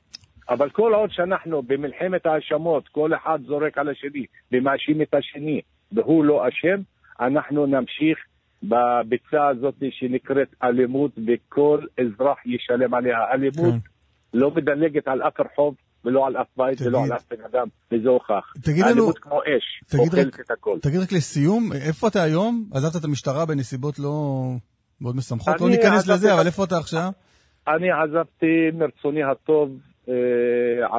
אבל 0.49 0.69
כל 0.69 0.93
עוד 0.93 1.11
שאנחנו 1.11 1.61
במלחמת 1.61 2.25
האשמות, 2.25 2.87
כל 2.87 3.13
אחד 3.13 3.39
זורק 3.45 3.77
על 3.77 3.89
השני 3.89 4.25
ומאשים 4.51 5.01
את 5.01 5.13
השני, 5.13 5.61
והוא 5.91 6.23
לא 6.23 6.47
אשם, 6.47 6.81
אנחנו 7.19 7.65
נמשיך 7.65 8.19
בביצה 8.63 9.47
הזאת 9.47 9.75
שנקראת 9.91 10.55
אלימות, 10.63 11.11
וכל 11.27 11.79
אזרח 11.99 12.37
ישלם 12.45 12.93
עליה. 12.93 13.17
אלימות 13.31 13.73
כן. 13.73 13.89
לא 14.33 14.51
מדלגת 14.51 15.07
על 15.07 15.21
אף 15.21 15.39
רחוב 15.39 15.75
ולא 16.05 16.27
על 16.27 16.37
אף 16.37 16.47
בית 16.57 16.77
תגיד- 16.77 16.87
ולא 16.87 17.03
על 17.03 17.13
אף 17.13 17.23
בן 17.31 17.43
אדם, 17.45 17.67
וזה 17.91 18.09
הוכח. 18.09 18.53
תגיד 18.63 18.83
לנו- 18.85 18.91
אלימות 18.93 19.19
כמו 19.19 19.39
אש, 19.41 19.97
אוכלת 19.99 20.25
רק- 20.33 20.39
את 20.39 20.51
הכל. 20.51 20.77
תגיד 20.81 20.99
רק 20.99 21.11
לסיום, 21.11 21.69
איפה 21.87 22.07
אתה 22.07 22.23
היום? 22.23 22.69
עזבת 22.73 22.95
את 22.99 23.03
המשטרה 23.05 23.45
בנסיבות 23.45 23.99
לא... 23.99 24.43
מאוד 25.01 25.15
משמחות. 25.15 25.61
לא 25.61 25.67
אני 25.67 25.75
ניכנס 25.77 26.07
לזה, 26.07 26.27
את- 26.27 26.33
אבל 26.37 26.47
איפה 26.47 26.63
אתה 26.63 26.77
עכשיו? 26.77 27.09
אני 27.67 27.87
עזבתי 27.91 28.45
מרצוני 28.73 29.23
הטוב, 29.23 29.69
אה, 30.09 30.13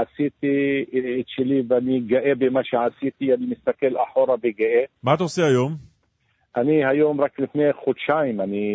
עשיתי 0.02 0.46
אה, 0.94 1.20
את 1.20 1.28
שלי 1.28 1.62
ואני 1.68 2.00
גאה 2.00 2.32
במה 2.38 2.60
שעשיתי, 2.64 3.34
אני 3.34 3.46
מסתכל 3.46 3.94
אחורה 4.10 4.34
וגאה. 4.34 4.82
מה 5.02 5.14
אתה 5.14 5.22
עושה 5.22 5.46
היום? 5.46 5.76
אני 6.56 6.84
היום, 6.84 7.20
רק 7.20 7.40
לפני 7.40 7.62
חודשיים, 7.84 8.40
אני 8.40 8.66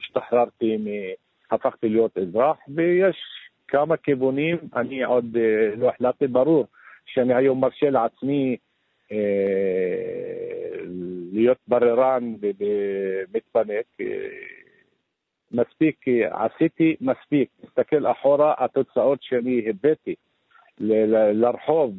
השתחררתי, 0.00 0.76
מ- 0.76 1.14
הפכתי 1.54 1.88
להיות 1.88 2.18
אזרח, 2.18 2.56
ויש 2.68 3.16
כמה 3.68 3.96
כיוונים, 3.96 4.56
אני 4.76 5.04
עוד 5.04 5.36
אה, 5.36 5.76
לא 5.76 5.88
החלטתי, 5.88 6.26
ברור 6.26 6.66
שאני 7.06 7.34
היום 7.34 7.60
מרשה 7.60 7.90
לעצמי 7.90 8.56
אה, 9.12 9.16
להיות 11.32 11.58
בררן 11.68 12.34
ומתפנק. 12.42 13.86
אה, 14.00 14.06
מספיק, 15.52 16.04
עשיתי 16.30 16.96
מספיק. 17.00 17.48
תסתכל 17.62 18.06
אחורה, 18.06 18.54
התוצאות 18.58 19.22
שאני 19.22 19.62
הבאתי 19.68 20.14
לרחוב 20.78 21.94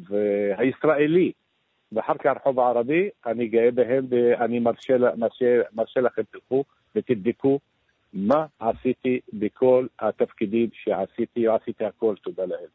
הישראלי, 0.56 1.32
ואחר 1.92 2.14
כך 2.14 2.26
הרחוב 2.26 2.60
הערבי, 2.60 3.08
אני 3.26 3.48
גאה 3.48 3.70
בהם 3.70 4.06
ואני 4.10 4.58
מרשה, 4.58 4.96
מרשה, 5.16 5.60
מרשה 5.72 6.00
לכם 6.00 6.22
תלכו 6.32 6.64
ותבדקו 6.94 7.58
מה 8.12 8.46
עשיתי 8.58 9.20
בכל 9.32 9.86
התפקידים 10.00 10.68
שעשיתי, 10.72 11.48
עשיתי 11.48 11.84
הכל, 11.84 12.14
תודה 12.22 12.42
להם. 12.44 12.68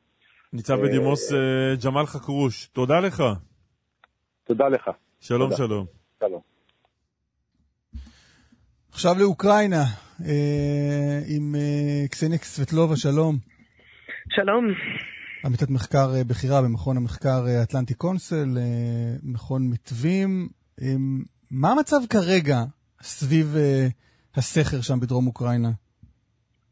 ניצב 0.53 0.75
בדימוס 0.83 1.33
אה, 1.33 1.37
ג'מאל 1.83 2.05
חכרוש, 2.05 2.67
תודה 2.67 2.99
לך. 2.99 3.23
תודה 4.43 4.67
לך. 4.67 4.89
שלום, 5.21 5.49
תודה. 5.49 5.57
שלום. 5.57 5.85
שלום. 6.19 6.41
עכשיו 8.91 9.11
לאוקראינה, 9.19 9.83
אה, 10.25 11.19
עם 11.35 11.55
אה, 11.55 12.07
קסניה 12.11 12.37
סבטלובה, 12.37 12.95
שלום. 12.95 13.35
שלום. 14.29 14.65
עמיתת 15.45 15.69
מחקר 15.69 16.15
אה, 16.15 16.23
בכירה 16.23 16.61
במכון 16.61 16.97
המחקר 16.97 17.45
אה, 17.47 17.63
אטלנטי 17.63 17.93
קונסל, 17.93 18.57
אה, 18.57 19.15
מכון 19.23 19.69
מתווים. 19.69 20.49
אה, 20.81 20.87
מה 21.51 21.71
המצב 21.71 21.97
כרגע 22.09 22.63
סביב 23.01 23.55
אה, 23.57 23.87
הסכר 24.37 24.81
שם 24.81 24.99
בדרום 24.99 25.27
אוקראינה? 25.27 25.69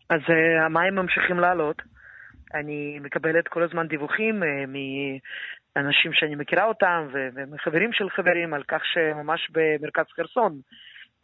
אז 0.10 0.22
uh, 0.22 0.66
המים 0.66 0.96
ממשיכים 0.96 1.40
לעלות. 1.40 1.82
אני 2.54 3.00
מקבלת 3.02 3.48
כל 3.48 3.64
הזמן 3.64 3.88
דיווחים 3.88 4.44
uh, 4.44 4.46
מאנשים 5.76 6.14
שאני 6.14 6.36
מכירה 6.36 6.66
אותם 6.66 7.08
ו- 7.14 7.30
ומחברים 7.36 7.94
של 7.94 8.10
חברים 8.10 8.54
על 8.54 8.64
כך 8.68 8.82
שממש 8.86 9.50
במרכז 9.52 10.06
חרסון, 10.16 10.60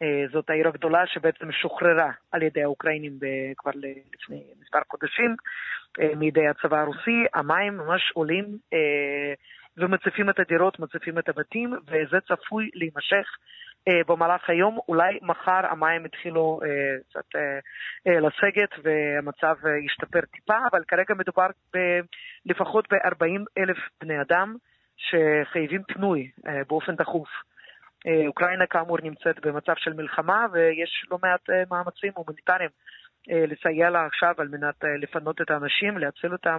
uh, 0.02 0.32
זאת 0.32 0.50
העיר 0.50 0.68
הגדולה 0.68 1.06
שבעצם 1.06 1.52
שוחררה 1.52 2.10
על 2.32 2.42
ידי 2.42 2.62
האוקראינים 2.62 3.18
ב- 3.18 3.52
כבר 3.56 3.70
לפני 4.14 4.42
מספר 4.62 4.80
חודשים 4.90 5.36
uh, 6.00 6.16
מידי 6.16 6.48
הצבא 6.48 6.80
הרוסי, 6.80 7.24
המים 7.34 7.76
ממש 7.76 8.12
עולים 8.14 8.44
uh, 8.44 8.76
ומציפים 9.76 10.30
את 10.30 10.38
הדירות, 10.38 10.78
מציפים 10.80 11.18
את 11.18 11.28
הבתים, 11.28 11.72
וזה 11.86 12.18
צפוי 12.28 12.70
להימשך. 12.74 13.26
אה, 13.88 14.00
במהלך 14.08 14.50
היום, 14.50 14.78
אולי 14.88 15.18
מחר 15.22 15.66
המים 15.70 16.04
התחילו 16.04 16.60
אה, 16.62 16.68
קצת 17.08 17.36
אה, 17.36 17.58
אה, 18.06 18.20
לסגת 18.20 18.70
והמצב 18.82 19.54
ישתפר 19.86 20.20
טיפה, 20.20 20.58
אבל 20.72 20.84
כרגע 20.88 21.14
מדובר 21.14 21.46
ב, 21.74 21.78
לפחות 22.46 22.92
ב-40 22.92 23.44
אלף 23.58 23.78
בני 24.00 24.20
אדם 24.20 24.56
שחייבים 24.96 25.82
פינוי 25.82 26.30
אה, 26.46 26.62
באופן 26.68 26.96
דחוף. 26.96 27.28
אה, 28.06 28.26
אוקראינה 28.26 28.66
כאמור 28.66 28.98
נמצאת 29.02 29.46
במצב 29.46 29.74
של 29.76 29.92
מלחמה 29.92 30.46
ויש 30.52 31.06
לא 31.10 31.18
מעט 31.22 31.50
אה, 31.50 31.62
מאמצים 31.70 32.12
הומניטריים 32.14 32.70
אה, 33.30 33.44
לסייע 33.46 33.90
לה 33.90 34.06
עכשיו 34.06 34.34
על 34.38 34.48
מנת 34.48 34.84
אה, 34.84 34.96
לפנות 34.96 35.40
את 35.40 35.50
האנשים, 35.50 35.98
להציל 35.98 36.32
אותם. 36.32 36.58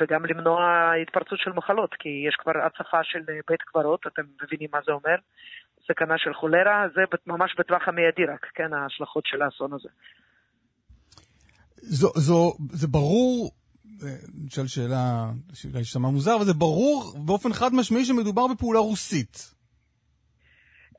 וגם 0.00 0.24
למנוע 0.24 0.92
התפרצות 1.02 1.38
של 1.38 1.52
מחלות, 1.52 1.94
כי 1.94 2.24
יש 2.28 2.34
כבר 2.34 2.52
הצפה 2.58 3.04
של 3.04 3.20
בית 3.48 3.62
קברות, 3.62 4.06
אתם 4.06 4.22
מבינים 4.42 4.68
מה 4.72 4.78
זה 4.86 4.92
אומר, 4.92 5.16
סכנה 5.86 6.14
של 6.18 6.34
חולרה, 6.34 6.86
זה 6.94 7.00
ממש 7.26 7.54
בטווח 7.58 7.88
המיידי 7.88 8.24
רק, 8.24 8.46
כן, 8.54 8.72
ההשלכות 8.72 9.26
של 9.26 9.42
האסון 9.42 9.72
הזה. 9.72 9.88
זו, 11.76 12.08
זו, 12.16 12.56
זה 12.72 12.88
ברור, 12.88 13.50
אה, 14.02 14.08
נשאל 14.46 14.66
שאלה 14.66 15.04
שאולי 15.54 15.84
ששמע 15.84 16.08
מוזר, 16.08 16.36
אבל 16.36 16.44
זה 16.44 16.54
ברור 16.54 17.14
באופן 17.26 17.52
חד 17.52 17.70
משמעי 17.74 18.04
שמדובר 18.04 18.46
בפעולה 18.46 18.78
רוסית. 18.78 19.36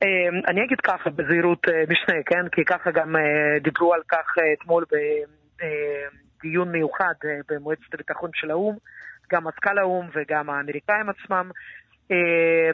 אה, 0.02 0.08
אני 0.48 0.64
אגיד 0.64 0.80
ככה, 0.80 1.10
בזהירות 1.10 1.68
אה, 1.68 1.82
משנה, 1.82 2.22
כן, 2.26 2.48
כי 2.52 2.64
ככה 2.64 2.90
גם 2.90 3.14
דיברו 3.62 3.94
על 3.94 4.02
כך 4.08 4.26
אתמול 4.58 4.84
בדיון 4.90 6.72
מיוחד 6.72 7.14
במועצת 7.48 7.94
הביטחון 7.94 8.30
של 8.34 8.50
האו"ם, 8.50 8.76
גם 9.32 9.46
מזכ"ל 9.46 9.78
האו"ם 9.78 10.08
וגם 10.14 10.50
האמריקאים 10.50 11.06
עצמם. 11.10 11.50
אה, 12.10 12.70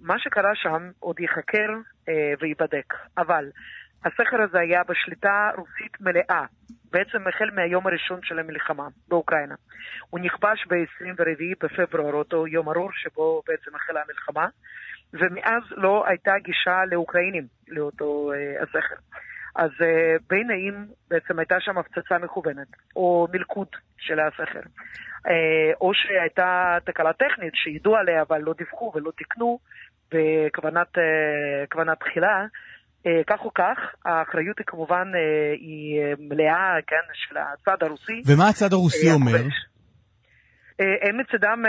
מה 0.00 0.18
שקרה 0.18 0.54
שם 0.54 0.90
עוד 0.98 1.20
ייחקר 1.20 1.68
אה, 2.08 2.32
וייבדק, 2.40 2.94
אבל 3.18 3.50
הסכר 4.04 4.42
הזה 4.42 4.58
היה 4.58 4.82
בשליטה 4.88 5.50
רוסית 5.56 6.00
מלאה, 6.00 6.44
בעצם 6.92 7.28
החל 7.28 7.50
מהיום 7.54 7.86
הראשון 7.86 8.20
של 8.22 8.38
המלחמה 8.38 8.88
באוקראינה. 9.08 9.54
הוא 10.10 10.20
נכבש 10.20 10.66
ב-24 10.68 11.64
בפברואר, 11.64 12.14
אותו 12.14 12.46
יום 12.46 12.68
ארור 12.68 12.90
שבו 12.92 13.42
בעצם 13.46 13.74
החלה 13.74 14.00
המלחמה, 14.02 14.48
ומאז 15.12 15.62
לא 15.70 16.04
הייתה 16.06 16.32
גישה 16.42 16.84
לאוקראינים 16.90 17.46
לאותו 17.68 18.32
אה, 18.32 18.62
הסכר. 18.62 18.94
אז 19.56 19.70
אה, 19.82 20.16
בין 20.28 20.50
האם 20.50 20.84
בעצם 21.10 21.38
הייתה 21.38 21.54
שם 21.60 21.78
הפצצה 21.78 22.18
מכוונת, 22.18 22.68
או 22.96 23.28
מלכוד 23.32 23.68
של 23.98 24.20
הסכר, 24.20 24.60
אה, 25.26 25.72
או 25.80 25.94
שהייתה 25.94 26.78
תקלה 26.84 27.12
טכנית 27.12 27.54
שידעו 27.54 27.96
עליה 27.96 28.22
אבל 28.22 28.40
לא 28.40 28.54
דיווחו 28.58 28.92
ולא 28.94 29.10
תיקנו 29.16 29.58
בכוונת 30.12 30.98
כוונת 31.70 32.00
תחילה, 32.00 32.46
אה, 33.06 33.20
כך 33.26 33.40
או 33.44 33.54
כך, 33.54 33.78
האחריות 34.04 34.58
היא 34.58 34.66
כמובן 34.66 35.12
אה, 35.14 35.52
היא 35.52 36.00
אה, 36.00 36.12
מלאה, 36.18 36.76
כן, 36.86 37.04
של 37.12 37.36
הצד 37.36 37.82
הרוסי. 37.82 38.22
ומה 38.26 38.48
הצד 38.48 38.72
הרוסי 38.72 39.08
אה, 39.08 39.14
אומר? 39.14 39.48
הם 41.02 41.20
מצדם 41.20 41.62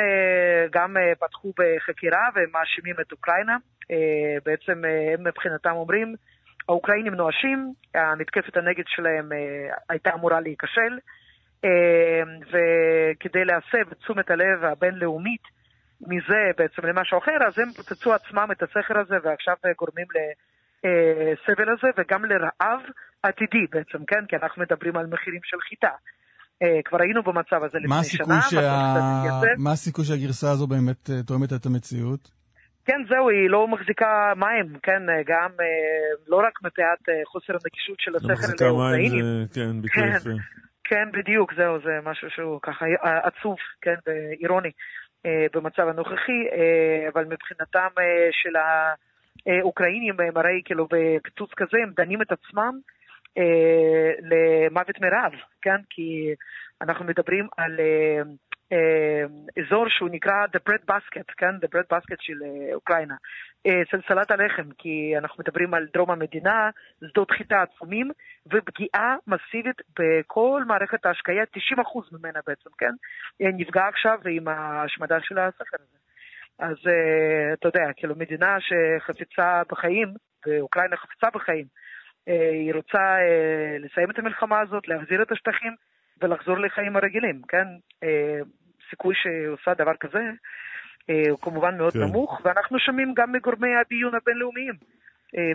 גם 0.72 0.96
פתחו 1.20 1.54
בחקירה 1.58 2.30
והם 2.36 2.50
מאשימים 2.54 2.96
את 3.02 3.12
אוקראינה. 3.12 3.58
בעצם 4.46 4.82
הם 5.14 5.28
מבחינתם 5.28 5.72
אומרים, 5.72 6.16
האוקראינים 6.70 7.14
נואשים, 7.14 7.74
המתקפת 7.96 8.58
הנגד 8.58 8.84
שלהם 8.88 9.32
אה, 9.34 9.76
הייתה 9.90 10.10
אמורה 10.14 10.40
להיכשל, 10.40 10.94
אה, 11.66 12.22
וכדי 12.52 13.46
להסב 13.46 13.92
את 13.92 13.98
תשומת 13.98 14.30
הלב 14.32 14.64
הבינלאומית 14.64 15.42
מזה 16.02 16.42
בעצם 16.58 16.88
למשהו 16.88 17.18
אחר, 17.18 17.38
אז 17.48 17.60
הם 17.60 17.72
פוצצו 17.72 18.14
עצמם 18.14 18.48
את 18.52 18.64
הסכר 18.64 19.00
הזה 19.00 19.16
ועכשיו 19.24 19.56
אה, 19.66 19.72
גורמים 19.78 20.08
לסבל 20.16 21.70
הזה 21.70 21.88
וגם 21.98 22.26
לרעב 22.26 22.82
עתידי 23.24 23.66
בעצם, 23.72 24.06
כן? 24.06 24.26
כי 24.28 24.36
אנחנו 24.36 24.62
מדברים 24.62 24.98
על 24.98 25.08
מחירים 25.08 25.42
של 25.44 25.58
חיטה. 25.70 25.92
כבר 26.86 26.98
היינו 27.02 27.24
במצב 27.24 27.64
הזה 27.64 27.78
לפני 27.80 28.04
שנה. 28.04 28.40
מה 29.58 29.72
הסיכוי 29.72 30.06
שהגרסה 30.06 30.52
הזו 30.52 30.68
באמת 30.68 31.10
תואמת 31.26 31.54
את 31.54 31.66
המציאות? 31.66 32.41
כן, 32.92 33.02
זהו, 33.10 33.30
היא 33.30 33.50
לא 33.50 33.68
מחזיקה 33.68 34.34
מים, 34.36 34.80
כן, 34.84 35.10
אה, 35.10 35.22
גם 35.26 35.50
אה, 35.60 35.66
לא 36.28 36.38
רק 36.38 36.64
מפאת 36.64 37.10
אה, 37.10 37.22
חוסר 37.26 37.54
הנגישות 37.54 38.00
של 38.00 38.12
לא 38.12 38.18
הסכר 38.18 38.34
מחזיקה 38.34 38.66
מים. 38.72 39.10
זה, 39.10 39.56
כן, 39.56 39.82
ביטוי 39.82 40.04
כן. 40.04 40.16
יפה. 40.16 40.30
כן, 40.84 41.12
בדיוק, 41.12 41.54
זהו, 41.54 41.82
זה 41.84 42.00
משהו 42.04 42.30
שהוא 42.30 42.60
ככה 42.62 42.86
עצוב, 43.02 43.58
כן, 43.82 43.96
ואירוני 44.08 44.72
אה, 45.26 45.46
במצב 45.54 45.88
הנוכחי, 45.88 46.42
אבל 47.14 47.26
מבחינתם 47.26 47.88
של 48.32 48.56
האוקראינים, 49.46 50.20
הם 50.20 50.38
הרי 50.38 50.62
כאילו 50.66 50.88
בפיצוץ 50.92 51.50
כזה, 51.58 51.78
הם 51.84 51.92
דנים 51.96 52.22
את 52.22 52.32
עצמם 52.32 52.80
למוות 54.22 55.02
מרעב, 55.02 55.32
כן, 55.62 55.78
כי 55.90 56.34
אנחנו 56.82 57.06
מדברים 57.06 57.48
על 57.58 57.80
אזור 59.60 59.86
שהוא 59.90 60.10
נקרא 60.12 60.46
The 60.46 60.70
Bread 60.70 60.94
Basket, 60.94 61.34
כן, 61.38 61.56
The 61.56 61.68
Bread 61.76 61.98
Basket 61.98 62.18
של 62.20 62.44
אה, 62.44 62.74
אוקראינה. 62.74 63.16
אה, 63.66 63.82
סלסלת 63.92 64.32
הלחם, 64.32 64.64
כי 64.78 65.14
אנחנו 65.18 65.44
מדברים 65.44 65.74
על 65.74 65.88
דרום 65.94 66.12
המדינה, 66.12 66.70
שדות 67.10 67.32
חיטה 67.32 67.62
עצומים, 67.62 68.12
ופגיעה 68.54 69.16
מסיבית 69.28 69.82
בכל 70.00 70.64
מערכת 70.68 71.06
ההשקיה, 71.06 71.44
90% 71.44 71.82
ממנה 72.12 72.40
בעצם, 72.48 72.70
כן? 72.78 72.94
אה, 73.42 73.52
נפגע 73.54 73.88
עכשיו 73.88 74.20
עם 74.30 74.48
ההשמדה 74.48 75.18
של 75.22 75.38
הסכר 75.38 75.78
הזה. 75.80 75.98
אז 76.60 76.76
אה, 76.88 77.54
אתה 77.54 77.68
יודע, 77.68 77.94
כאילו 77.96 78.16
מדינה 78.16 78.58
שחפצה 78.60 79.62
בחיים, 79.72 80.14
ואוקראינה 80.48 80.98
חפצה 80.98 81.28
בחיים, 81.34 81.66
אה, 82.28 82.50
היא 82.52 82.74
רוצה 82.74 83.00
אה, 83.00 83.78
לסיים 83.80 84.12
את 84.12 84.20
המלחמה 84.20 84.60
הזאת, 84.60 84.88
להחזיר 84.88 85.22
את 85.22 85.32
השטחים 85.32 85.76
ולחזור 86.22 86.58
לחיים 86.60 86.96
הרגילים, 86.96 87.42
כן? 87.48 87.66
אה, 88.04 88.40
סיכוי 88.90 89.16
שהיא 89.16 89.48
עושה 89.48 89.74
דבר 89.74 89.96
כזה, 90.00 90.24
אה, 91.10 91.30
הוא 91.30 91.40
כמובן 91.42 91.78
מאוד 91.78 91.94
כן. 91.94 92.00
נמוך, 92.00 92.42
ואנחנו 92.44 92.80
שומעים 92.80 93.14
גם 93.14 93.32
מגורמי 93.32 93.76
הדיון 93.76 94.16
הבינלאומיים, 94.16 94.74
אה, 95.38 95.52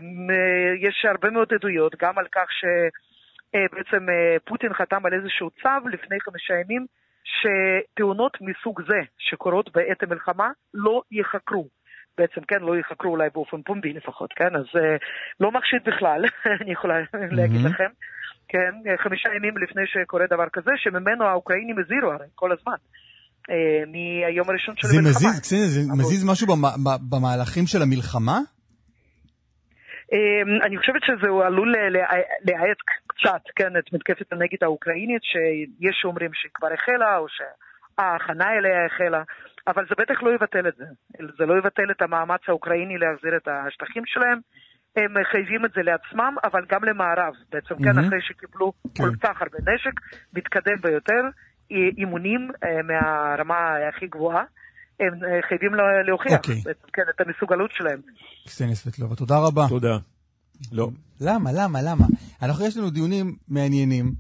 יש 0.81 1.05
הרבה 1.05 1.31
מאוד 1.31 1.53
עדויות 1.55 1.95
גם 2.01 2.19
על 2.19 2.27
כך 2.33 2.49
שבעצם 2.53 4.07
פוטין 4.45 4.75
חתם 4.75 5.07
על 5.07 5.15
איזשהו 5.15 5.51
צו 5.51 5.89
לפני 5.93 6.21
חמישה 6.21 6.55
ימים 6.55 6.87
שתאונות 7.25 8.39
מסוג 8.41 8.83
זה 8.89 9.01
שקורות 9.19 9.73
בעת 9.73 10.03
המלחמה 10.03 10.51
לא 10.75 11.03
ייחקרו. 11.11 11.69
בעצם, 12.19 12.41
כן, 12.41 12.61
לא 12.61 12.77
ייחקרו 12.77 13.11
אולי 13.11 13.29
באופן 13.35 13.63
פומבי 13.63 13.93
לפחות, 13.93 14.33
כן? 14.33 14.57
אז 14.57 14.65
uh, 14.65 14.81
לא 15.41 15.53
מחשיד 15.53 15.85
בכלל, 15.85 16.25
אני 16.61 16.73
יכולה 16.73 16.95
להגיד. 17.31 17.61
לכם. 17.65 17.91
כן, 18.49 18.73
אה, 18.87 18.97
חמישה 19.05 19.29
ימים 19.37 19.59
לפני 19.59 19.83
שקורה 19.87 20.25
דבר 20.31 20.49
כזה, 20.53 20.71
שממנו 20.77 21.25
האוקראינים 21.25 21.77
הזהירו 21.79 22.13
הרי 22.13 22.27
כל 22.35 22.53
הזמן. 22.53 22.79
Uh, 23.51 23.53
מהיום 23.93 24.51
הראשון 24.51 24.75
של 24.77 24.87
זה 24.89 24.97
המלחמה. 24.99 25.11
מזיז, 25.11 25.41
קסניה, 25.41 25.67
זה 25.67 25.81
מזיז 25.99 26.25
משהו 26.31 26.47
במהלכים 27.11 27.67
של 27.67 27.83
המלחמה? 27.83 28.39
אמ, 30.13 30.63
אני 30.67 30.79
חושבת 30.79 31.03
שזה 31.07 31.27
עלול 31.47 31.73
לה- 31.73 31.89
לה- 31.91 32.23
להאט 32.45 32.77
קצת, 33.07 33.43
כן, 33.57 33.77
את 33.79 33.93
מתקפת 33.93 34.33
הנגד 34.33 34.61
האוקראינית, 34.63 35.23
שיש 35.23 35.97
שאומרים 36.03 36.31
שהיא 36.35 36.51
כבר 36.55 36.69
החלה, 36.75 37.17
או 37.19 37.27
שההכנה 37.29 38.49
אליה 38.59 38.87
החלה, 38.87 39.23
אבל 39.67 39.85
זה 39.89 39.95
בטח 39.99 40.23
לא 40.23 40.35
יבטל 40.35 40.69
את 40.69 40.77
זה. 40.77 40.85
זה 41.39 41.47
לא 41.47 41.59
יבטל 41.59 41.91
את 41.91 42.03
המאמץ 42.03 42.41
האוקראיני 42.49 42.99
להחזיר 42.99 43.37
את 43.37 43.49
השטחים 43.49 44.03
שלהם. 44.07 44.39
הם 44.97 45.15
חייבים 45.33 45.65
את 45.65 45.71
זה 45.77 45.81
לעצמם, 45.83 46.35
אבל 46.45 46.61
גם 46.73 46.85
למערב. 46.85 47.33
בעצם, 47.53 47.75
כן, 47.75 47.85
מהמם. 47.85 47.99
אחרי 48.07 48.19
שקיבלו 48.29 48.73
כל 48.97 49.11
כך 49.23 49.37
הרבה 49.43 49.59
נשק, 49.73 49.95
מתקדם 50.37 50.77
ביותר, 50.83 51.23
אי- 51.71 51.95
אימונים 51.99 52.51
אה, 52.65 52.83
מהרמה 52.83 53.55
הכי 53.97 54.07
גבוהה, 54.07 54.43
הם 55.01 55.09
אה, 55.25 55.41
חייבים 55.49 55.75
לה- 55.75 56.03
להוכיח, 56.07 56.33
אוקיי. 56.33 56.55
בעצם, 56.65 56.87
כן, 56.93 57.03
את 57.17 57.21
המסוגלות 57.21 57.71
שלהם. 57.73 58.01
קסניה 58.47 58.75
סבטלובה, 58.75 59.17
תודה 59.17 59.39
רבה. 59.39 59.67
תודה. 59.69 59.97
לא. 60.73 60.89
למה, 61.21 61.51
למה, 61.55 61.83
למה? 61.83 62.07
אנחנו, 62.43 62.67
יש 62.67 62.77
לנו 62.77 62.91
דיונים 62.91 63.37
מעניינים. 63.49 64.13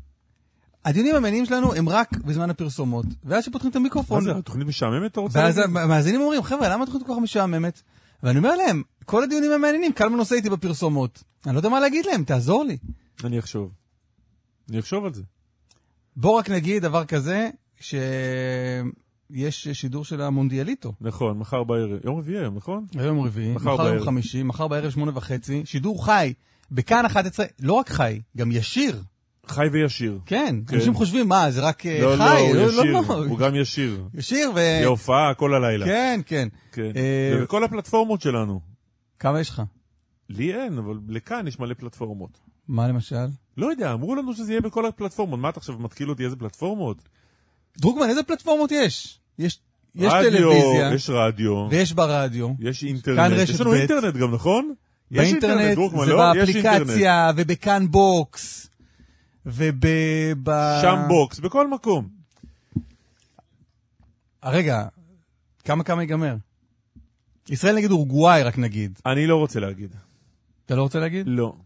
הדיונים 0.85 1.15
המעניינים 1.15 1.47
שלנו 1.47 1.75
הם 1.75 1.89
רק 1.89 2.09
בזמן 2.27 2.51
הפרסומות, 2.51 3.07
ואז 3.25 3.45
שפותחים 3.45 3.71
את 3.71 3.77
המיקרופון. 3.77 4.19
מה 4.19 4.33
זה, 4.33 4.39
התוכנית 4.39 4.67
משעממת 4.69 5.13
אתה 5.13 5.21
רוצה 5.21 5.39
ואז? 5.39 5.59
המאזינים 5.59 6.21
אומרים, 6.21 6.43
חבר'ה, 6.43 6.69
למה 6.69 6.83
התוכנית 6.83 7.07
כל 7.07 7.13
כך 7.15 7.19
משעממת? 7.23 7.83
ואני 8.23 8.39
אומר 8.39 8.57
להם, 8.57 8.83
כל 9.05 9.23
הדיונים 9.23 9.53
המעניינים, 9.53 9.93
קלמן 9.93 10.19
עושה 10.19 10.35
איתי 10.35 10.51
בפרסומות. 10.51 11.23
אני 11.47 11.55
לא 11.55 11.59
יודע 11.59 11.69
מה 11.69 11.81
להגיד 11.81 12.07
להם, 12.07 12.25
תעזור 12.25 12.65
לי. 12.65 12.77
אני 13.25 13.39
אחשוב. 13.39 13.71
אני 14.71 14.79
אחשוב 14.79 15.05
על 15.05 15.15
זה. 15.15 15.23
בוא 16.17 16.39
רק 16.39 16.51
נגיד 16.51 16.83
דבר 16.83 17.05
כזה, 17.05 17.51
שיש 17.81 19.69
שידור 19.73 20.05
של 20.05 20.23
המונדיאליטו. 20.23 20.93
נכון, 21.01 21.39
מחר 21.39 21.65
בערב. 21.65 22.05
יום 22.05 22.19
רביעי 22.19 22.39
היום, 22.39 22.57
נכון? 22.57 22.87
היום 22.99 23.21
רביעי, 23.21 23.53
מחר 23.53 23.75
מחר 23.75 23.95
יום. 23.95 24.05
חמישי, 24.05 24.43
מחר 24.43 24.69
בערב 24.69 24.91
שמונה 24.91 25.13
וחצי, 25.15 25.63
שידור 25.65 26.05
חי, 26.05 26.33
בכאן 26.71 27.07
11, 27.07 27.47
לא 27.61 27.73
רק 27.73 27.89
חי, 27.89 28.21
גם 28.37 28.53
ישיר. 28.53 29.03
חי 29.49 29.67
וישיר. 29.73 30.19
כן, 30.27 30.57
כן. 30.69 30.77
אנשים 30.77 30.95
חושבים, 30.95 31.29
מה, 31.29 31.51
זה 31.51 31.61
רק 31.61 31.87
אה, 31.87 31.99
לא, 32.03 32.17
חי? 32.17 32.53
לא, 32.55 32.61
הוא 32.61 32.71
ישיר. 32.71 32.93
לא. 32.93 33.25
הוא 33.29 33.39
גם 33.39 33.55
ישיר. 33.55 34.05
ישיר 34.15 34.51
ו... 34.55 34.59
יהיה 34.59 34.87
הופעה 34.87 35.35
כל 35.35 35.55
הלילה. 35.55 35.87
כן, 35.87 36.21
כן. 36.27 36.49
כן. 36.73 36.91
אה, 36.97 37.33
ובכל 37.39 37.65
הפלטפורמות 37.65 38.21
שלנו. 38.21 38.61
כמה 39.19 39.41
יש 39.41 39.51
לך? 39.51 39.63
לי 40.29 40.55
אין, 40.55 40.79
אבל 40.79 40.95
לכאן 41.09 41.47
יש 41.49 41.59
מלא 41.59 41.75
פלטפורמות. 41.75 42.39
מה 42.69 42.89
למשל? 42.89 43.27
לא 43.57 43.67
יודע, 43.71 43.93
אמרו 43.93 44.15
לנו 44.15 44.35
שזה 44.35 44.53
יהיה 44.53 44.61
בכל 44.61 44.87
הפלטפורמות. 44.87 45.39
מה 45.41 45.49
אתה 45.49 45.61
עכשיו 45.61 45.79
מתקיל 45.79 46.11
אותי 46.11 46.25
איזה 46.25 46.37
פלטפורמות? 46.37 46.97
דרוקמן, 47.79 48.09
איזה 48.09 48.23
פלטפורמות 48.23 48.73
יש? 48.73 49.19
יש, 49.39 49.59
יש 49.95 50.13
רדיו, 50.13 50.31
טלוויזיה, 50.31 50.95
יש 50.95 51.11
רדיו, 51.11 51.67
ויש 51.71 51.93
ברדיו, 51.93 52.49
יש 52.61 52.85
אינטרנט. 52.85 53.49
יש 53.49 53.61
לנו 53.61 53.71
ב'. 53.71 53.75
אינטרנט 53.75 54.15
גם, 54.15 54.35
נכון? 54.35 54.75
יש 55.11 55.19
באינטרנט, 55.19 55.75
דרוקמן, 55.75 56.07
זה 56.07 56.13
לא? 56.13 56.23
יש 56.37 56.49
אינטרנט. 56.49 56.79
באפליקציה, 56.79 57.31
ובכאן 57.37 57.87
box, 57.91 58.71
וב... 59.47 59.87
ב... 60.43 60.51
שם 60.83 61.05
box, 61.09 61.39
בכל 61.39 61.71
מקום. 61.71 62.09
אה, 64.45 64.51
רגע, 64.51 64.85
כמה 65.65 65.85
כמה 65.85 66.03
ייגמר? 66.03 66.37
ישראל 67.49 67.77
נגד 67.77 67.91
אורוגוואי, 67.91 68.43
רק 68.43 68.59
נגיד. 68.59 68.99
אני 69.07 69.27
לא 69.27 69.37
רוצה 69.37 69.61
להגיד. 69.61 69.95
אתה 70.67 70.75
לא 70.75 70.83
רוצה 70.83 70.99
להגיד? 70.99 71.27
לא. 71.29 71.57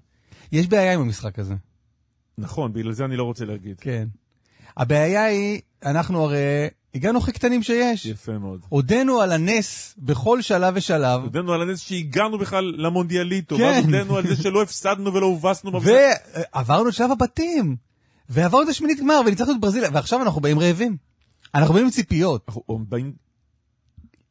יש 0.52 0.68
בעיה 0.68 0.94
עם 0.94 1.00
המשחק 1.00 1.38
הזה. 1.38 1.54
נכון, 2.38 2.72
בגלל 2.72 2.92
זה 2.92 3.04
אני 3.04 3.16
לא 3.16 3.24
רוצה 3.24 3.44
להגיד. 3.44 3.80
כן. 3.80 4.08
הבעיה 4.76 5.24
היא, 5.24 5.60
אנחנו 5.84 6.24
הרי 6.24 6.68
הגענו 6.94 7.18
הכי 7.18 7.32
קטנים 7.32 7.62
שיש. 7.62 8.06
יפה 8.06 8.38
מאוד. 8.38 8.60
הודינו 8.68 9.20
על 9.20 9.32
הנס 9.32 9.94
בכל 9.98 10.42
שלב 10.42 10.74
ושלב, 10.76 11.22
הודינו 11.22 11.52
על 11.52 11.62
הנס 11.62 11.80
שהגענו 11.80 12.38
בכלל 12.38 12.74
למונדיאליטו, 12.76 13.56
כן. 13.56 13.62
ואז 13.62 13.84
הודינו 13.84 14.16
על 14.16 14.26
זה 14.26 14.42
שלא 14.42 14.62
הפסדנו 14.62 15.14
ולא 15.14 15.26
הובסנו. 15.26 15.80
ועברנו 15.82 16.88
את 16.88 16.94
שלב 16.94 17.10
הבתים, 17.10 17.76
ועברנו 18.28 18.64
את 18.64 18.68
השמינית 18.68 19.00
גמר, 19.00 19.20
וניצחנו 19.26 19.52
את 19.52 19.60
ברזיל, 19.60 19.84
ועכשיו 19.92 20.22
אנחנו 20.22 20.40
באים 20.40 20.58
רעבים. 20.58 20.96
אנחנו 21.54 21.74
באים 21.74 21.84
עם 21.84 21.90
ציפיות. 21.90 22.44
אנחנו 22.48 22.62
באים, 22.88 23.12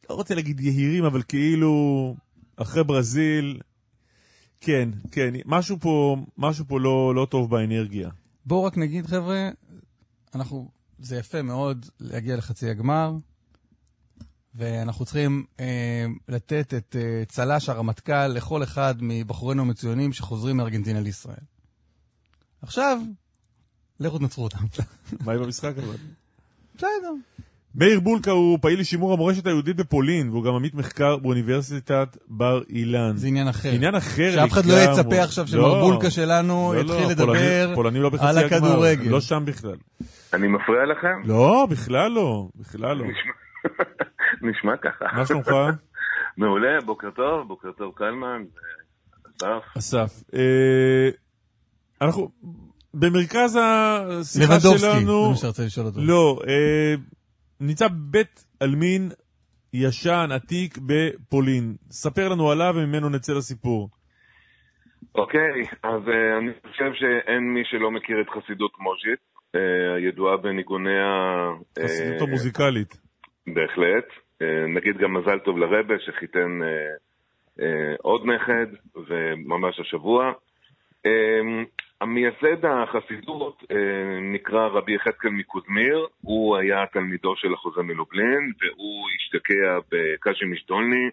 לא 0.09 0.15
רוצה 0.15 0.35
להגיד 0.35 0.59
יהירים, 0.59 1.03
אבל 1.05 1.21
כאילו, 1.27 2.15
אחרי 2.55 2.83
ברזיל, 2.83 3.59
כן, 4.61 4.89
כן, 5.11 5.33
משהו 5.45 5.77
פה, 5.79 6.17
משהו 6.37 6.65
פה 6.67 6.79
לא, 6.79 7.15
לא 7.15 7.27
טוב 7.29 7.49
באנרגיה. 7.49 8.09
בואו 8.45 8.63
רק 8.63 8.77
נגיד, 8.77 9.05
חבר'ה, 9.05 9.49
אנחנו, 10.35 10.69
זה 10.99 11.17
יפה 11.17 11.41
מאוד 11.41 11.85
להגיע 11.99 12.37
לחצי 12.37 12.69
הגמר, 12.69 13.13
ואנחנו 14.55 15.05
צריכים 15.05 15.45
אה, 15.59 16.05
לתת 16.27 16.73
את 16.73 16.95
אה, 16.99 17.23
צל"ש 17.27 17.69
הרמטכ"ל 17.69 18.27
לכל 18.27 18.63
אחד 18.63 18.95
מבחורינו 19.01 19.61
המצוינים 19.61 20.13
שחוזרים 20.13 20.57
מארגנטינה 20.57 20.99
לישראל. 20.99 21.43
עכשיו, 22.61 22.97
לכו 23.99 24.17
תנצחו 24.17 24.43
אותם. 24.43 24.65
מה 25.25 25.33
עם 25.33 25.43
המשחק 25.43 25.73
אבל? 25.77 25.95
בסדר. 26.75 27.13
מאיר 27.75 27.99
בולקה 27.99 28.31
הוא 28.31 28.59
פעיל 28.61 28.79
לשימור 28.79 29.13
המורשת 29.13 29.47
היהודית 29.47 29.75
בפולין, 29.75 30.29
והוא 30.29 30.43
גם 30.43 30.53
עמית 30.55 30.73
מחקר 30.75 31.17
באוניברסיטת 31.17 32.17
בר 32.27 32.61
אילן. 32.69 33.11
זה 33.17 33.27
עניין 33.27 33.47
אחר. 33.47 33.69
עניין 33.71 33.95
אחר 33.95 34.31
שאף 34.35 34.51
אחד 34.51 34.65
לא. 34.65 34.73
יצפה 34.73 35.21
עכשיו 35.23 35.47
שמר 35.47 35.59
לא. 35.61 35.81
בולקה 35.81 36.09
שלנו 36.11 36.73
לא, 36.75 36.81
לא, 36.81 36.93
יתחיל 36.93 37.15
פולנים- 37.15 37.35
לדבר 37.35 37.75
פולנים 37.75 38.01
לא 38.01 38.11
על 38.19 38.37
הכדורגל. 38.37 39.09
לא 39.11 39.21
שם 39.21 39.43
בכלל. 39.45 39.75
אני 40.33 40.47
מפריע 40.47 40.85
לכם? 40.91 41.21
לא, 41.29 41.67
בכלל 41.69 42.11
לא, 42.11 42.47
בכלל 42.55 42.97
לא. 42.97 43.05
נשמע 44.41 44.77
ככה. 44.83 45.05
מה 45.17 45.25
שלומך? 45.25 45.47
מעולה, 46.37 46.81
בוקר 46.85 47.07
טוב, 47.15 47.47
בוקר 47.47 47.69
טוב 47.77 47.93
קלמן, 47.95 48.43
אסף. 49.37 49.77
אסף, 49.77 50.23
אה, 50.33 51.09
אנחנו 52.01 52.29
במרכז 52.93 53.59
השיחה 53.61 54.45
לבנדובסקי, 54.53 54.77
זה 54.79 54.91
שלנו, 54.99 55.29
מה 55.29 55.35
שרציתי 55.35 55.65
לשאול 55.65 55.85
אותו. 55.85 55.99
לא, 56.01 56.39
אה, 56.47 56.95
נמצא 57.61 57.87
בית 58.11 58.45
עלמין 58.59 59.09
ישן, 59.73 60.27
עתיק 60.35 60.77
בפולין. 60.77 61.75
ספר 61.91 62.29
לנו 62.29 62.51
עליו 62.51 62.73
וממנו 62.75 63.09
נצא 63.09 63.33
לסיפור. 63.33 63.89
אוקיי, 65.15 65.61
אז 65.83 66.01
אה, 66.07 66.37
אני 66.37 66.51
חושב 66.67 66.91
שאין 66.93 67.53
מי 67.53 67.61
שלא 67.65 67.91
מכיר 67.91 68.21
את 68.21 68.29
חסידות 68.29 68.71
מוז'יט, 68.79 69.19
אה, 69.55 69.95
הידועה 69.95 70.37
בניגוניה... 70.37 71.07
אה, 71.77 71.83
חסידות 71.83 72.21
המוזיקלית. 72.21 72.97
בהחלט. 73.47 74.05
אה, 74.41 74.65
נגיד 74.67 74.97
גם 74.97 75.13
מזל 75.13 75.39
טוב 75.39 75.57
לרבה 75.57 75.93
שחיתן 75.99 76.59
אה, 76.63 76.67
אה, 77.61 77.95
עוד 78.01 78.21
נכד, 78.25 78.67
וממש 78.95 79.79
השבוע. 79.79 80.31
אה, 81.05 81.41
המייסד 82.01 82.65
החסידות 82.65 83.63
אה, 83.71 84.19
נקרא 84.21 84.67
רבי 84.67 84.93
יחזקאל 84.93 85.31
מקוזמיר, 85.31 86.07
הוא 86.21 86.57
היה 86.57 86.85
תלמידו 86.85 87.35
של 87.35 87.53
החוזה 87.53 87.81
מלובלין, 87.81 88.51
והוא 88.61 89.07
השתקע 89.15 89.79
בקאז'ימיש 89.91 90.65
דולני. 90.67 91.09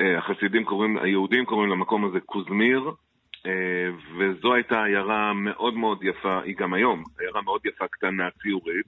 אה, 0.00 0.18
החסידים 0.18 0.64
קוראים, 0.64 0.98
היהודים 0.98 1.44
קוראים 1.44 1.70
למקום 1.70 2.04
הזה 2.04 2.20
קוזמיר, 2.20 2.90
אה, 3.46 3.88
וזו 4.18 4.54
הייתה 4.54 4.84
עיירה 4.84 5.32
מאוד 5.32 5.74
מאוד 5.74 6.04
יפה, 6.04 6.40
היא 6.42 6.56
גם 6.56 6.74
היום, 6.74 7.04
עיירה 7.18 7.42
מאוד 7.42 7.66
יפה 7.66 7.86
קטנה 7.88 8.30
ציורית. 8.42 8.86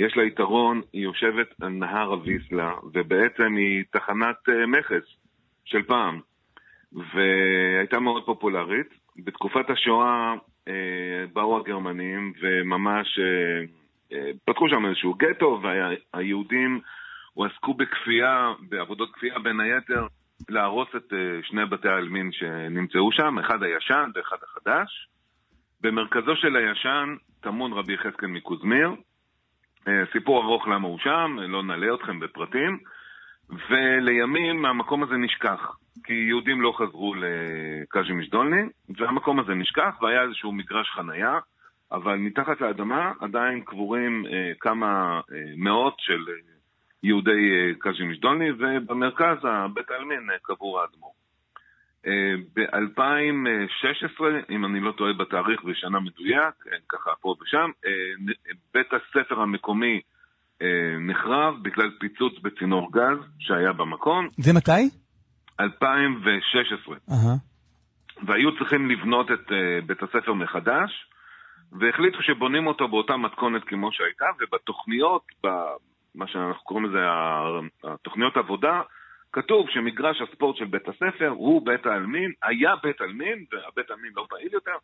יש 0.00 0.16
לה 0.16 0.24
יתרון, 0.24 0.80
היא 0.92 1.02
יושבת 1.02 1.46
על 1.60 1.68
נהר 1.68 2.08
הוויסלה, 2.08 2.74
ובעצם 2.94 3.56
היא 3.56 3.84
תחנת 3.90 4.36
מכס 4.68 5.04
של 5.64 5.82
פעם, 5.82 6.20
והייתה 6.92 8.00
מאוד 8.00 8.26
פופולרית. 8.26 9.04
בתקופת 9.16 9.70
השואה 9.70 10.32
אה, 10.32 10.34
באו 11.32 11.58
הגרמנים 11.58 12.32
וממש 12.40 13.18
אה, 13.18 13.64
אה, 14.12 14.30
פתחו 14.44 14.68
שם 14.68 14.86
איזשהו 14.86 15.14
גטו, 15.14 15.60
והיהודים 15.62 16.80
הועסקו 17.34 17.74
בכפייה, 17.74 18.52
בעבודות 18.68 19.14
כפייה 19.14 19.38
בין 19.38 19.60
היתר, 19.60 20.06
להרוס 20.48 20.88
את 20.96 21.12
אה, 21.12 21.42
שני 21.42 21.66
בתי 21.66 21.88
העלמין 21.88 22.32
שנמצאו 22.32 23.12
שם, 23.12 23.38
אחד 23.38 23.62
הישן 23.62 24.10
ואחד 24.14 24.36
החדש. 24.42 25.08
במרכזו 25.80 26.36
של 26.36 26.56
הישן 26.56 27.16
טמון 27.40 27.72
רבי 27.72 27.94
יחזקאל 27.94 28.28
מקוזמיר. 28.28 28.90
אה, 29.88 30.02
סיפור 30.12 30.44
ארוך 30.44 30.68
למה 30.68 30.88
הוא 30.88 30.98
שם, 30.98 31.36
לא 31.40 31.62
נלאה 31.62 31.94
אתכם 31.94 32.20
בפרטים. 32.20 32.78
ולימים 33.70 34.64
המקום 34.64 35.02
הזה 35.02 35.16
נשכח. 35.16 35.76
כי 36.04 36.12
יהודים 36.14 36.60
לא 36.60 36.72
חזרו 36.76 37.14
לקאז'ימיש 37.14 38.30
דולני, 38.30 38.62
והמקום 38.88 39.40
הזה 39.40 39.54
נשכח, 39.54 40.02
והיה 40.02 40.22
איזשהו 40.22 40.52
מגרש 40.52 40.90
חנייה, 40.90 41.38
אבל 41.92 42.16
מתחת 42.16 42.60
לאדמה 42.60 43.12
עדיין 43.20 43.60
קבורים 43.60 44.26
אה, 44.26 44.52
כמה 44.60 45.20
אה, 45.32 45.38
מאות 45.56 45.94
של 45.98 46.24
אה, 46.28 46.34
יהודי 47.02 47.30
אה, 47.30 47.74
קאז'ימיש 47.78 48.18
דולני, 48.18 48.50
ובמרכז 48.50 49.38
הבית 49.42 49.90
העלמין 49.90 50.30
אה, 50.30 50.36
קבור 50.42 50.80
האדמו"ר. 50.80 51.14
אה, 52.06 52.34
ב-2016, 52.54 54.20
אם 54.50 54.64
אני 54.64 54.80
לא 54.80 54.92
טועה 54.92 55.12
בתאריך 55.12 55.64
ושנה 55.64 56.00
מדויק, 56.00 56.54
אה, 56.72 56.78
ככה 56.88 57.10
פה 57.20 57.34
ושם, 57.42 57.70
אה, 57.86 57.90
בית 58.74 58.88
הספר 58.92 59.40
המקומי 59.40 60.00
נחרב 61.00 61.54
בגלל 61.62 61.90
פיצוץ 62.00 62.32
בצינור 62.42 62.92
גז 62.92 63.18
שהיה 63.38 63.72
במקום, 63.72 64.28
זה 64.38 64.52
מתי? 64.52 64.90
2016. 65.60 66.96
אהה. 67.10 67.36
והיו 68.26 68.58
צריכים 68.58 68.90
לבנות 68.90 69.30
את 69.30 69.52
אה, 69.52 69.80
בית 69.86 70.02
הספר 70.02 70.32
מחדש, 70.32 70.90
והחליטו 71.72 72.22
שבונים 72.22 72.66
אותו 72.66 72.88
באותה 72.88 73.16
מתכונת 73.16 73.64
כמו 73.64 73.92
שהייתה, 73.92 74.26
ובתוכניות, 74.40 75.22
מה 76.14 76.26
שאנחנו 76.26 76.64
קוראים 76.64 76.86
לזה 76.86 76.98
התוכניות 77.84 78.36
עבודה, 78.36 78.80
כתוב 79.32 79.66
שמגרש 79.70 80.22
הספורט 80.22 80.56
של 80.56 80.64
בית 80.64 80.88
הספר 80.88 81.28
הוא 81.28 81.66
בית 81.66 81.86
העלמין, 81.86 82.32
היה 82.42 82.70
בית 82.82 83.00
עלמין, 83.00 83.44
והבית 83.52 83.90
העלמין 83.90 84.12
לא 84.16 84.26
פעיל 84.30 84.52
יותר, 84.52 84.76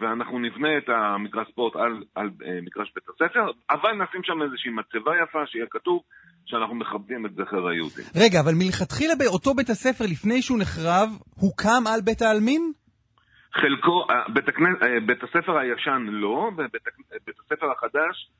ואנחנו 0.00 0.38
נבנה 0.38 0.78
את 0.78 0.88
המגרש 0.88 1.46
ספורט 1.52 1.76
על, 1.76 2.02
על 2.14 2.26
אה, 2.46 2.58
מגרש 2.62 2.92
בית 2.94 3.04
הספר, 3.08 3.44
אבל 3.70 3.92
נשים 3.92 4.20
שם 4.24 4.42
איזושהי 4.42 4.70
מצבה 4.70 5.12
יפה, 5.22 5.38
שיהיה 5.46 5.66
כתוב 5.70 6.00
שאנחנו 6.46 6.74
מכבדים 6.74 7.26
את 7.26 7.30
זכר 7.34 7.68
היהודים. 7.68 8.04
רגע, 8.16 8.40
אבל 8.40 8.54
מלכתחילה 8.54 9.14
באותו 9.16 9.54
בית 9.54 9.70
הספר, 9.70 10.04
לפני 10.04 10.42
שהוא 10.42 10.58
נחרב, 10.58 11.08
הוקם 11.34 11.82
על 11.86 12.00
בית 12.00 12.22
העלמין? 12.22 12.72
חלקו, 13.54 14.04
אה, 14.10 14.32
בית, 14.34 14.48
הכנסת, 14.48 14.82
אה, 14.82 15.00
בית 15.06 15.18
הספר 15.22 15.58
הישן 15.58 16.02
לא, 16.08 16.50
ובית 16.54 16.82
הכ- 16.88 17.16
בית 17.26 17.36
הספר 17.44 17.66
החדש, 17.76 18.30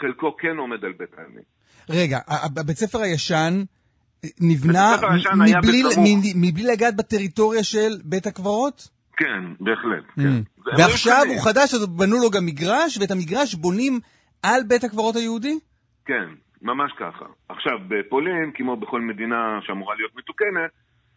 חלקו 0.00 0.36
כן 0.36 0.56
עומד 0.56 0.84
על 0.84 0.92
בית 0.92 1.08
העלמין. 1.18 1.42
רגע, 1.90 2.18
ה- 2.26 2.34
ה- 2.34 2.60
הבית 2.60 2.76
ספר 2.76 2.98
הישן 2.98 3.62
אה, 4.24 4.28
נבנה 4.40 4.90
בית 4.90 4.94
הספר 5.04 5.12
הישן 5.12 5.40
היה 5.42 5.58
מבלי, 5.58 5.82
מבלי 6.36 6.62
לגעת 6.72 6.96
בטריטוריה 6.96 7.64
של 7.64 7.96
בית 8.04 8.26
הקברות? 8.26 8.95
כן, 9.16 9.44
בהחלט, 9.60 10.04
Mm. 10.04 10.22
כן. 10.22 10.28
והם 10.64 10.76
ועכשיו 10.78 11.22
היו 11.24 11.32
הוא. 11.32 11.44
חדש, 11.44 11.74
אז 11.74 11.86
בנו 11.86 12.16
לו 12.22 12.30
גם 12.30 12.46
מגרש, 12.46 12.98
ואת 13.00 13.10
המגרש 13.10 13.54
בונים 13.54 14.00
על 14.42 14.60
בית 14.68 14.84
הקברות 14.84 15.16
היהודי? 15.16 15.58
כן, 16.04 16.28
ממש 16.62 16.92
ככה. 16.96 17.24
עכשיו, 17.48 17.78
בפולין, 17.88 18.52
כמו 18.54 18.76
בכל 18.76 19.00
מדינה 19.00 19.58
שאמורה 19.62 19.94
להיות 19.94 20.16
מתוקנת, 20.16 20.70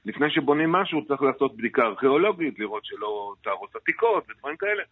לפני 0.06 0.30
שבונים 0.30 0.72
משהו 0.72 1.06
צריך 1.06 1.22
לעשות 1.22 1.58
בדיקה 1.58 1.82
ארכיאולוגית, 1.82 2.60
לראות 2.60 2.86
שלא 2.86 3.34
תהרוס 3.43 3.76
עתיקות 3.76 4.24
ודברים 4.30 4.58
כאלה. 4.58 4.84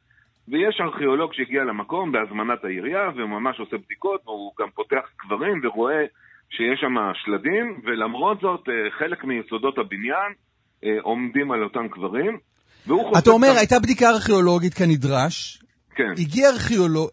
ויש 0.47 0.82
ארכיאולוג 0.82 1.34
שהגיע 1.34 1.64
למקום 1.64 2.12
בהזמנת 2.12 2.64
העירייה, 2.64 3.10
וממש 3.16 3.60
עושה 3.60 3.78
בדיקות, 3.78 4.22
והוא 4.26 4.51
גם 4.60 4.68
פותח 4.76 5.05
קברים 5.18 5.62
ורואה 5.64 6.05
שיש 6.49 6.80
שם 6.80 6.95
שלדים, 7.14 7.82
ולמרות 7.84 8.39
זאת, 8.41 8.70
אה, 8.70 8.91
חלק 8.91 9.24
מיסודות 9.24 9.78
הבניין 9.78 10.32
אה, 10.84 10.97
עומדים 11.01 11.51
על 11.51 11.64
אותם 11.64 11.88
קברים. 11.88 12.38
אתה 13.18 13.30
אומר, 13.30 13.48
שם- 13.48 13.58
הייתה 13.58 13.80
בדיקה 13.80 14.10
ארכיאולוגית 14.10 14.74
כנדרש, 14.74 15.64
כן. 15.96 16.12
הגיע 16.18 16.50
ארכיאולוג, 16.50 17.10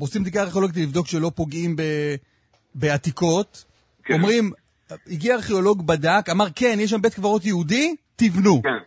עושים 0.00 0.22
בדיקה 0.22 0.42
ארכיאולוגית 0.42 0.76
לבדוק 0.76 1.06
שלא 1.06 1.30
פוגעים 1.34 1.76
ב, 1.76 1.82
בעתיקות, 2.74 3.64
כן. 4.04 4.14
אומרים, 4.14 4.50
הגיע 5.06 5.34
ארכיאולוג, 5.34 5.86
בדק, 5.86 6.28
אמר, 6.30 6.46
כן, 6.56 6.76
יש 6.80 6.90
שם 6.90 7.02
בית 7.02 7.14
קברות 7.14 7.44
יהודי, 7.44 7.94
תבנו. 8.16 8.62
כן, 8.62 8.78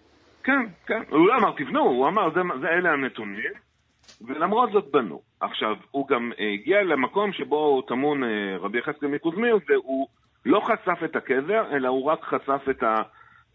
כן, 0.43 0.65
כן. 0.87 1.01
הוא 1.09 1.27
לא 1.27 1.37
אמר 1.37 1.51
תבנו, 1.57 1.79
הוא 1.79 2.07
אמר 2.07 2.29
זה, 2.33 2.39
זה 2.61 2.67
אלה 2.67 2.89
הנתונים, 2.93 3.53
ולמרות 4.21 4.69
זאת 4.73 4.85
בנו. 4.93 5.21
עכשיו, 5.39 5.75
הוא 5.91 6.07
גם 6.07 6.31
אה, 6.39 6.53
הגיע 6.53 6.83
למקום 6.83 7.33
שבו 7.33 7.81
טמון 7.87 8.23
אה, 8.23 8.29
רבי 8.59 8.79
יחזקאל 8.79 9.09
מקוזמיר, 9.09 9.59
והוא 9.69 10.07
לא 10.45 10.59
חשף 10.59 11.03
את 11.05 11.15
הקבר, 11.15 11.75
אלא 11.75 11.87
הוא 11.87 12.05
רק 12.05 12.19
חשף 12.23 12.69
את 12.69 12.83
ה... 12.83 12.95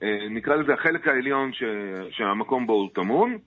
אה, 0.03 0.29
נקרא 0.31 0.57
לזה 0.57 0.75
החלק 0.75 1.09
העליון 1.09 1.53
ש, 1.53 1.63
שהמקום 2.11 2.67
בו 2.67 2.73
הוא 2.73 2.89
טמון. 2.95 3.39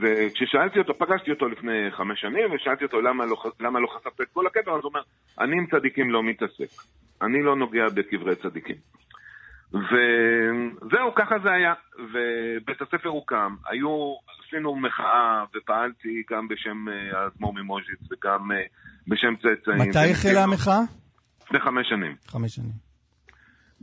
וכששאלתי 0.00 0.78
אותו, 0.78 0.98
פגשתי 0.98 1.30
אותו 1.30 1.48
לפני 1.48 1.90
חמש 1.90 2.20
שנים, 2.20 2.52
ושאלתי 2.52 2.84
אותו 2.84 3.00
למה 3.00 3.26
לא, 3.26 3.36
למה 3.60 3.80
לא 3.80 3.86
חשפת 3.86 4.20
את 4.20 4.26
כל 4.32 4.46
הקבר, 4.46 4.72
אז 4.72 4.80
הוא 4.82 4.88
אומר, 4.88 5.00
אני 5.40 5.56
עם 5.56 5.66
צדיקים 5.66 6.10
לא 6.10 6.22
מתעסק. 6.22 6.82
אני 7.22 7.42
לא 7.42 7.56
נוגע 7.56 7.88
בקברי 7.94 8.36
צדיקים. 8.36 8.76
וזהו, 9.72 11.14
ככה 11.16 11.34
זה 11.42 11.52
היה. 11.52 11.74
ובית 11.98 12.82
הספר 12.82 13.08
הוקם, 13.08 13.54
היו, 13.66 14.14
עשינו 14.46 14.76
מחאה 14.76 15.44
ופעלתי 15.56 16.22
גם 16.30 16.48
בשם 16.48 16.88
אה, 16.88 17.18
האדמו"ר 17.18 17.54
ממוז'יץ 17.54 18.12
וגם 18.12 18.52
אה, 18.52 18.56
בשם 19.08 19.34
צאצאים. 19.36 19.78
מתי 19.78 20.10
החלה 20.10 20.44
המחאה? 20.44 20.80
לפני 21.44 21.60
חמש 21.60 21.88
שנים. 21.88 22.16
חמש 22.26 22.54
שנים. 22.54 22.91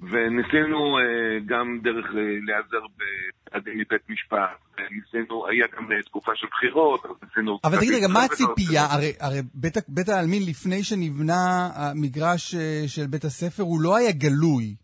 וניסינו 0.02 0.98
אה, 0.98 1.04
גם 1.46 1.80
דרך 1.84 2.06
אה, 2.06 2.22
להיעזר 2.46 2.86
בצעדים 2.98 3.74
מבית 3.80 4.02
משפט, 4.10 4.58
וניסינו, 4.78 5.48
היה 5.48 5.66
גם 5.78 5.92
אה, 5.92 6.04
תקופה 6.04 6.32
של 6.36 6.48
בחירות, 6.52 7.06
אז 7.06 7.12
ניסינו... 7.24 7.60
אבל 7.64 7.78
תגיד 7.78 7.94
רגע, 7.94 8.08
מה. 8.08 8.24
הציפייה? 8.24 8.86
הרי, 8.92 9.14
הרי 9.20 9.40
בית, 9.54 9.78
בית 9.88 10.10
העלמין, 10.10 10.42
לפני 10.50 10.84
שנבנה 10.84 11.70
המגרש 11.76 12.56
של 12.88 13.08
בית 13.08 13.24
הספר, 13.24 13.64
הוא 13.64 13.82
לא 13.82 13.96
היה 13.98 14.12
גלוי. 14.12 14.76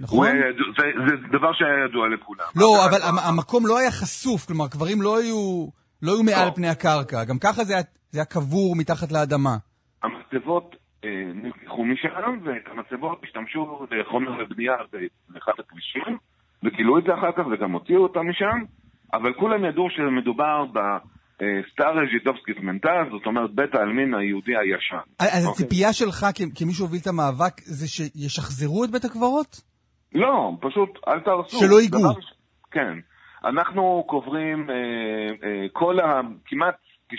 נכון? 0.00 0.26
זה, 0.26 0.84
זה 1.08 1.38
דבר 1.38 1.52
שהיה 1.52 1.84
ידוע 1.88 2.08
לכולם. 2.08 2.44
לא, 2.56 2.86
אבל 2.90 3.02
המ- 3.02 3.18
המקום 3.18 3.66
לא 3.66 3.78
היה 3.78 3.90
חשוף, 3.90 4.46
כלומר, 4.46 4.68
קברים 4.68 5.02
לא 5.02 5.18
היו, 5.18 5.66
לא 6.02 6.12
היו 6.12 6.22
מעל 6.22 6.46
לא. 6.46 6.52
פני 6.54 6.68
הקרקע. 6.68 7.24
גם 7.24 7.38
ככה 7.38 7.64
זה 7.64 7.72
היה, 7.72 7.82
זה 8.10 8.18
היה 8.18 8.24
קבור 8.24 8.76
מתחת 8.76 9.12
לאדמה. 9.12 9.56
המצבות 10.02 10.76
נלקחו 11.34 11.84
משם, 11.84 12.38
ואת 12.42 12.68
המצבות 12.70 13.20
השתמשו 13.24 13.86
לחומר 13.90 14.30
לבנייה 14.30 14.74
באחד 15.28 15.52
הכבישים, 15.58 16.18
וגילו 16.62 16.98
את 16.98 17.04
זה 17.04 17.14
אחר 17.14 17.32
כך 17.32 17.46
וגם 17.52 17.72
הוציאו 17.72 18.02
אותם 18.02 18.28
משם, 18.28 18.58
אבל 19.14 19.32
כולם 19.32 19.64
ידעו 19.64 19.90
שמדובר 19.90 20.64
בסטאר 20.72 21.94
ז'ידובסקי 22.12 22.52
מנטז, 22.62 23.10
זאת 23.10 23.26
אומרת 23.26 23.50
בית 23.54 23.74
העלמין 23.74 24.14
היהודי 24.14 24.56
הישן. 24.56 24.96
אז 25.18 25.46
אוקיי. 25.46 25.64
הציפייה 25.64 25.92
שלך, 25.92 26.26
כמי 26.58 26.72
שהוביל 26.72 27.00
את 27.02 27.06
המאבק, 27.06 27.60
זה 27.60 27.88
שישחזרו 27.88 28.84
את 28.84 28.90
בית 28.90 29.04
הקברות? 29.04 29.60
לא, 30.14 30.52
פשוט 30.60 30.90
אל 31.08 31.20
תהרסו. 31.20 31.58
שלא 31.58 31.80
ייגעו. 31.80 32.00
כן. 32.70 32.98
אנחנו 33.44 34.04
קוברים 34.06 34.70
אה, 34.70 34.74
אה, 34.74 35.66
כל 35.72 36.00
ה... 36.00 36.20
כמעט 36.46 36.74
99% 37.12 37.14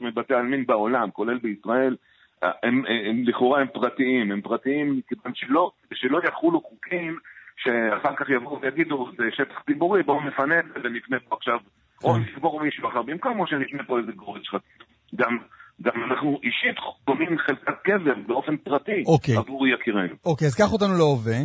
מבתי 0.00 0.34
העלמין 0.34 0.66
בעולם, 0.66 1.10
כולל 1.10 1.38
בישראל, 1.38 1.96
אה, 2.00 2.09
הם, 2.42 2.86
אה, 2.86 3.10
הם 3.10 3.22
לכאורה 3.24 3.60
הם 3.60 3.66
פרטיים. 3.72 4.32
הם 4.32 4.40
פרטיים 4.40 4.98
מכיוון 4.98 5.34
שלא, 5.34 5.70
שלא 5.94 6.20
יחולו 6.28 6.60
חוקים 6.60 7.18
שאחר 7.56 8.16
כך 8.16 8.30
יבואו 8.30 8.60
ויגידו, 8.60 9.10
זה 9.18 9.24
שטח 9.32 9.62
ציבורי, 9.66 10.02
בואו 10.02 10.20
נפנה 10.20 10.58
את 10.58 10.64
זה 10.64 10.80
ונבנה 10.84 11.20
פה 11.28 11.36
עכשיו, 11.36 11.58
או 12.04 12.18
נסבור 12.18 12.60
מישהו 12.60 12.88
אחר 12.88 13.02
במקום, 13.02 13.40
או 13.40 13.46
שנבנה 13.46 13.84
פה 13.86 13.98
איזה 13.98 14.12
גורד 14.12 14.44
שחקים. 14.44 14.86
גם, 15.14 15.38
גם 15.82 16.04
אנחנו 16.04 16.38
אישית 16.42 16.76
בונים 17.06 17.38
חלקת 17.38 17.74
קבר 17.84 18.14
באופן 18.26 18.56
פרטי 18.56 19.04
אוקיי. 19.06 19.36
עבור 19.36 19.66
יקירנו. 19.66 20.14
אוקיי, 20.24 20.46
אז 20.46 20.54
קח 20.54 20.72
אותנו 20.72 20.98
להווה. 20.98 21.40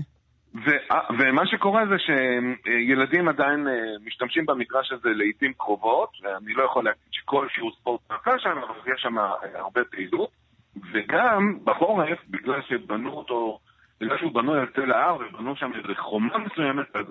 ו- 0.56 0.92
אה, 0.92 1.00
ומה 1.20 1.48
שקורה 1.48 1.84
זה 1.86 1.96
שילדים 1.98 3.28
עדיין 3.28 3.68
אה, 3.68 3.74
משתמשים 4.06 4.46
במגרש 4.46 4.92
הזה 4.92 5.10
לעיתים 5.10 5.54
קרובות, 5.58 6.10
ואני 6.24 6.54
לא 6.54 6.64
יכול 6.64 6.84
להגיד 6.84 7.12
שכל 7.12 7.48
שיעור 7.50 7.72
ספורט 7.80 8.02
נעשה 8.12 8.40
שם, 8.40 8.50
אבל 8.50 8.94
יש 8.94 9.02
שם 9.02 9.20
אה, 9.20 9.32
הרבה 9.54 9.82
פעילות. 9.92 10.45
וגם 10.94 11.58
בחורף, 11.64 12.20
בגלל 12.28 12.62
שבנו 12.62 13.10
אותו, 13.10 13.60
בגלל 14.02 14.18
שהוא 14.18 14.34
בנוי 14.34 14.60
על 14.60 14.68
צל 14.76 14.92
ההר 14.92 15.16
ובנו 15.16 15.56
שם 15.56 15.72
איזו 15.74 15.94
חומה 15.96 16.38
מסוימת, 16.38 16.96
אז 16.96 17.06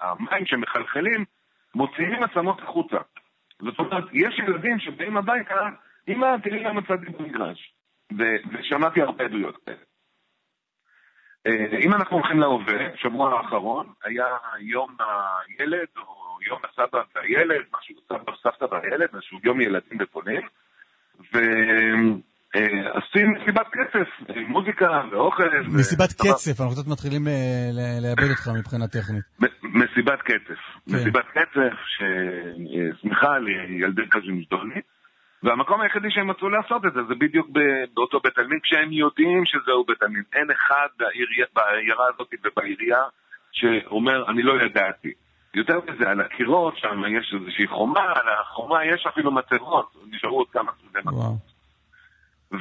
המים 0.00 0.46
שמחלחלים 0.46 1.24
מוציאים 1.74 2.22
עצמות 2.22 2.62
החוצה. 2.62 2.96
זאת 3.62 3.78
אומרת, 3.78 4.04
יש 4.12 4.38
ילדים 4.38 4.78
שבאים 4.78 5.16
הביתה, 5.16 5.68
אמא, 6.08 6.36
תראי 6.42 6.64
למה 6.64 6.82
צדי 6.82 7.10
במגרש. 7.10 7.74
ו- 8.18 8.36
ושמעתי 8.52 9.02
הרבה 9.02 9.24
עדויות 9.24 9.56
כאלה. 9.64 9.76
אה, 11.46 11.78
אם 11.78 11.92
אנחנו 11.92 12.16
הולכים 12.16 12.40
להווה, 12.40 12.96
שבוע 12.96 13.38
האחרון 13.38 13.92
היה 14.04 14.26
יום 14.60 14.96
הילד, 15.58 15.88
או 15.96 16.38
יום 16.46 16.60
הסבא 16.64 17.02
והילד, 17.14 17.64
משהו, 17.78 17.94
סבא 18.08 18.30
וסבתא 18.30 18.64
והילד, 18.64 19.08
איזשהו 19.14 19.38
יום 19.44 19.60
ילדים 19.60 19.98
בפולין, 19.98 20.42
ועשינו 22.54 23.32
מסיבת 23.32 23.66
כסף, 23.72 24.08
אה, 24.30 24.42
מוזיקה 24.48 25.02
ואוכל. 25.10 25.48
מסיבת 25.68 26.12
קצף, 26.12 26.60
אנחנו 26.60 26.74
קצת 26.74 26.86
מתחילים 26.92 27.28
אה, 27.28 27.68
לאבד 28.02 28.30
אותך 28.30 28.48
מבחינה 28.58 28.88
טכנית. 28.88 29.24
מסיבת 29.62 30.22
קצף. 30.22 30.60
כן. 30.88 30.96
מסיבת 30.96 31.24
קצף 31.24 31.76
ששמחה 31.94 33.38
לילדי 33.38 34.06
קז'ימזדוני, 34.10 34.80
והמקום 35.42 35.80
היחידי 35.80 36.10
שהם 36.10 36.30
מצאו 36.30 36.48
לעשות 36.48 36.86
את 36.86 36.92
זה, 36.92 37.00
זה 37.08 37.14
בדיוק 37.14 37.48
באותו 37.94 38.20
בית 38.24 38.38
עלמין, 38.38 38.58
כשהם 38.62 38.92
יודעים 38.92 39.42
שזהו 39.46 39.84
בית 39.84 40.02
עלמין. 40.02 40.22
אין 40.32 40.50
אחד 40.50 40.88
בעיירה 41.54 42.06
הזאת 42.14 42.28
ובעירייה 42.44 43.02
שאומר, 43.52 44.30
אני 44.30 44.42
לא 44.42 44.52
ידעתי. 44.64 45.12
יותר 45.54 45.80
מזה, 45.88 46.10
על 46.10 46.20
הקירות 46.20 46.74
שם 46.76 47.02
יש 47.18 47.34
איזושהי 47.40 47.66
חומה, 47.66 48.00
על 48.00 48.28
החומה 48.40 48.84
יש 48.84 49.06
אפילו 49.06 49.32
מצבות, 49.32 49.94
נשארו 50.10 50.38
עוד 50.38 50.48
כמה 50.52 50.70
מצבות. 50.94 51.53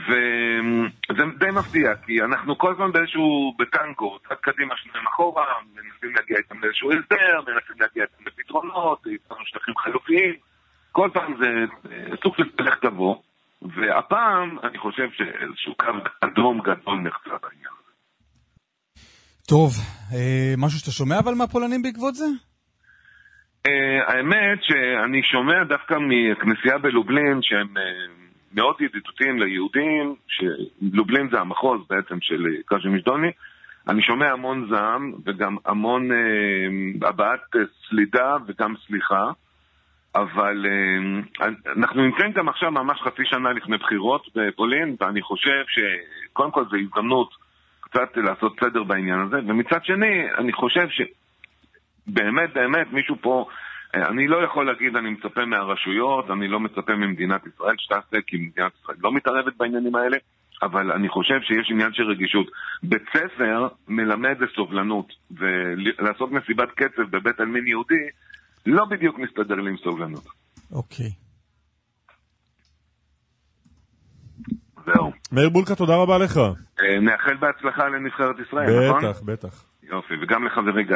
וזה 0.07 1.23
די 1.39 1.51
מפתיע, 1.51 1.95
כי 2.05 2.21
אנחנו 2.21 2.57
כל 2.57 2.71
הזמן 2.71 2.91
באיזשהו, 2.91 3.55
בטנגו, 3.59 4.19
צד 4.29 4.35
קדימה, 4.35 4.73
שניים 4.77 5.07
אחורה, 5.07 5.45
מנסים 5.73 6.15
להגיע 6.15 6.37
איתם 6.37 6.59
לאיזשהו 6.59 6.91
הסדר, 6.91 7.41
מנסים 7.41 7.75
להגיע 7.79 8.03
איתם 8.03 8.23
לפתרונות, 8.27 9.07
יצרנו 9.07 9.45
שטחים 9.45 9.77
חלופיים, 9.77 10.33
כל 10.91 11.09
פעם 11.13 11.33
זה 11.39 11.49
סוג 12.23 12.35
של 12.37 12.49
תלך 12.57 12.75
תבוא, 12.81 13.15
והפעם 13.61 14.59
אני 14.63 14.77
חושב 14.77 15.07
שאיזשהו 15.11 15.75
קו 15.75 15.91
אדום 16.21 16.59
גדול 16.59 16.99
נחצה 16.99 17.37
בעניין 17.41 17.73
הזה. 17.79 17.91
טוב, 19.47 19.71
אה, 20.13 20.53
משהו 20.57 20.79
שאתה 20.79 20.91
שומע 20.91 21.19
אבל 21.19 21.33
מהפולנים 21.33 21.81
בעקבות 21.81 22.15
זה? 22.15 22.25
Uh, 23.67 24.11
האמת 24.11 24.59
שאני 24.61 25.21
שומע 25.23 25.63
דווקא 25.63 25.95
מכנסייה 25.99 26.77
בלובלין 26.77 27.39
שהם 27.41 27.73
מאוד 28.53 28.75
ידידותיים 28.81 29.39
ליהודים, 29.39 30.15
שלובלין 30.27 31.29
זה 31.31 31.39
המחוז 31.39 31.81
בעצם 31.89 32.21
של 32.21 32.45
קאז'י 32.65 32.87
משדוני, 32.87 33.31
אני 33.87 34.01
שומע 34.01 34.31
המון 34.31 34.67
זעם 34.69 35.13
וגם 35.25 35.57
המון 35.65 36.11
uh, 36.11 37.07
הבעת 37.07 37.55
uh, 37.55 37.59
סלידה 37.89 38.35
וגם 38.47 38.73
סליחה, 38.87 39.31
אבל 40.15 40.65
uh, 40.65 41.43
אנחנו 41.77 42.03
נמצאים 42.03 42.31
גם 42.31 42.49
עכשיו 42.49 42.71
ממש 42.71 43.01
חצי 43.01 43.21
שנה 43.25 43.51
לפני 43.53 43.77
בחירות 43.77 44.27
בפולין, 44.35 44.95
ואני 44.99 45.21
חושב 45.21 45.63
שקודם 45.67 46.51
כל 46.51 46.65
זו 46.69 46.77
הזדמנות 46.77 47.29
קצת 47.79 48.17
לעשות 48.17 48.59
סדר 48.59 48.83
בעניין 48.83 49.19
הזה, 49.19 49.37
ומצד 49.47 49.85
שני, 49.85 50.31
אני 50.37 50.53
חושב 50.53 50.89
ש... 50.89 51.01
באמת, 52.07 52.49
מישהו 52.91 53.15
פה, 53.21 53.45
אה, 53.49 53.55
אני 53.93 54.27
לא 54.27 54.43
יכול 54.43 54.65
להגיד, 54.65 54.95
אני 54.95 55.09
מצפה 55.09 55.45
מהרשויות, 55.45 56.31
אני 56.31 56.47
לא 56.47 56.59
מצפה 56.59 56.95
ממדינת 56.95 57.41
ישראל 57.47 57.75
שתעשה, 57.77 58.17
כי 58.27 58.37
מדינת 58.37 58.71
ישראל 58.81 58.97
לא 59.01 59.13
מתערבת 59.13 59.53
בעניינים 59.57 59.95
האלה, 59.95 60.17
אבל 60.61 60.91
אני 60.91 61.09
חושב 61.09 61.41
שיש 61.41 61.71
עניין 61.71 61.93
של 61.93 62.03
רגישות. 62.03 62.47
בית 62.83 63.03
ספר 63.09 63.67
מלמד 63.87 64.35
לסובלנות, 64.39 65.13
ולעשות 65.31 66.31
מסיבת 66.31 66.69
קצב 66.75 67.01
בבית 67.11 67.39
עלמין 67.39 67.67
יהודי, 67.67 68.07
לא 68.65 68.85
בדיוק 68.85 69.19
מסתדר 69.19 69.55
לי 69.55 69.69
עם 69.69 69.77
סובלנות. 69.77 70.25
אוקיי. 70.71 71.09
זהו. 74.85 75.11
מאיר 75.31 75.49
בולקה, 75.49 75.75
תודה 75.75 75.95
רבה 75.95 76.17
לך. 76.17 76.37
אה, 76.37 76.99
נאחל 76.99 77.35
בהצלחה 77.35 77.87
לנבחרת 77.87 78.35
ישראל, 78.47 78.87
נכון? 78.89 79.03
בטח, 79.03 79.21
בטח. 79.21 79.65
יופי, 79.83 80.13
וגם 80.21 80.45
לחברי 80.45 80.83
גיא. 80.83 80.95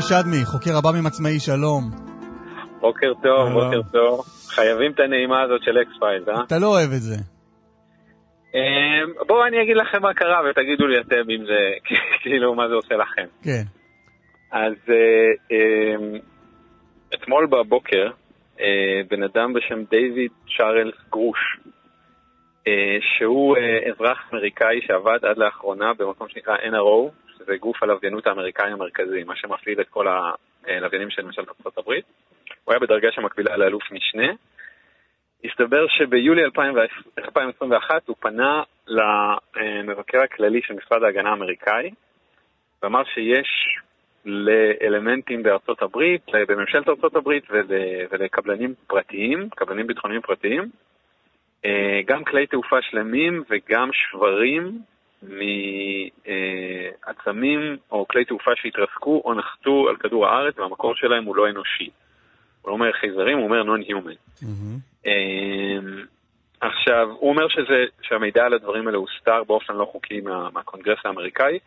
יוני 0.00 0.22
שדמי, 0.22 0.44
חוקר 0.44 0.70
העב"מים 0.78 1.06
עצמאי, 1.06 1.40
שלום. 1.40 1.82
בוקר 2.80 3.12
טוב, 3.22 3.48
בוקר 3.52 3.80
טוב. 3.92 4.24
חייבים 4.48 4.92
את 4.92 5.00
הנעימה 5.00 5.42
הזאת 5.42 5.62
של 5.62 5.78
X-Files, 5.82 6.28
אה? 6.28 6.44
אתה 6.46 6.58
לא 6.58 6.66
אוהב 6.66 6.90
את 6.92 7.00
זה. 7.00 7.16
אמ, 8.54 9.26
בואו 9.26 9.46
אני 9.46 9.62
אגיד 9.62 9.76
לכם 9.76 10.02
מה 10.02 10.14
קרה 10.14 10.40
ותגידו 10.50 10.86
לי 10.86 11.00
אתם 11.00 11.30
אם 11.30 11.44
זה, 11.44 11.60
כאילו, 12.22 12.54
מה 12.54 12.68
זה 12.68 12.74
עושה 12.74 12.94
לכם. 12.94 13.26
כן. 13.42 13.62
אז 14.52 14.74
אה, 14.88 15.30
אמ, 15.50 16.18
אתמול 17.14 17.46
בבוקר, 17.46 18.10
אה, 18.60 19.00
בן 19.10 19.22
אדם 19.22 19.52
בשם 19.52 19.84
דיוויד 19.90 20.30
צ'ארלס 20.56 20.94
גרוש, 21.10 21.58
אה, 22.66 22.98
שהוא 23.00 23.56
אזרח 23.90 24.18
אמריקאי 24.32 24.80
שעבד 24.86 25.24
עד 25.24 25.38
לאחרונה 25.38 25.92
במקום 25.98 26.28
שנקרא 26.28 26.56
NRO, 26.56 27.29
שזה 27.44 27.56
גוף 27.56 27.82
הלוויינות 27.82 28.26
האמריקאי 28.26 28.72
המרכזי, 28.72 29.24
מה 29.24 29.36
שמפעיל 29.36 29.80
את 29.80 29.88
כל 29.88 30.06
הלוויינים 30.66 31.10
של 31.10 31.22
ממשלת 31.22 31.48
ארה"ב. 31.48 31.90
הוא 32.64 32.72
היה 32.72 32.78
בדרגה 32.78 33.12
שמקבילה 33.12 33.56
לאלוף 33.56 33.82
משנה. 33.90 34.32
הסתבר 35.44 35.86
שביולי 35.88 36.44
2021 36.44 38.08
הוא 38.08 38.16
פנה 38.20 38.62
למבקר 38.86 40.20
הכללי 40.22 40.60
של 40.62 40.74
משרד 40.74 41.02
ההגנה 41.02 41.30
האמריקאי 41.30 41.90
ואמר 42.82 43.04
שיש 43.04 43.78
לאלמנטים 44.24 45.42
בארצות 45.42 45.82
הברית, 45.82 46.22
בממשלת 46.48 46.88
ארצות 46.88 47.16
הברית 47.16 47.44
ולקבלנים 48.10 48.74
פרטיים, 48.86 49.48
קבלנים 49.48 49.86
ביטחוניים 49.86 50.20
פרטיים, 50.20 50.70
אה, 51.64 52.00
גם 52.06 52.24
כלי 52.24 52.46
תעופה 52.46 52.82
שלמים 52.82 53.44
וגם 53.50 53.90
שברים 53.92 54.78
מעצמים 56.26 57.76
או 57.90 58.08
כלי 58.08 58.24
תעופה 58.24 58.50
שהתרסקו 58.56 59.22
או 59.24 59.34
נחתו 59.34 59.88
על 59.88 59.96
כדור 59.96 60.26
הארץ 60.26 60.58
והמקור 60.58 60.94
שלהם 60.96 61.24
הוא 61.24 61.36
לא 61.36 61.48
אנושי. 61.48 61.90
הוא 62.62 62.68
לא 62.68 62.72
אומר 62.72 62.92
חייזרים, 63.00 63.38
הוא 63.38 63.44
אומר 63.44 63.62
non-human. 63.62 64.42
Mm-hmm. 64.42 65.06
עכשיו, 66.60 67.08
הוא 67.10 67.30
אומר 67.30 67.48
שזה, 67.48 67.84
שהמידע 68.02 68.44
על 68.44 68.54
הדברים 68.54 68.86
האלה 68.86 68.98
הוסתר 68.98 69.44
באופן 69.46 69.74
לא 69.74 69.88
חוקי 69.92 70.20
מה, 70.20 70.50
מהקונגרס 70.50 70.98
האמריקאי, 71.04 71.58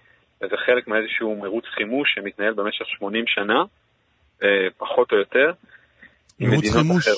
וזה 0.42 0.56
חלק 0.66 0.88
מאיזשהו 0.88 1.36
מרוץ 1.36 1.66
חימוש 1.66 2.14
שמתנהל 2.16 2.54
במשך 2.54 2.86
80 2.86 3.26
שנה, 3.28 3.64
אה, 4.44 4.68
פחות 4.78 5.12
או 5.12 5.18
יותר. 5.18 5.52
מרוץ 6.40 6.66
חימוש 6.74 7.08
אחר... 7.08 7.16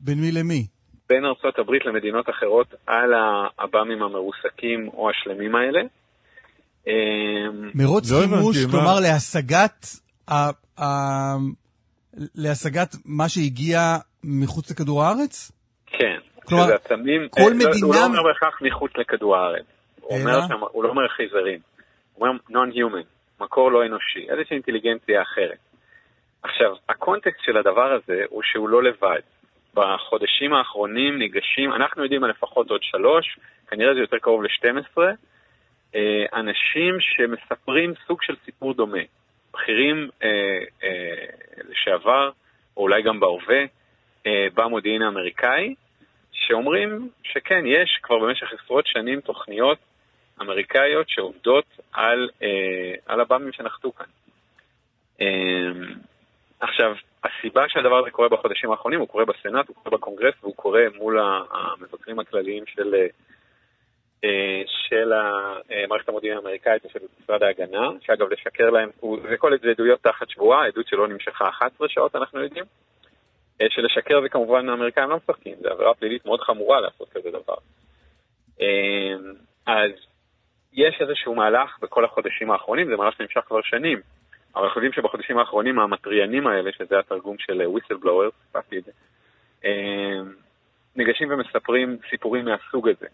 בין 0.00 0.20
מי 0.20 0.32
למי? 0.32 0.66
בין 1.08 1.24
ארצות 1.24 1.58
הברית 1.58 1.84
למדינות 1.84 2.30
אחרות 2.30 2.74
על 2.86 3.12
האב"מים 3.14 4.02
המרוסקים 4.02 4.88
או 4.88 5.10
השלמים 5.10 5.54
האלה. 5.54 5.80
מרוץ 7.74 8.12
לא 8.12 8.18
חימוש, 8.20 8.56
כלומר 8.70 8.94
מה... 8.94 9.00
להשגת, 9.00 9.86
ה, 10.28 10.34
ה, 10.80 10.86
להשגת 12.34 12.94
מה 13.04 13.28
שהגיע 13.28 13.78
מחוץ 14.24 14.70
לכדור 14.70 15.04
הארץ? 15.04 15.52
כן. 15.86 16.18
כלומר, 16.44 16.74
עצמים, 16.74 17.28
כל 17.30 17.52
מדינה... 17.54 17.70
לא, 17.80 17.86
הוא 17.86 17.94
לא 17.94 18.04
אומר 18.04 18.22
בהכרח 18.22 18.62
מחוץ 18.62 18.92
לכדור 18.98 19.36
הארץ. 19.36 19.64
הוא, 20.00 20.18
אומר 20.20 20.40
שם, 20.48 20.60
הוא 20.72 20.84
לא 20.84 20.88
אומר 20.88 21.08
חייזרים. 21.08 21.58
הוא 22.14 22.28
אומר 22.28 22.38
non-human, 22.50 23.06
מקור 23.40 23.72
לא 23.72 23.86
אנושי, 23.86 24.30
איזושהי 24.30 24.54
אינטליגנציה 24.54 25.22
אחרת. 25.22 25.58
עכשיו, 26.42 26.70
הקונטקסט 26.88 27.40
של 27.44 27.56
הדבר 27.56 27.92
הזה 27.92 28.22
הוא 28.28 28.42
שהוא 28.44 28.68
לא 28.68 28.82
לבד. 28.82 29.20
בחודשים 29.78 30.54
האחרונים 30.54 31.18
ניגשים, 31.18 31.72
אנחנו 31.72 32.02
יודעים 32.02 32.24
על 32.24 32.30
לפחות 32.30 32.70
עוד 32.70 32.82
שלוש, 32.82 33.38
כנראה 33.68 33.94
זה 33.94 34.00
יותר 34.00 34.18
קרוב 34.18 34.42
ל-12, 34.42 34.98
אה, 35.94 36.24
אנשים 36.34 36.96
שמספרים 37.00 37.94
סוג 38.06 38.22
של 38.22 38.36
סיפור 38.44 38.74
דומה. 38.74 38.98
בכירים 39.54 40.08
אה, 40.22 40.28
אה, 40.84 41.24
לשעבר, 41.68 42.30
או 42.76 42.82
אולי 42.82 43.02
גם 43.02 43.20
בהווה, 43.20 43.64
אה, 44.26 44.46
במודיעין 44.54 45.02
האמריקאי, 45.02 45.74
שאומרים 46.32 47.08
שכן, 47.22 47.66
יש 47.66 47.98
כבר 48.02 48.18
במשך 48.18 48.52
עשרות 48.52 48.86
שנים 48.86 49.20
תוכניות 49.20 49.78
אמריקאיות 50.40 51.08
שעובדות 51.08 51.64
על, 51.92 52.28
אה, 52.42 52.94
על 53.06 53.20
הבאמים 53.20 53.52
שנחתו 53.52 53.92
כאן. 53.92 54.06
אה, 55.20 55.70
עכשיו, 56.60 56.94
הסיבה 57.24 57.68
שהדבר 57.68 57.98
הזה 57.98 58.10
קורה 58.10 58.28
בחודשים 58.28 58.70
האחרונים, 58.70 59.00
הוא 59.00 59.08
קורה 59.08 59.24
בסנאט, 59.24 59.68
הוא 59.68 59.76
קורה 59.76 59.98
בקונגרס 59.98 60.34
והוא 60.42 60.56
קורה 60.56 60.82
מול 60.96 61.18
המבקרים 61.50 62.18
הכלליים 62.18 62.66
של, 62.66 62.94
אה, 64.24 64.62
של 64.66 65.12
מערכת 65.88 66.08
המודיעין 66.08 66.36
האמריקאית 66.36 66.86
ושל 66.86 66.98
משרד 67.22 67.42
ההגנה, 67.42 67.90
שאגב, 68.00 68.32
לשקר 68.32 68.70
להם, 68.70 68.90
זה 69.30 69.36
כל 69.36 69.52
זה 69.62 69.70
עדויות 69.70 70.02
תחת 70.02 70.30
שבועה, 70.30 70.66
עדות 70.66 70.88
שלא 70.88 71.08
נמשכה 71.08 71.48
11 71.48 71.88
שעות, 71.88 72.16
אנחנו 72.16 72.42
יודעים. 72.42 72.64
אה, 73.60 73.66
שלשקר 73.70 74.20
זה 74.20 74.28
כמובן 74.28 74.68
האמריקאים 74.68 75.10
לא 75.10 75.16
משחקים, 75.16 75.54
זה 75.60 75.70
עבירה 75.70 75.94
פלילית 75.94 76.26
מאוד 76.26 76.40
חמורה 76.40 76.80
לעשות 76.80 77.08
כזה 77.08 77.30
דבר. 77.30 77.56
אה, 78.60 79.14
אז 79.66 79.90
יש 80.72 81.00
איזשהו 81.00 81.34
מהלך 81.34 81.78
בכל 81.82 82.04
החודשים 82.04 82.50
האחרונים, 82.50 82.86
זה 82.88 82.96
מהלך 82.96 83.16
שנמשך 83.16 83.40
כבר 83.40 83.62
שנים, 83.62 84.00
אבל 84.56 84.64
אנחנו 84.64 84.80
יודעים 84.80 84.92
שבחודשים 84.92 85.38
האחרונים 85.38 85.78
המטריינים 85.78 86.46
האלה, 86.46 86.70
שזה 86.78 86.98
התרגום 86.98 87.36
של 87.38 87.62
whistleblower, 87.62 88.30
סיפרתי 88.46 88.78
את 88.78 88.84
זה, 88.84 88.90
אה, 89.64 90.20
ניגשים 90.96 91.28
ומספרים 91.30 91.98
סיפורים 92.10 92.44
מהסוג 92.44 92.88
הזה. 92.88 93.06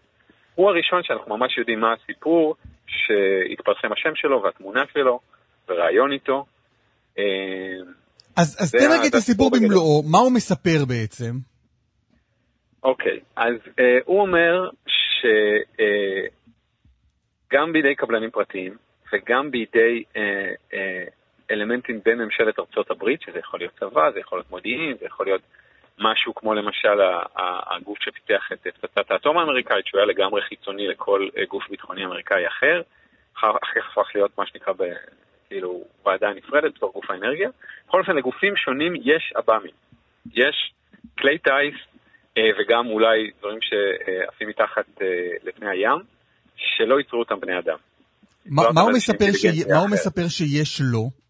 הוא 0.55 0.69
הראשון 0.69 1.03
שאנחנו 1.03 1.37
ממש 1.37 1.57
יודעים 1.57 1.79
מה 1.79 1.93
הסיפור, 1.93 2.55
שהתפרסם 2.87 3.91
השם 3.91 4.15
שלו 4.15 4.43
והתמונה 4.43 4.83
שלו, 4.93 5.19
וראיון 5.69 6.11
איתו. 6.11 6.45
אז, 8.37 8.57
אז 8.59 8.71
תן 8.71 8.91
רגע 8.91 9.07
את 9.07 9.13
הסיפור 9.13 9.51
במלואו, 9.51 10.03
מה 10.11 10.17
הוא 10.17 10.31
מספר 10.31 10.85
בעצם? 10.87 11.31
אוקיי, 12.83 13.19
אז 13.35 13.53
אה, 13.79 13.97
הוא 14.05 14.21
אומר 14.21 14.69
שגם 14.87 15.27
אה, 17.67 17.73
בידי 17.73 17.95
קבלנים 17.95 18.31
פרטיים, 18.31 18.77
וגם 19.13 19.51
בידי 19.51 20.03
אה, 20.17 20.21
אה, 20.73 21.03
אלמנטים 21.51 21.99
בממשלת 22.05 22.59
ארצות 22.59 22.91
הברית, 22.91 23.21
שזה 23.21 23.39
יכול 23.39 23.59
להיות 23.59 23.73
צבא, 23.79 24.11
זה 24.13 24.19
יכול 24.19 24.37
להיות 24.37 24.51
מודיעין, 24.51 24.97
זה 24.99 25.05
יכול 25.05 25.25
להיות 25.25 25.41
משהו 25.99 26.35
כמו 26.35 26.53
למשל 26.53 26.99
הגוף 27.75 27.97
שפיתח 28.01 28.49
את 28.53 28.67
פצצת 28.81 29.11
האטום 29.11 29.37
האמריקאית, 29.37 29.85
שהוא 29.85 29.99
היה 29.99 30.07
לגמרי 30.07 30.41
חיצוני 30.41 30.87
לכל 30.87 31.27
אה, 31.37 31.45
גוף 31.45 31.69
ביטחוני 31.69 32.05
אמריקאי 32.05 32.47
אחר, 32.47 32.81
אחר 33.37 33.51
כך 33.75 33.91
הפך 33.91 34.09
להיות 34.15 34.37
מה 34.37 34.45
שנקרא 34.47 34.73
ב, 34.73 34.83
כאילו 35.47 35.83
ועדה 36.05 36.27
נפרדת 36.35 36.73
בתור 36.75 36.91
גוף 36.93 37.09
האנרגיה. 37.09 37.49
בכל 37.87 37.99
אופן, 37.99 38.15
לגופים 38.15 38.55
שונים 38.55 38.93
יש 38.95 39.33
עב"מים. 39.35 39.73
יש 40.33 40.73
כלי 41.17 41.37
טיס 41.37 41.75
אה, 42.37 42.43
וגם 42.59 42.87
אולי 42.87 43.31
דברים 43.39 43.59
שעפים 43.61 44.49
מתחת 44.49 44.85
אה, 45.01 45.07
לפני 45.43 45.69
הים, 45.69 45.99
שלא 46.55 46.97
ייצרו 46.99 47.19
אותם 47.19 47.39
בני 47.39 47.59
אדם. 47.59 47.77
מה, 48.45 48.63
מה, 48.75 48.81
הוא 48.81 48.91
מספר, 48.91 49.25
ש... 49.33 49.45
מה 49.69 49.77
הוא 49.77 49.89
מספר 49.89 50.27
שיש 50.27 50.81
לו? 50.81 51.24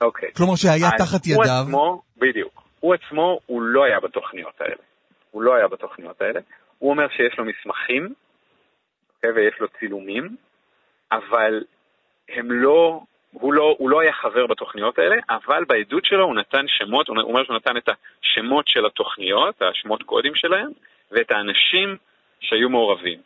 אוקיי. 0.00 0.32
כלומר 0.36 0.56
שהיה 0.56 0.90
תחת 0.98 1.26
ידיו? 1.26 1.36
הוא 1.36 1.44
עצמו, 1.44 2.02
בדיוק. 2.16 2.62
הוא 2.80 2.94
עצמו, 2.94 3.40
הוא 3.46 3.62
לא 3.62 3.84
היה 3.84 4.00
בתוכניות 4.00 4.60
האלה. 4.60 4.82
הוא 5.30 5.42
לא 5.42 5.54
היה 5.54 5.68
בתוכניות 5.68 6.22
האלה. 6.22 6.40
הוא 6.78 6.90
אומר 6.90 7.08
שיש 7.08 7.38
לו 7.38 7.44
מסמכים, 7.44 8.14
אוקיי, 9.16 9.30
ויש 9.30 9.54
לו 9.60 9.66
צילומים, 9.78 10.36
אבל 11.12 11.64
הם 12.28 12.52
לא, 12.52 13.00
הוא 13.32 13.52
לא, 13.52 13.76
הוא 13.78 13.90
לא 13.90 14.00
היה 14.00 14.12
חבר 14.12 14.46
בתוכניות 14.46 14.98
האלה, 14.98 15.16
אבל 15.30 15.64
בעדות 15.64 16.04
שלו 16.04 16.24
הוא 16.24 16.34
נתן 16.34 16.64
שמות, 16.68 17.08
הוא 17.08 17.16
אומר 17.18 17.44
שהוא 17.44 17.56
נתן 17.56 17.76
את 17.76 17.88
השמות 17.88 18.68
של 18.68 18.86
התוכניות, 18.86 19.62
השמות 19.62 20.02
קודים 20.02 20.34
שלהם, 20.34 20.70
ואת 21.12 21.30
האנשים 21.30 21.96
שהיו 22.40 22.70
מעורבים. 22.70 23.18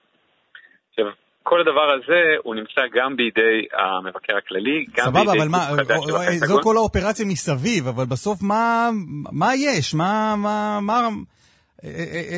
עכשיו, 0.91 1.07
כל 1.43 1.61
הדבר 1.61 1.91
הזה 1.91 2.23
הוא 2.43 2.55
נמצא 2.55 2.81
גם 2.93 3.17
בידי 3.17 3.67
המבקר 3.73 4.37
הכללי, 4.37 4.87
גם 4.97 5.05
סבבה, 5.05 5.21
בידי 5.21 5.39
אבל 5.39 5.49
מה, 5.49 5.59
זו 6.35 6.63
כל 6.63 6.77
האופרציה 6.77 7.27
מסביב, 7.27 7.89
אבל 7.89 8.05
בסוף 8.05 8.43
מה, 8.43 8.89
מה 9.33 9.55
יש? 9.55 9.95
מה, 9.95 10.35
מה, 10.37 10.79
מה, 10.83 11.09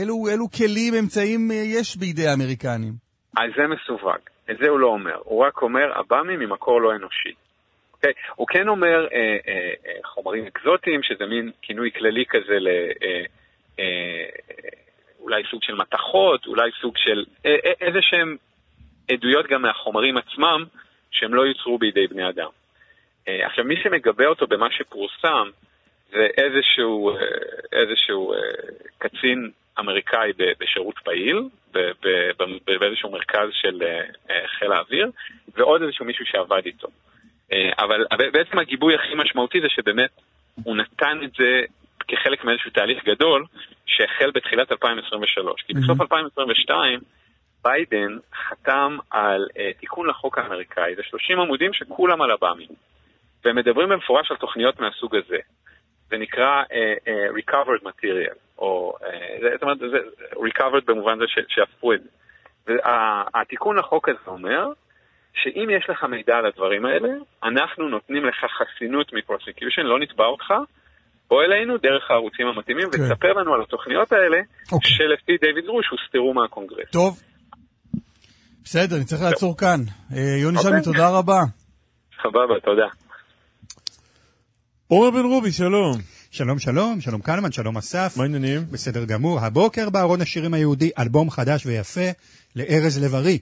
אילו, 0.01 0.15
אילו 0.31 0.51
כלים, 0.51 0.95
אמצעים 0.95 1.51
יש 1.53 1.97
בידי 1.97 2.27
האמריקנים? 2.27 2.93
אז 3.37 3.51
זה 3.57 3.63
מסווג, 3.67 4.19
את 4.51 4.57
זה 4.61 4.69
הוא 4.69 4.81
לא 4.81 4.87
אומר. 4.87 5.17
הוא 5.25 5.47
רק 5.47 5.63
אומר, 5.63 5.93
עב"מים 5.95 6.41
ממקור 6.41 6.81
לא 6.81 6.93
אנושי. 6.93 7.31
Okay. 7.31 7.43
אוקיי? 8.03 8.13
הוא 8.37 8.47
כן 8.47 8.69
אומר 8.69 9.07
אה, 9.13 9.19
אה, 9.19 9.71
אה, 9.87 9.93
חומרים 10.05 10.47
אקזוטיים, 10.47 11.01
שזה 11.03 11.27
מין 11.27 11.51
כינוי 11.63 11.91
כללי 11.93 12.25
כזה 12.29 12.59
ל... 12.59 12.69
אה, 13.03 13.25
אה, 13.79 14.29
אולי 15.21 15.43
סוג 15.51 15.63
של 15.63 15.75
מתכות, 15.75 16.47
אולי 16.47 16.71
סוג 16.81 16.97
של 16.97 17.25
אה, 17.47 17.57
אה, 17.65 17.73
איזה 17.81 17.99
שהם 18.03 18.37
עדויות 19.11 19.47
גם 19.47 19.63
מהחומרים 19.63 20.17
עצמם 20.17 20.65
שהם 21.11 21.35
לא 21.35 21.43
יוצרו 21.47 21.79
בידי 21.79 22.07
בני 22.07 22.29
אדם. 22.29 22.49
אה, 23.29 23.47
עכשיו, 23.47 23.65
מי 23.65 23.77
שמגבה 23.83 24.27
אותו 24.27 24.47
במה 24.47 24.67
שפורסם 24.71 25.51
זה 26.11 26.27
איזשהו, 26.37 27.11
אה, 27.11 27.17
איזשהו 27.73 28.33
אה, 28.33 28.39
קצין 28.99 29.51
אמריקאי 29.79 30.33
בשירות 30.61 30.99
פעיל, 31.05 31.43
באיזשהו 32.81 33.11
מרכז 33.11 33.49
של 33.53 33.83
חיל 34.59 34.73
האוויר, 34.73 35.11
ועוד 35.55 35.83
איזשהו 35.83 36.05
מישהו 36.05 36.27
שעבד 36.27 36.63
איתו. 36.67 36.89
אבל 37.79 38.05
בעצם 38.33 38.59
הגיבוי 38.59 38.95
הכי 38.95 39.15
משמעותי 39.15 39.61
זה 39.61 39.69
שבאמת 39.69 40.11
הוא 40.65 40.77
נתן 40.77 41.19
את 41.25 41.31
זה 41.39 41.63
כחלק 42.09 42.45
מאיזשהו 42.45 42.71
תהליך 42.71 43.05
גדול 43.05 43.45
שהחל 43.87 44.31
בתחילת 44.31 44.73
2023. 44.73 45.63
כי 45.63 45.73
בסוף 45.75 46.01
2022 46.01 47.01
ביידן 47.65 48.19
חתם 48.49 48.97
על 49.11 49.47
uh, 49.51 49.81
תיקון 49.81 50.09
לחוק 50.09 50.39
האמריקאי, 50.39 50.95
זה 50.97 51.03
30 51.03 51.41
עמודים 51.41 51.73
שכולם 51.73 52.23
על 52.23 52.31
עב"מים, 52.31 52.69
והם 53.45 53.57
מדברים 53.57 53.89
במפורש 53.89 54.31
על 54.31 54.37
תוכניות 54.37 54.81
מהסוג 54.81 55.17
הזה. 55.17 55.39
זה 56.11 56.19
נקרא 56.19 56.63
uh, 56.63 56.67
uh, 56.69 57.39
recovered 57.39 57.87
material, 57.87 58.37
או 58.59 58.95
uh, 59.01 59.05
זאת 59.53 59.63
אומרת, 59.63 59.79
זה 59.79 59.99
recovered 60.35 60.85
במובן 60.87 61.19
זה 61.19 61.25
שהפכו 61.49 61.93
את 61.93 62.01
זה. 62.03 62.09
והתיקון 62.67 63.79
לחוק 63.79 64.09
הזה 64.09 64.19
אומר 64.27 64.67
שאם 65.35 65.69
יש 65.71 65.91
לך 65.91 66.05
מידע 66.05 66.37
על 66.37 66.47
הדברים 66.47 66.87
האלה, 66.87 67.09
אנחנו 67.45 67.89
נותנים 67.89 68.25
לך 68.25 68.45
חסינות 68.59 69.13
מ 69.13 69.18
prosecution, 69.18 69.83
לא 69.83 69.99
נתבע 69.99 70.25
אותך, 70.25 70.55
בוא 71.29 71.43
אלינו 71.43 71.79
דרך 71.79 72.11
הערוצים 72.11 72.47
המתאימים 72.47 72.91
כן. 72.91 73.03
ותספר 73.03 73.33
לנו 73.33 73.55
על 73.55 73.63
התוכניות 73.63 74.13
האלה, 74.13 74.37
okay. 74.39 74.73
אוקיי. 74.73 74.91
שלפי 74.91 75.37
דיוויד 75.37 75.67
גרוש 75.67 75.87
הוסתרו 75.89 76.35
מהקונגרס. 76.35 76.91
טוב, 76.91 77.21
בסדר, 78.65 78.99
נצטרך 78.99 79.21
לעצור 79.21 79.57
כאן. 79.57 79.81
אה, 80.13 80.37
יוני 80.41 80.59
שלמי, 80.59 80.79
אוקיי. 80.79 80.93
תודה 80.93 81.09
רבה. 81.09 81.43
סבבה, 82.23 82.61
תודה. 82.65 82.87
עומר 84.89 85.11
בן 85.11 85.25
רובי, 85.25 85.53
שלום. 85.53 85.99
שלום 86.31 86.59
שלום, 86.59 87.01
שלום 87.01 87.21
קלמן, 87.21 87.53
שלום 87.53 87.77
אסף. 87.77 88.15
מה 88.17 88.23
העניינים? 88.23 88.65
בסדר 88.71 89.05
גמור. 89.05 89.41
הבוקר 89.41 89.91
בארון 89.91 90.21
השירים 90.21 90.55
היהודי, 90.55 90.91
אלבום 90.99 91.31
חדש 91.31 91.67
ויפה 91.67 92.11
לארז 92.57 93.05
לב-ארי. 93.05 93.39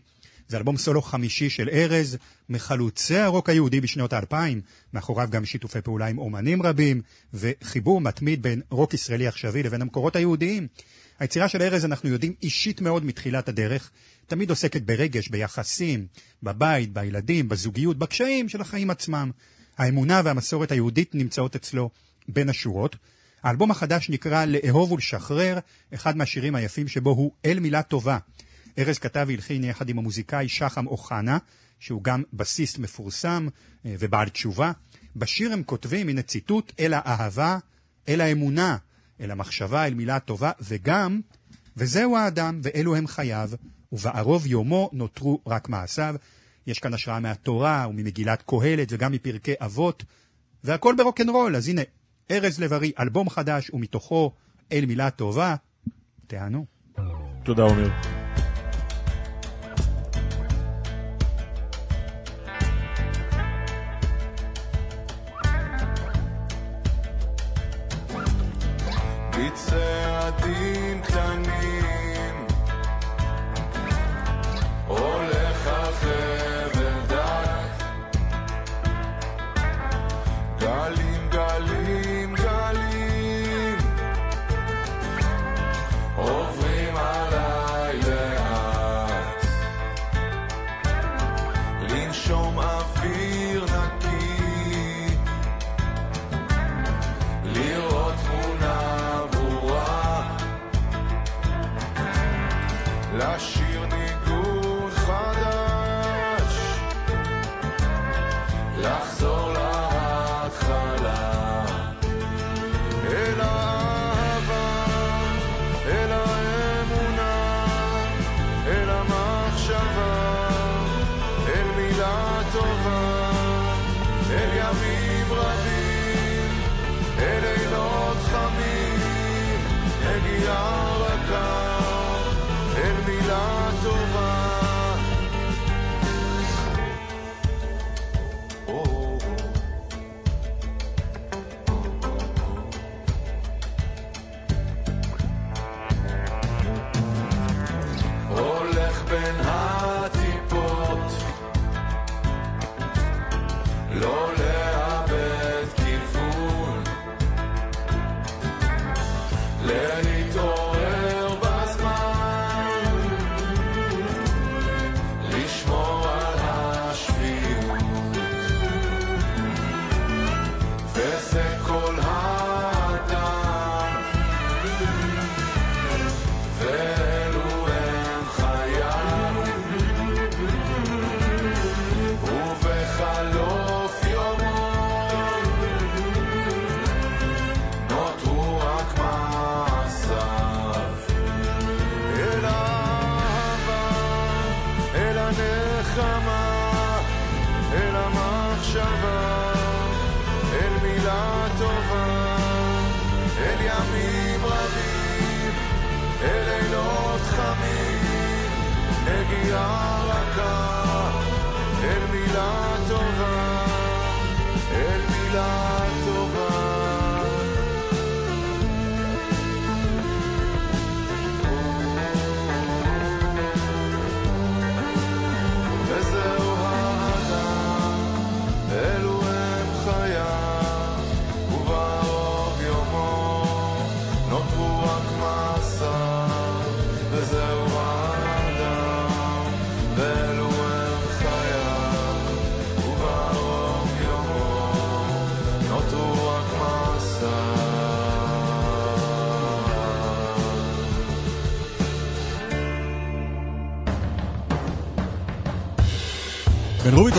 זה 0.48 0.56
אלבום 0.56 0.76
סולו 0.76 1.02
חמישי 1.02 1.50
של 1.50 1.68
ארז, 1.68 2.18
מחלוצי 2.48 3.16
הרוק 3.16 3.48
היהודי 3.48 3.80
בשנות 3.80 4.12
האלפיים, 4.12 4.60
מאחוריו 4.94 5.28
גם 5.30 5.44
שיתופי 5.44 5.80
פעולה 5.80 6.06
עם 6.06 6.18
אומנים 6.18 6.62
רבים, 6.62 7.02
וחיבור 7.34 8.00
מתמיד 8.00 8.42
בין 8.42 8.60
רוק 8.70 8.94
ישראלי 8.94 9.26
עכשווי 9.26 9.62
לבין 9.62 9.82
המקורות 9.82 10.16
היהודיים. 10.16 10.66
היצירה 11.18 11.48
של 11.48 11.62
ארז, 11.62 11.84
אנחנו 11.84 12.08
יודעים, 12.08 12.34
אישית 12.42 12.80
מאוד 12.80 13.04
מתחילת 13.04 13.48
הדרך, 13.48 13.90
תמיד 14.30 14.50
עוסקת 14.50 14.82
ברגש, 14.82 15.28
ביחסים, 15.28 16.06
בבית, 16.42 16.92
בילדים, 16.92 17.48
בזוגיות, 17.48 17.98
בקשיים 17.98 18.48
של 18.48 18.60
החיים 18.60 18.90
עצמם. 18.90 19.30
האמונה 19.78 20.20
והמסורת 20.24 20.72
היהודית 20.72 21.14
נמצאות 21.14 21.56
אצלו 21.56 21.90
בין 22.28 22.48
השורות. 22.48 22.96
האלבום 23.42 23.70
החדש 23.70 24.10
נקרא 24.10 24.44
לאהוב 24.44 24.92
ולשחרר, 24.92 25.58
אחד 25.94 26.16
מהשירים 26.16 26.54
היפים 26.54 26.88
שבו 26.88 27.10
הוא 27.10 27.32
אל 27.44 27.60
מילה 27.60 27.82
טובה. 27.82 28.18
ארז 28.78 28.98
כתב 28.98 29.24
והלחין 29.28 29.64
יחד 29.64 29.88
עם 29.88 29.98
המוזיקאי 29.98 30.48
שחם 30.48 30.86
אוחנה, 30.86 31.38
שהוא 31.80 32.04
גם 32.04 32.22
בסיסט 32.32 32.78
מפורסם 32.78 33.48
אה, 33.86 33.94
ובעל 33.98 34.28
תשובה. 34.28 34.72
בשיר 35.16 35.52
הם 35.52 35.62
כותבים, 35.62 36.08
הנה 36.08 36.22
ציטוט, 36.22 36.72
אל 36.80 36.92
האהבה, 36.96 37.58
אל 38.08 38.20
האמונה, 38.20 38.76
אל 39.20 39.30
המחשבה, 39.30 39.86
אל 39.86 39.94
מילה 39.94 40.20
טובה, 40.20 40.50
וגם, 40.60 41.20
וזהו 41.76 42.16
האדם, 42.16 42.60
ואלו 42.62 42.96
הם 42.96 43.06
חייו, 43.06 43.50
ובערוב 43.92 44.46
יומו 44.46 44.90
נותרו 44.92 45.40
רק 45.46 45.68
מעשיו. 45.68 46.14
יש 46.66 46.78
כאן 46.78 46.94
השראה 46.94 47.20
מהתורה 47.20 47.86
וממגילת 47.90 48.42
קהלת 48.42 48.88
וגם 48.90 49.12
מפרקי 49.12 49.54
אבות, 49.60 50.04
והכל 50.64 50.94
ברוקנרול. 50.98 51.56
אז 51.56 51.68
הנה, 51.68 51.82
ארז 52.30 52.60
לב-ארי, 52.60 52.92
אלבום 52.98 53.30
חדש, 53.30 53.70
ומתוכו 53.70 54.32
אל 54.72 54.86
מילה 54.86 55.10
טובה. 55.10 55.54
תענו. 56.26 56.66
תודה, 57.44 57.62
עומר. 57.62 57.88
בצעדים 69.30 70.79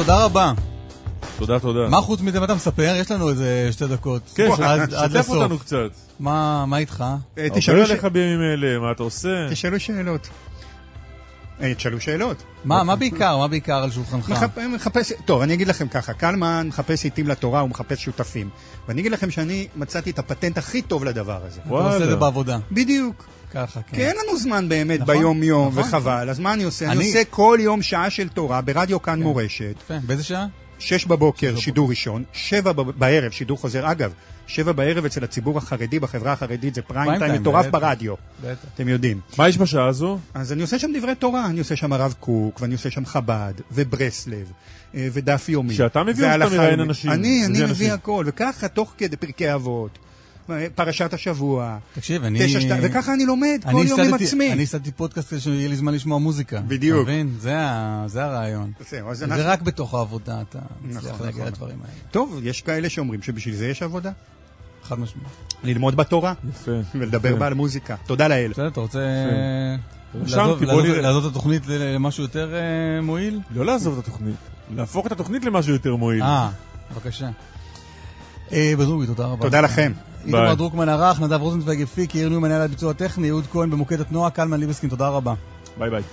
תודה 0.02 0.26
רבה. 0.26 0.54
תודה, 1.38 1.60
תודה. 1.60 1.88
מה 1.90 1.98
חוץ 1.98 2.22
מזה, 2.22 2.40
מה 2.40 2.46
אתה 2.46 2.56
מספר? 2.56 2.94
יש 2.98 3.12
לנו 3.12 3.30
איזה 3.30 3.68
שתי 3.72 3.88
דקות. 3.88 4.22
כן, 4.36 4.50
שתף. 4.56 5.30
אותנו 5.30 5.60
קצת. 5.60 5.90
מה 6.20 6.66
מה 6.66 6.78
איתך? 6.78 7.04
אה, 7.38 7.48
תשאלו 7.54 7.82
עליך 7.84 8.06
בימים 8.06 8.42
אלה, 8.42 8.80
מה 8.80 8.92
אתה 8.92 9.04
עושה? 9.04 9.48
תשאלו 9.50 9.80
שאלות. 9.80 10.28
אה, 11.62 11.74
תשאלו 11.76 12.02
שאלות. 12.02 12.44
מה 12.66 12.84
מה 12.84 12.96
בעיקר? 12.96 13.38
מה 13.38 13.48
בעיקר 13.48 13.84
על 13.84 13.92
שולחנך? 13.92 14.30
מחפ- 14.30 14.60
מחפש, 14.76 15.12
טוב, 15.26 15.42
אני 15.42 15.54
אגיד 15.54 15.68
לכם 15.68 15.88
ככה, 15.88 16.14
קלמן 16.14 16.68
מחפש 16.68 17.04
עיתים 17.04 17.28
לתורה, 17.28 17.60
הוא 17.60 17.70
מחפש 17.70 18.04
שותפים. 18.04 18.50
ואני 18.88 19.02
אגיד 19.02 19.12
לכם 19.12 19.32
שאני 19.32 19.68
מצאתי 19.76 20.10
את 20.10 20.20
הפטנט 20.20 20.58
הכי 20.58 20.82
טוב 20.82 21.04
לדבר 21.06 21.40
הזה. 21.48 21.60
אתה 21.68 21.70
עושה 21.74 22.04
את 22.04 22.10
זה 22.10 22.16
בעבודה. 22.16 22.58
בדיוק. 22.72 23.26
ככה, 23.54 23.82
כן. 23.82 23.96
כי 23.98 24.06
אין 24.08 24.16
לנו 24.24 24.38
זמן 24.40 24.70
באמת 24.70 25.00
נכון, 25.00 25.16
ביום-יום, 25.18 25.68
נכון. 25.68 25.84
וחבל. 25.84 26.30
אז 26.30 26.40
מה 26.40 26.54
אני 26.54 26.64
עושה? 26.64 26.86
אני 26.86 26.96
אני- 26.96 27.08
עושה 27.08 27.22
כל 27.30 27.58
יום 27.62 27.82
שעה 27.82 28.10
של 28.10 28.30
תורה 28.30 28.62
ברדיו 28.62 29.02
כאן 29.02 29.22
מורשת. 29.24 29.76
יפה. 29.86 29.94
באיזה 30.06 30.24
שעה? 30.24 30.46
שש 30.82 31.06
בבוקר 31.06 31.56
שידור 31.56 31.90
ראשון, 31.90 32.24
שבע 32.34 32.72
בערב 32.72 33.32
שידור 33.32 33.58
חוזר. 33.58 33.92
אגב, 33.92 34.14
שבע 34.48 34.72
בערב 34.72 35.06
אצל 35.06 35.24
הציבור 35.24 35.58
החרדי, 35.58 36.00
בחברה 36.00 36.32
החרדית 36.32 36.76
זה 36.76 36.82
פריים 36.82 37.20
טיים 37.20 37.42
מטורף. 37.42 37.66
ברדיו. 37.66 38.16
בטח. 38.42 38.68
אתם 38.76 38.88
יודעים. 38.88 39.20
מה 39.38 39.50
יש 39.50 39.58
בשעה 39.58 39.88
הזו? 39.88 40.20
אז 40.34 40.52
אני 40.52 40.62
עושה 40.62 40.80
שם 40.80 40.92
דברי 40.98 41.16
תורה, 41.16 41.46
אני 41.46 41.60
עושה 41.60 41.76
שם 41.76 41.94
הרב 41.94 42.14
קוק, 42.20 42.62
ואני 42.62 42.74
עושה 42.74 42.92
שם 42.92 43.06
חב"ד, 43.06 43.54
וברסלב, 43.72 44.52
אה, 44.96 45.08
ודף 45.14 45.50
יומי. 45.50 45.74
שאתה 45.74 46.04
מביא 46.04 46.26
או 46.26 46.30
שאתה 46.34 46.56
מראיין. 46.56 46.80
אנשים? 46.80 47.12
אני, 47.12 47.46
אני 47.46 47.64
מביא. 47.64 47.94
הכל, 47.94 48.26
וככה 48.28 48.68
תוך 48.68 48.94
כדי 48.98 49.16
פרקי 49.16 49.54
אבות, 49.54 49.98
פרשת 50.76 51.14
השבוע. 51.14 51.78
תקשיב, 51.94 52.24
אני... 52.24 52.40
תשע, 52.46 52.62
שתיים, 52.62 52.82
וככה 52.84 53.14
אני 53.14 53.26
לומד 53.26 53.60
כל 53.64 53.70
אני 53.70 53.82
יום 53.90 54.00
עם 54.02 54.14
עצמי. 54.14 54.54
אני 54.54 54.64
הסתתי 54.64 54.92
פודקאסט 54.92 55.30
כדי 55.30 55.40
שיהיה 55.40 55.68
לי 55.70 55.76
זמן 55.76 55.94
לשמוע 55.94 56.20
מוזיקה. 56.20 56.62
בדיוק. 56.68 56.96
אתה 57.04 57.12
מבין? 57.12 57.34
זה 57.40 57.58
ה- 57.60 58.04
זה 58.08 58.24
הרעיון. 58.26 58.72
זה 59.12 59.26
אנחנו- 59.26 59.44
רק 59.46 59.62
בתוך 59.62 59.94
העבודה 59.94 60.42
אתה 60.42 60.60
מצליח 60.82 61.04
נכון, 61.14 61.26
להגיע 61.26 61.42
נכון. 61.42 61.48
לדברים 61.54 61.78
האלה. 61.82 61.94
טוב, 62.12 62.40
יש 62.44 62.62
כאלה 62.62 62.90
שאומרים 62.90 63.22
שבשביל 63.22 63.56
זה 63.56 63.68
יש 63.68 63.84
עבודה. 63.84 64.12
חד 64.84 65.00
משמעית. 65.00 65.28
ללמוד 65.64 65.96
בתורה. 65.96 66.34
יפה. 66.50 66.72
ולדבר 66.96 67.30
יפה. 67.30 67.38
בה 67.40 67.48
על 67.48 67.54
מוזיקה. 67.54 67.96
תודה 68.06 68.28
לאל. 68.28 68.52
בסדר, 68.52 68.68
אתה 68.68 68.80
רוצה 68.80 69.00
לעזוב- 70.14 70.64
את 71.26 71.32
התוכנית 71.32 71.64
למשהו 71.68 72.24
יותר 72.24 72.54
אה, 72.56 73.02
מועיל? 73.02 73.40
לא 73.56 73.66
לעזוב 73.66 73.98
את 74.00 74.08
התוכנית, 74.08 74.36
להפוך 74.76 75.08
את 75.08 75.12
התוכנית 75.12 75.46
למשהו 75.46 75.74
יותר 75.74 75.96
מועיל. 75.96 76.24
אה, 76.24 76.50
בבקשה. 76.94 77.30
אה, 78.52 78.74
בדרובי, 78.78 79.06
תודה 79.08 79.26
רבה. 79.26 79.42
תודה 79.42 79.62
לכם. 79.62 79.92
איתמר 80.26 80.46
ביי. 80.46 80.56
דרוקמן 80.56 80.90
ערך, 80.90 81.22
נדב 81.22 81.42
רוזנצווייג 81.42 81.82
הפיק, 81.82 82.16
יאיר 82.16 82.30
ניומן 82.30 82.48
מנהל 82.48 82.62
הביצוע 82.62 82.92
הטכני, 82.92 83.30
אהוד 83.30 83.48
כהן 83.52 83.70
במוקד 83.70 84.02
התנועה, 84.02 84.30
קלמן 84.30 84.60
ליבסקין, 84.60 84.90
תודה 84.90 85.10
רבה. 85.10 85.34
ביי 85.78 85.90
ביי. 85.90 86.04